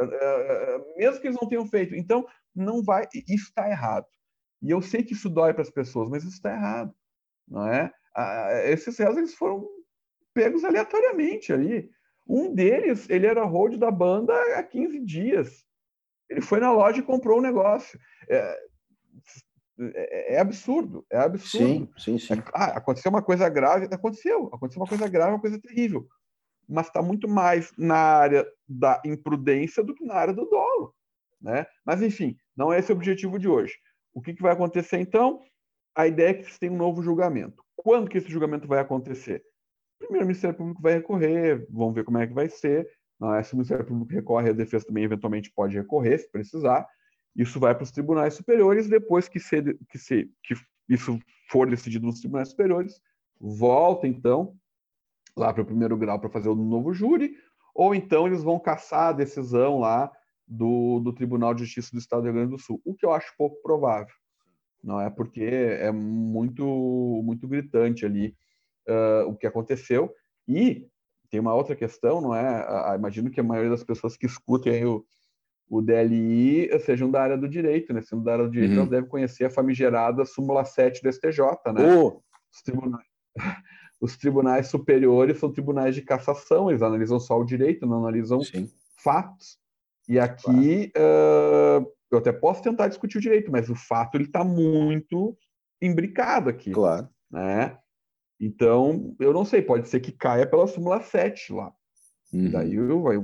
É, 0.00 0.04
é, 0.04 0.76
é, 0.76 0.98
mesmo 0.98 1.20
que 1.20 1.26
eles 1.26 1.38
não 1.40 1.48
tenham 1.48 1.66
feito. 1.66 1.96
Então, 1.96 2.24
não 2.56 2.82
vai. 2.82 3.06
Isso 3.28 3.48
está 3.48 3.68
errado. 3.68 4.06
E 4.62 4.70
eu 4.70 4.80
sei 4.80 5.02
que 5.02 5.12
isso 5.12 5.28
dói 5.28 5.52
para 5.52 5.62
as 5.62 5.70
pessoas, 5.70 6.08
mas 6.08 6.24
isso 6.24 6.34
está 6.34 6.52
errado. 6.52 6.94
Não 7.46 7.66
é? 7.66 7.92
Esses 8.70 8.96
réus 8.98 9.16
eles 9.16 9.34
foram 9.34 9.66
pegos 10.34 10.64
aleatoriamente 10.64 11.52
ali. 11.52 11.90
Um 12.28 12.54
deles, 12.54 13.08
ele 13.08 13.26
era 13.26 13.44
hold 13.44 13.76
da 13.78 13.90
banda 13.90 14.34
há 14.56 14.62
15 14.62 14.98
dias. 15.00 15.64
Ele 16.28 16.40
foi 16.40 16.58
na 16.58 16.72
loja 16.72 16.98
e 16.98 17.02
comprou 17.02 17.36
o 17.36 17.40
um 17.40 17.42
negócio. 17.42 17.98
É, 18.28 18.58
é, 19.78 20.34
é, 20.34 20.40
absurdo, 20.40 21.06
é 21.10 21.18
absurdo. 21.18 21.92
Sim, 21.96 22.18
sim, 22.18 22.18
sim. 22.18 22.42
Ah, 22.52 22.78
aconteceu 22.78 23.10
uma 23.10 23.22
coisa 23.22 23.48
grave, 23.48 23.86
aconteceu, 23.92 24.50
aconteceu 24.52 24.80
uma 24.80 24.88
coisa 24.88 25.06
grave, 25.06 25.32
uma 25.32 25.40
coisa 25.40 25.60
terrível. 25.60 26.06
Mas 26.68 26.86
está 26.86 27.00
muito 27.00 27.28
mais 27.28 27.72
na 27.76 27.96
área 27.96 28.44
da 28.66 29.00
imprudência 29.04 29.84
do 29.84 29.94
que 29.94 30.04
na 30.04 30.14
área 30.14 30.34
do 30.34 30.46
dolo. 30.46 30.94
Né? 31.40 31.66
Mas, 31.84 32.02
enfim, 32.02 32.36
não 32.56 32.72
é 32.72 32.78
esse 32.78 32.92
o 32.92 32.94
objetivo 32.94 33.38
de 33.38 33.48
hoje. 33.48 33.74
O 34.14 34.20
que, 34.20 34.34
que 34.34 34.42
vai 34.42 34.52
acontecer 34.52 34.98
então? 34.98 35.40
A 35.94 36.06
ideia 36.06 36.30
é 36.30 36.34
que 36.34 36.50
se 36.50 36.58
tem 36.58 36.70
um 36.70 36.76
novo 36.76 37.02
julgamento. 37.02 37.62
Quando 37.76 38.08
que 38.08 38.18
esse 38.18 38.30
julgamento 38.30 38.66
vai 38.66 38.80
acontecer? 38.80 39.42
Primeiro, 39.98 40.24
o 40.24 40.28
Ministério 40.28 40.56
Público 40.56 40.82
vai 40.82 40.94
recorrer, 40.94 41.66
vamos 41.70 41.94
ver 41.94 42.04
como 42.04 42.18
é 42.18 42.26
que 42.26 42.34
vai 42.34 42.48
ser. 42.48 42.88
É? 43.38 43.42
Se 43.42 43.54
o 43.54 43.56
Ministério 43.56 43.84
Público 43.84 44.12
recorre, 44.12 44.50
a 44.50 44.52
defesa 44.52 44.86
também 44.86 45.04
eventualmente 45.04 45.50
pode 45.52 45.76
recorrer, 45.76 46.18
se 46.18 46.30
precisar. 46.30 46.86
Isso 47.34 47.60
vai 47.60 47.74
para 47.74 47.84
os 47.84 47.90
tribunais 47.90 48.34
superiores, 48.34 48.88
depois 48.88 49.28
que, 49.28 49.38
se, 49.38 49.62
que, 49.90 49.98
se, 49.98 50.30
que 50.42 50.54
isso 50.88 51.18
for 51.50 51.68
decidido 51.68 52.06
nos 52.06 52.20
tribunais 52.20 52.48
superiores, 52.48 53.00
volta 53.38 54.06
então 54.06 54.54
lá 55.36 55.52
para 55.52 55.62
o 55.62 55.66
primeiro 55.66 55.96
grau 55.96 56.18
para 56.18 56.30
fazer 56.30 56.48
o 56.48 56.54
novo 56.54 56.94
júri, 56.94 57.36
ou 57.74 57.94
então 57.94 58.26
eles 58.26 58.42
vão 58.42 58.58
caçar 58.58 59.08
a 59.08 59.12
decisão 59.12 59.78
lá 59.78 60.10
do, 60.46 61.00
do 61.00 61.12
Tribunal 61.12 61.54
de 61.54 61.64
Justiça 61.64 61.90
do 61.92 61.98
Estado 61.98 62.22
do 62.22 62.24
Rio 62.26 62.34
Grande 62.34 62.50
do 62.50 62.58
Sul, 62.58 62.80
o 62.84 62.94
que 62.94 63.04
eu 63.04 63.12
acho 63.12 63.34
pouco 63.36 63.60
provável, 63.62 64.14
não 64.82 65.00
é? 65.00 65.10
Porque 65.10 65.42
é 65.42 65.90
muito 65.90 66.64
muito 67.24 67.48
gritante 67.48 68.06
ali 68.06 68.34
uh, 68.88 69.28
o 69.28 69.36
que 69.36 69.46
aconteceu 69.46 70.12
e 70.46 70.86
tem 71.30 71.40
uma 71.40 71.54
outra 71.54 71.74
questão, 71.74 72.20
não 72.20 72.34
é? 72.34 72.94
imagino 72.94 73.30
que 73.30 73.40
a 73.40 73.42
maioria 73.42 73.70
das 73.70 73.82
pessoas 73.82 74.16
que 74.16 74.26
escutem 74.26 74.84
o, 74.84 75.04
o 75.68 75.82
DLI 75.82 76.68
sejam 76.80 77.10
da 77.10 77.20
área 77.20 77.36
do 77.36 77.48
direito, 77.48 77.92
né? 77.92 78.00
Sendo 78.00 78.22
da 78.22 78.34
área 78.34 78.44
do 78.44 78.50
direito, 78.50 78.72
uhum. 78.72 78.78
elas 78.78 78.90
devem 78.90 79.08
conhecer 79.08 79.46
a 79.46 79.50
famigerada 79.50 80.24
súmula 80.24 80.64
7 80.64 81.02
do 81.02 81.12
STJ, 81.12 81.40
né? 81.74 81.96
Oh. 81.96 82.22
Os, 82.52 82.62
tribunais, 82.62 83.06
os, 84.00 84.16
tribunais, 84.16 84.68
superiores 84.68 85.38
são 85.38 85.52
tribunais 85.52 85.94
de 85.94 86.02
cassação, 86.02 86.70
eles 86.70 86.82
analisam 86.82 87.18
só 87.18 87.38
o 87.38 87.44
direito, 87.44 87.86
não 87.86 87.98
analisam 87.98 88.40
Sim. 88.40 88.70
fatos. 88.96 89.58
E 90.08 90.18
aqui 90.18 90.92
claro. 90.94 91.84
uh, 91.84 91.92
eu 92.10 92.18
até 92.18 92.32
posso 92.32 92.62
tentar 92.62 92.88
discutir 92.88 93.18
o 93.18 93.20
direito, 93.20 93.50
mas 93.50 93.68
o 93.68 93.74
fato 93.74 94.16
ele 94.16 94.24
está 94.24 94.44
muito 94.44 95.36
imbricado 95.82 96.48
aqui. 96.48 96.70
Né? 97.30 97.76
Então, 98.40 99.14
eu 99.18 99.32
não 99.32 99.44
sei, 99.44 99.62
pode 99.62 99.88
ser 99.88 100.00
que 100.00 100.12
caia 100.12 100.46
pela 100.46 100.66
súmula 100.66 101.00
7 101.00 101.52
lá. 101.52 101.72
Uhum. 102.32 102.50
Daí 102.50 102.76
vai, 102.76 103.16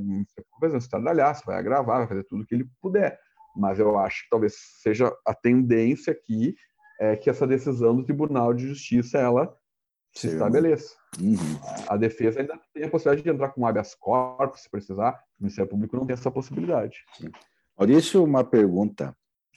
vai 0.61 0.77
estradalhar, 0.79 1.41
vai 1.45 1.57
agravar, 1.57 1.99
vai 1.99 2.09
fazer 2.09 2.25
tudo 2.25 2.43
o 2.43 2.47
que 2.47 2.55
ele 2.55 2.69
puder. 2.81 3.19
Mas 3.55 3.79
eu 3.79 3.99
acho 3.99 4.25
que 4.25 4.31
talvez 4.31 4.55
seja 4.81 5.13
a 5.27 5.35
tendência 5.35 6.13
aqui 6.13 6.55
é 6.99 7.17
que 7.17 7.29
essa 7.29 7.47
decisão 7.47 7.97
do 7.97 8.05
Tribunal 8.05 8.55
de 8.55 8.69
Justiça 8.69 9.19
ela 9.19 9.55
se 10.15 10.29
Sim. 10.29 10.35
estabeleça. 10.35 10.95
Uhum. 11.21 11.37
A 11.89 11.97
defesa 11.97 12.41
ainda 12.41 12.59
tem 12.73 12.85
a 12.85 12.91
possibilidade 12.91 13.23
de 13.23 13.31
entrar 13.31 13.51
com 13.51 13.67
habeas 13.67 13.95
corpus, 13.95 14.63
se 14.63 14.71
precisar. 14.71 15.13
O 15.39 15.45
Ministério 15.45 15.71
Público 15.71 15.97
não 15.97 16.07
tem 16.07 16.15
essa 16.15 16.31
possibilidade. 16.31 16.99
Sim. 17.17 17.31
Maurício, 17.79 18.23
uma 18.23 18.45
pergunta 18.45 19.17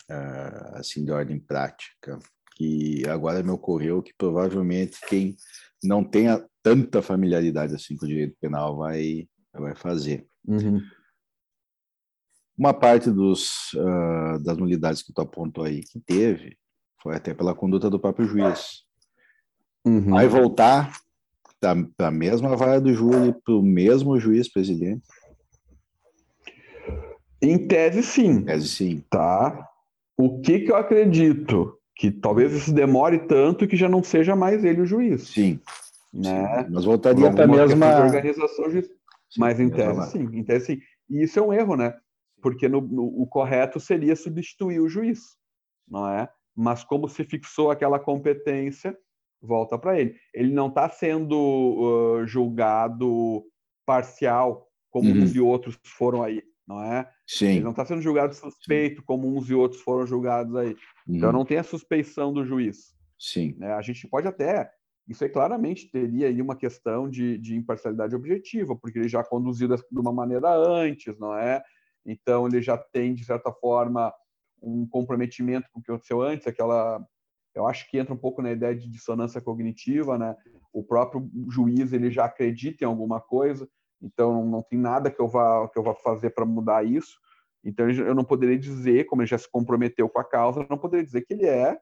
uh, 0.09 0.77
assim 0.77 1.03
de 1.03 1.11
ordem 1.11 1.39
prática, 1.39 2.17
que 2.55 3.07
agora 3.07 3.43
me 3.43 3.51
ocorreu 3.51 4.01
que 4.01 4.13
provavelmente 4.17 4.97
quem 5.07 5.35
não 5.83 6.03
tenha 6.03 6.43
tanta 6.63 7.01
familiaridade 7.01 7.75
assim 7.75 7.95
com 7.97 8.05
o 8.05 8.07
direito 8.07 8.37
penal 8.39 8.77
vai, 8.77 9.27
vai 9.53 9.75
fazer. 9.75 10.25
Uhum. 10.47 10.81
Uma 12.57 12.73
parte 12.73 13.11
dos, 13.11 13.73
uh, 13.73 14.41
das 14.41 14.57
nulidades 14.57 15.03
que 15.03 15.11
tu 15.11 15.21
apontou 15.21 15.65
aí 15.65 15.83
que 15.83 15.99
teve 15.99 16.57
foi 17.03 17.15
até 17.15 17.33
pela 17.33 17.53
conduta 17.53 17.89
do 17.89 17.99
próprio 17.99 18.25
juiz. 18.25 18.84
Uhum. 19.85 20.11
Vai 20.11 20.27
voltar 20.27 20.91
para 21.59 22.07
a 22.07 22.11
mesma 22.11 22.55
vara 22.55 22.81
do 22.81 22.93
júri, 22.93 23.33
para 23.43 23.53
o 23.53 23.61
mesmo 23.61 24.19
juiz 24.19 24.51
presidente? 24.51 25.03
Em 27.41 27.67
tese, 27.67 28.03
sim. 28.03 28.29
Em 28.29 28.43
tese, 28.43 28.67
sim. 28.67 29.03
Tá. 29.09 29.67
O 30.17 30.41
que, 30.41 30.59
que 30.59 30.71
eu 30.71 30.75
acredito? 30.75 31.77
Que 31.95 32.11
talvez 32.11 32.51
isso 32.53 32.73
demore 32.73 33.19
tanto 33.19 33.67
que 33.67 33.77
já 33.77 33.87
não 33.87 34.03
seja 34.03 34.35
mais 34.35 34.63
ele 34.63 34.81
o 34.81 34.85
juiz. 34.85 35.29
Sim. 35.29 35.59
Né? 36.13 36.63
Sim. 36.63 36.71
Mas 36.71 36.85
voltaria 36.85 37.31
para 37.31 37.45
a 37.45 37.47
mesma 37.47 38.03
organização. 38.03 38.71
Sim, 38.71 38.83
Mas 39.37 39.59
em 39.59 39.69
tese, 39.69 40.11
sim. 40.11 40.29
Em 40.33 40.43
tese, 40.43 40.65
sim. 40.65 40.79
E 41.09 41.23
isso 41.23 41.39
é 41.39 41.41
um 41.41 41.53
erro, 41.53 41.75
né? 41.75 41.93
Porque 42.41 42.67
no, 42.67 42.81
no, 42.81 43.03
o 43.03 43.27
correto 43.27 43.79
seria 43.79 44.15
substituir 44.15 44.79
o 44.79 44.87
juiz, 44.87 45.19
não 45.87 46.07
é? 46.07 46.29
Mas 46.55 46.83
como 46.83 47.07
se 47.09 47.23
fixou 47.23 47.69
aquela 47.69 47.99
competência, 47.99 48.97
volta 49.45 49.77
para 49.77 49.99
ele. 49.99 50.15
Ele 50.33 50.53
não 50.53 50.67
está 50.67 50.89
sendo 50.89 51.37
uh, 51.37 52.27
julgado 52.27 53.43
parcial, 53.85 54.67
como 54.89 55.09
uhum. 55.09 55.23
uns 55.23 55.35
e 55.35 55.39
outros 55.39 55.77
foram 55.85 56.23
aí, 56.23 56.41
não 56.67 56.81
é? 56.83 57.09
Sim. 57.27 57.47
Ele 57.47 57.63
não 57.63 57.71
está 57.71 57.85
sendo 57.85 58.01
julgado 58.01 58.33
suspeito, 58.33 59.01
Sim. 59.01 59.05
como 59.05 59.27
uns 59.27 59.49
e 59.49 59.53
outros 59.53 59.81
foram 59.81 60.05
julgados 60.05 60.55
aí. 60.55 60.75
Uhum. 61.07 61.15
Então 61.15 61.31
não 61.31 61.45
tem 61.45 61.57
a 61.57 61.63
suspeição 61.63 62.33
do 62.33 62.45
juiz. 62.45 62.95
Sim. 63.19 63.55
Né? 63.57 63.73
A 63.73 63.81
gente 63.81 64.07
pode 64.07 64.27
até. 64.27 64.69
Isso 65.07 65.23
aí 65.23 65.29
claramente 65.29 65.89
teria 65.91 66.27
aí 66.27 66.41
uma 66.41 66.55
questão 66.55 67.07
de, 67.09 67.37
de 67.37 67.55
imparcialidade 67.55 68.15
objetiva, 68.15 68.75
porque 68.75 68.97
ele 68.97 69.07
já 69.07 69.23
conduziu 69.23 69.67
de 69.67 69.99
uma 69.99 70.11
maneira 70.11 70.49
antes, 70.51 71.17
não 71.19 71.37
é? 71.37 71.63
Então 72.05 72.47
ele 72.47 72.61
já 72.61 72.77
tem, 72.77 73.13
de 73.13 73.23
certa 73.23 73.51
forma, 73.51 74.13
um 74.61 74.87
comprometimento 74.87 75.67
com 75.71 75.79
o 75.79 75.83
que 75.83 75.91
aconteceu 75.91 76.21
antes, 76.21 76.47
aquela 76.47 77.05
eu 77.55 77.65
acho 77.67 77.89
que 77.89 77.97
entra 77.97 78.13
um 78.13 78.17
pouco 78.17 78.41
na 78.41 78.51
ideia 78.51 78.75
de 78.75 78.89
dissonância 78.89 79.39
cognitiva, 79.39 80.17
né? 80.17 80.35
O 80.73 80.83
próprio 80.83 81.29
juiz 81.49 81.93
ele 81.93 82.11
já 82.11 82.25
acredita 82.25 82.83
em 82.83 82.87
alguma 82.87 83.21
coisa, 83.21 83.67
então 84.01 84.45
não 84.45 84.61
tem 84.61 84.77
nada 84.77 85.09
que 85.09 85.21
eu 85.21 85.27
vá 85.27 85.67
que 85.69 85.79
eu 85.79 85.83
vá 85.83 85.95
fazer 85.95 86.31
para 86.31 86.45
mudar 86.45 86.85
isso. 86.85 87.17
Então 87.63 87.89
eu 87.89 88.13
não 88.13 88.25
poderia 88.25 88.59
dizer, 88.59 89.05
como 89.05 89.21
ele 89.21 89.29
já 89.29 89.37
se 89.37 89.49
comprometeu 89.49 90.09
com 90.09 90.19
a 90.19 90.23
causa, 90.23 90.61
eu 90.61 90.67
não 90.69 90.77
poderia 90.77 91.05
dizer 91.05 91.21
que 91.21 91.33
ele 91.33 91.45
é 91.45 91.79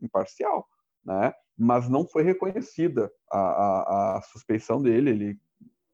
imparcial, 0.00 0.66
né? 1.04 1.32
Mas 1.56 1.88
não 1.88 2.06
foi 2.06 2.22
reconhecida 2.22 3.12
a, 3.30 3.38
a, 3.38 4.16
a 4.16 4.22
suspeição 4.22 4.82
dele, 4.82 5.10
ele 5.10 5.40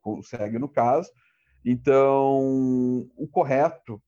consegue 0.01 0.59
no 0.59 0.69
caso. 0.69 1.11
Então 1.65 3.09
o 3.17 3.29
correto, 3.31 4.01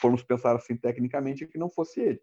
formos 0.00 0.22
pensar 0.22 0.54
assim 0.54 0.76
tecnicamente, 0.76 1.42
é 1.42 1.46
que 1.48 1.58
não 1.58 1.68
fosse 1.68 2.00
ele, 2.00 2.20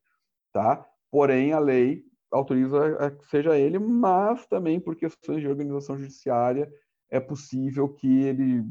tá? 0.54 0.88
Porém, 1.12 1.54
a 1.54 1.60
lei 1.60 2.04
autoriza 2.32 3.12
que 3.20 3.26
seja 3.28 3.58
ele, 3.58 3.80
mas 3.80 4.46
também 4.48 4.80
por 4.80 4.96
questões 4.96 5.42
de 5.42 5.48
organização 5.48 5.98
judiciária 5.98 6.72
é 7.10 7.20
possível 7.20 7.88
que 7.88 8.24
ele 8.24 8.64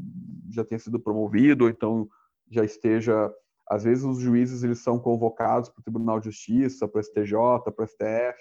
já 0.51 0.64
tenha 0.64 0.78
sido 0.78 1.01
promovido, 1.01 1.64
ou 1.64 1.70
então 1.70 2.09
já 2.51 2.64
esteja. 2.64 3.32
Às 3.66 3.85
vezes 3.85 4.05
os 4.05 4.18
juízes 4.18 4.62
eles 4.62 4.80
são 4.80 4.99
convocados 4.99 5.70
para 5.70 5.80
o 5.80 5.82
Tribunal 5.82 6.20
de 6.20 6.26
Justiça, 6.26 6.87
para 6.87 7.01
o 7.01 7.03
STJ, 7.03 7.32
para 7.74 7.85
o 7.85 7.87
STF. 7.87 8.39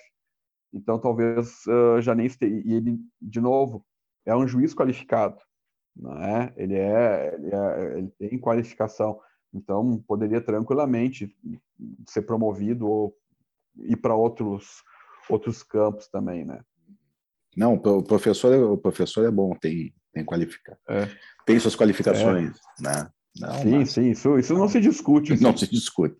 Então 0.73 0.99
talvez 0.99 1.65
uh, 1.67 2.01
já 2.01 2.13
nem 2.13 2.25
esteja. 2.25 2.61
E 2.65 2.73
ele, 2.73 2.99
de 3.21 3.39
novo, 3.39 3.85
é 4.25 4.35
um 4.35 4.47
juiz 4.47 4.73
qualificado, 4.73 5.39
não 5.95 6.21
é? 6.21 6.53
Ele 6.57 6.75
é, 6.75 7.33
ele, 7.35 7.55
é, 7.55 7.97
ele 7.97 8.11
tem 8.19 8.39
qualificação. 8.39 9.19
Então 9.53 10.03
poderia 10.07 10.41
tranquilamente 10.41 11.33
ser 12.07 12.23
promovido 12.23 12.87
ou 12.87 13.15
ir 13.77 13.97
para 13.97 14.15
outros 14.15 14.83
outros 15.29 15.63
campos 15.63 16.07
também, 16.07 16.45
né? 16.45 16.61
Não, 17.55 17.75
o 17.75 18.03
professor, 18.03 18.53
o 18.71 18.77
professor 18.77 19.25
é 19.25 19.31
bom, 19.31 19.55
tem, 19.55 19.93
tem 20.11 20.25
qualificar. 20.25 20.77
É. 20.89 21.07
Tem 21.45 21.59
suas 21.59 21.75
qualificações, 21.75 22.57
é. 22.79 22.83
né? 22.83 23.09
Não, 23.39 23.53
sim, 23.61 23.77
mas... 23.77 23.91
sim, 23.91 24.09
isso, 24.09 24.37
isso 24.37 24.53
não 24.53 24.67
se 24.67 24.79
discute. 24.79 25.33
Não 25.41 25.55
se 25.55 25.69
discute. 25.69 26.15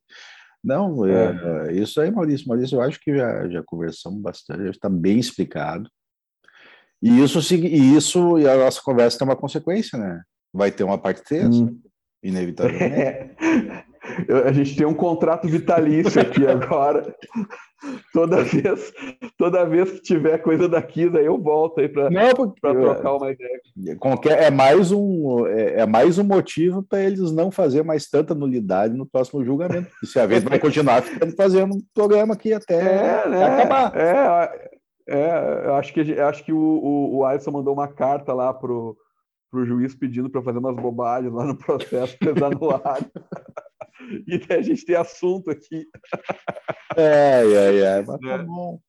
Não, 0.63 1.05
é. 1.05 1.69
é. 1.69 1.73
isso 1.73 1.99
aí, 1.99 2.09
Maurício. 2.09 2.47
Maurício, 2.47 2.77
eu 2.77 2.81
acho 2.81 2.99
que 2.99 3.15
já, 3.15 3.49
já 3.49 3.63
conversamos 3.63 4.21
bastante, 4.21 4.63
já 4.63 4.71
está 4.71 4.89
bem 4.89 5.19
explicado. 5.19 5.89
E 7.01 7.21
isso, 7.21 7.53
e 7.53 7.97
isso, 7.97 8.39
e 8.39 8.47
a 8.47 8.55
nossa 8.55 8.81
conversa 8.81 9.17
tem 9.17 9.27
uma 9.27 9.35
consequência, 9.35 9.99
né? 9.99 10.23
Vai 10.53 10.71
ter 10.71 10.83
uma 10.83 10.97
parte 10.97 11.21
3, 11.23 11.47
hum. 11.47 11.79
inevitavelmente. 12.23 13.35
a 14.45 14.51
gente 14.51 14.75
tem 14.75 14.85
um 14.85 14.93
contrato 14.93 15.47
vitalício 15.47 16.21
aqui 16.21 16.45
agora. 16.47 17.15
Toda 18.13 18.43
vez, 18.43 18.93
toda 19.37 19.65
vez 19.65 19.91
que 19.91 20.01
tiver 20.01 20.37
coisa 20.37 20.69
daqui, 20.69 21.09
daí 21.09 21.25
eu 21.25 21.37
volto 21.37 21.81
aí 21.81 21.89
para 21.89 22.09
trocar 22.61 23.15
uma 23.15 23.31
ideia. 23.31 23.59
Qualquer, 23.99 24.43
é, 24.43 24.49
mais 24.49 24.91
um, 24.91 25.45
é, 25.47 25.81
é 25.81 25.85
mais 25.85 26.17
um 26.17 26.23
motivo 26.23 26.81
para 26.81 27.01
eles 27.01 27.31
não 27.31 27.51
fazer 27.51 27.83
mais 27.83 28.09
tanta 28.09 28.33
nulidade 28.33 28.93
no 28.93 29.05
próximo 29.05 29.43
julgamento. 29.43 29.89
E 30.01 30.07
se 30.07 30.17
a 30.17 30.25
vez 30.25 30.43
vai 30.43 30.59
continuar 30.59 31.03
fazendo 31.35 31.75
um 31.75 31.81
programa 31.93 32.35
aqui 32.35 32.53
até, 32.53 32.79
é, 32.79 33.29
né? 33.29 33.43
acabar. 33.43 33.97
É, 33.97 34.69
é, 35.05 35.69
acho 35.77 35.93
que, 35.93 36.19
acho 36.19 36.45
que 36.45 36.53
o, 36.53 36.57
o, 36.57 37.17
o 37.17 37.25
Alisson 37.25 37.51
mandou 37.51 37.73
uma 37.73 37.87
carta 37.89 38.33
lá 38.33 38.53
pro 38.53 38.97
pro 39.53 39.67
juiz 39.67 39.93
pedindo 39.93 40.31
para 40.31 40.41
fazer 40.41 40.57
umas 40.57 40.75
bobagens 40.75 41.31
lá 41.31 41.45
no 41.45 41.55
processo 41.55 42.17
desanulado. 42.19 43.05
e 44.27 44.37
daí 44.37 44.59
a 44.59 44.61
gente 44.61 44.85
tem 44.85 44.95
assunto 44.95 45.49
aqui. 45.49 45.85
É, 46.95 47.43
é, 47.43 47.79
é, 47.79 48.01
mas 48.05 48.19
tá 48.19 48.33
é. 48.33 48.43
bom. 48.43 48.79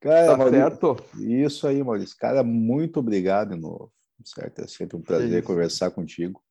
Cara, 0.00 0.26
tá 0.26 0.36
Maurício, 0.36 0.60
certo? 0.60 0.96
Isso 1.18 1.66
aí, 1.66 1.82
Maurício. 1.82 2.16
Cara, 2.18 2.42
muito 2.42 3.00
obrigado 3.00 3.54
de 3.54 3.60
novo. 3.60 3.92
Certo? 4.24 4.62
É 4.62 4.66
sempre 4.66 4.96
um 4.96 5.02
prazer 5.02 5.38
é 5.38 5.42
conversar 5.42 5.90
contigo. 5.90 6.42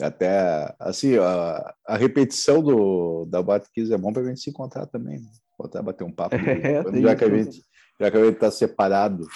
Até, 0.00 0.74
assim, 0.78 1.16
a, 1.16 1.74
a 1.86 1.96
repetição 1.96 2.62
do, 2.62 3.24
da 3.24 3.42
Batkiss 3.42 3.90
é 3.90 3.98
bom 3.98 4.12
para 4.12 4.22
a 4.22 4.26
gente 4.26 4.40
se 4.40 4.50
encontrar 4.50 4.86
também. 4.86 5.18
Né? 5.18 5.28
Voltar 5.58 5.80
a 5.80 5.82
bater 5.82 6.04
um 6.04 6.12
papo. 6.12 6.36
É, 6.38 7.00
já, 7.00 7.16
que 7.16 7.24
a 7.24 7.28
gente, 7.28 7.62
já 8.00 8.10
que 8.10 8.16
a 8.16 8.24
gente 8.24 8.34
está 8.34 8.50
separado 8.50 9.26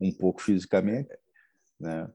um 0.00 0.12
pouco 0.12 0.40
fisicamente, 0.40 1.10
né? 1.80 2.08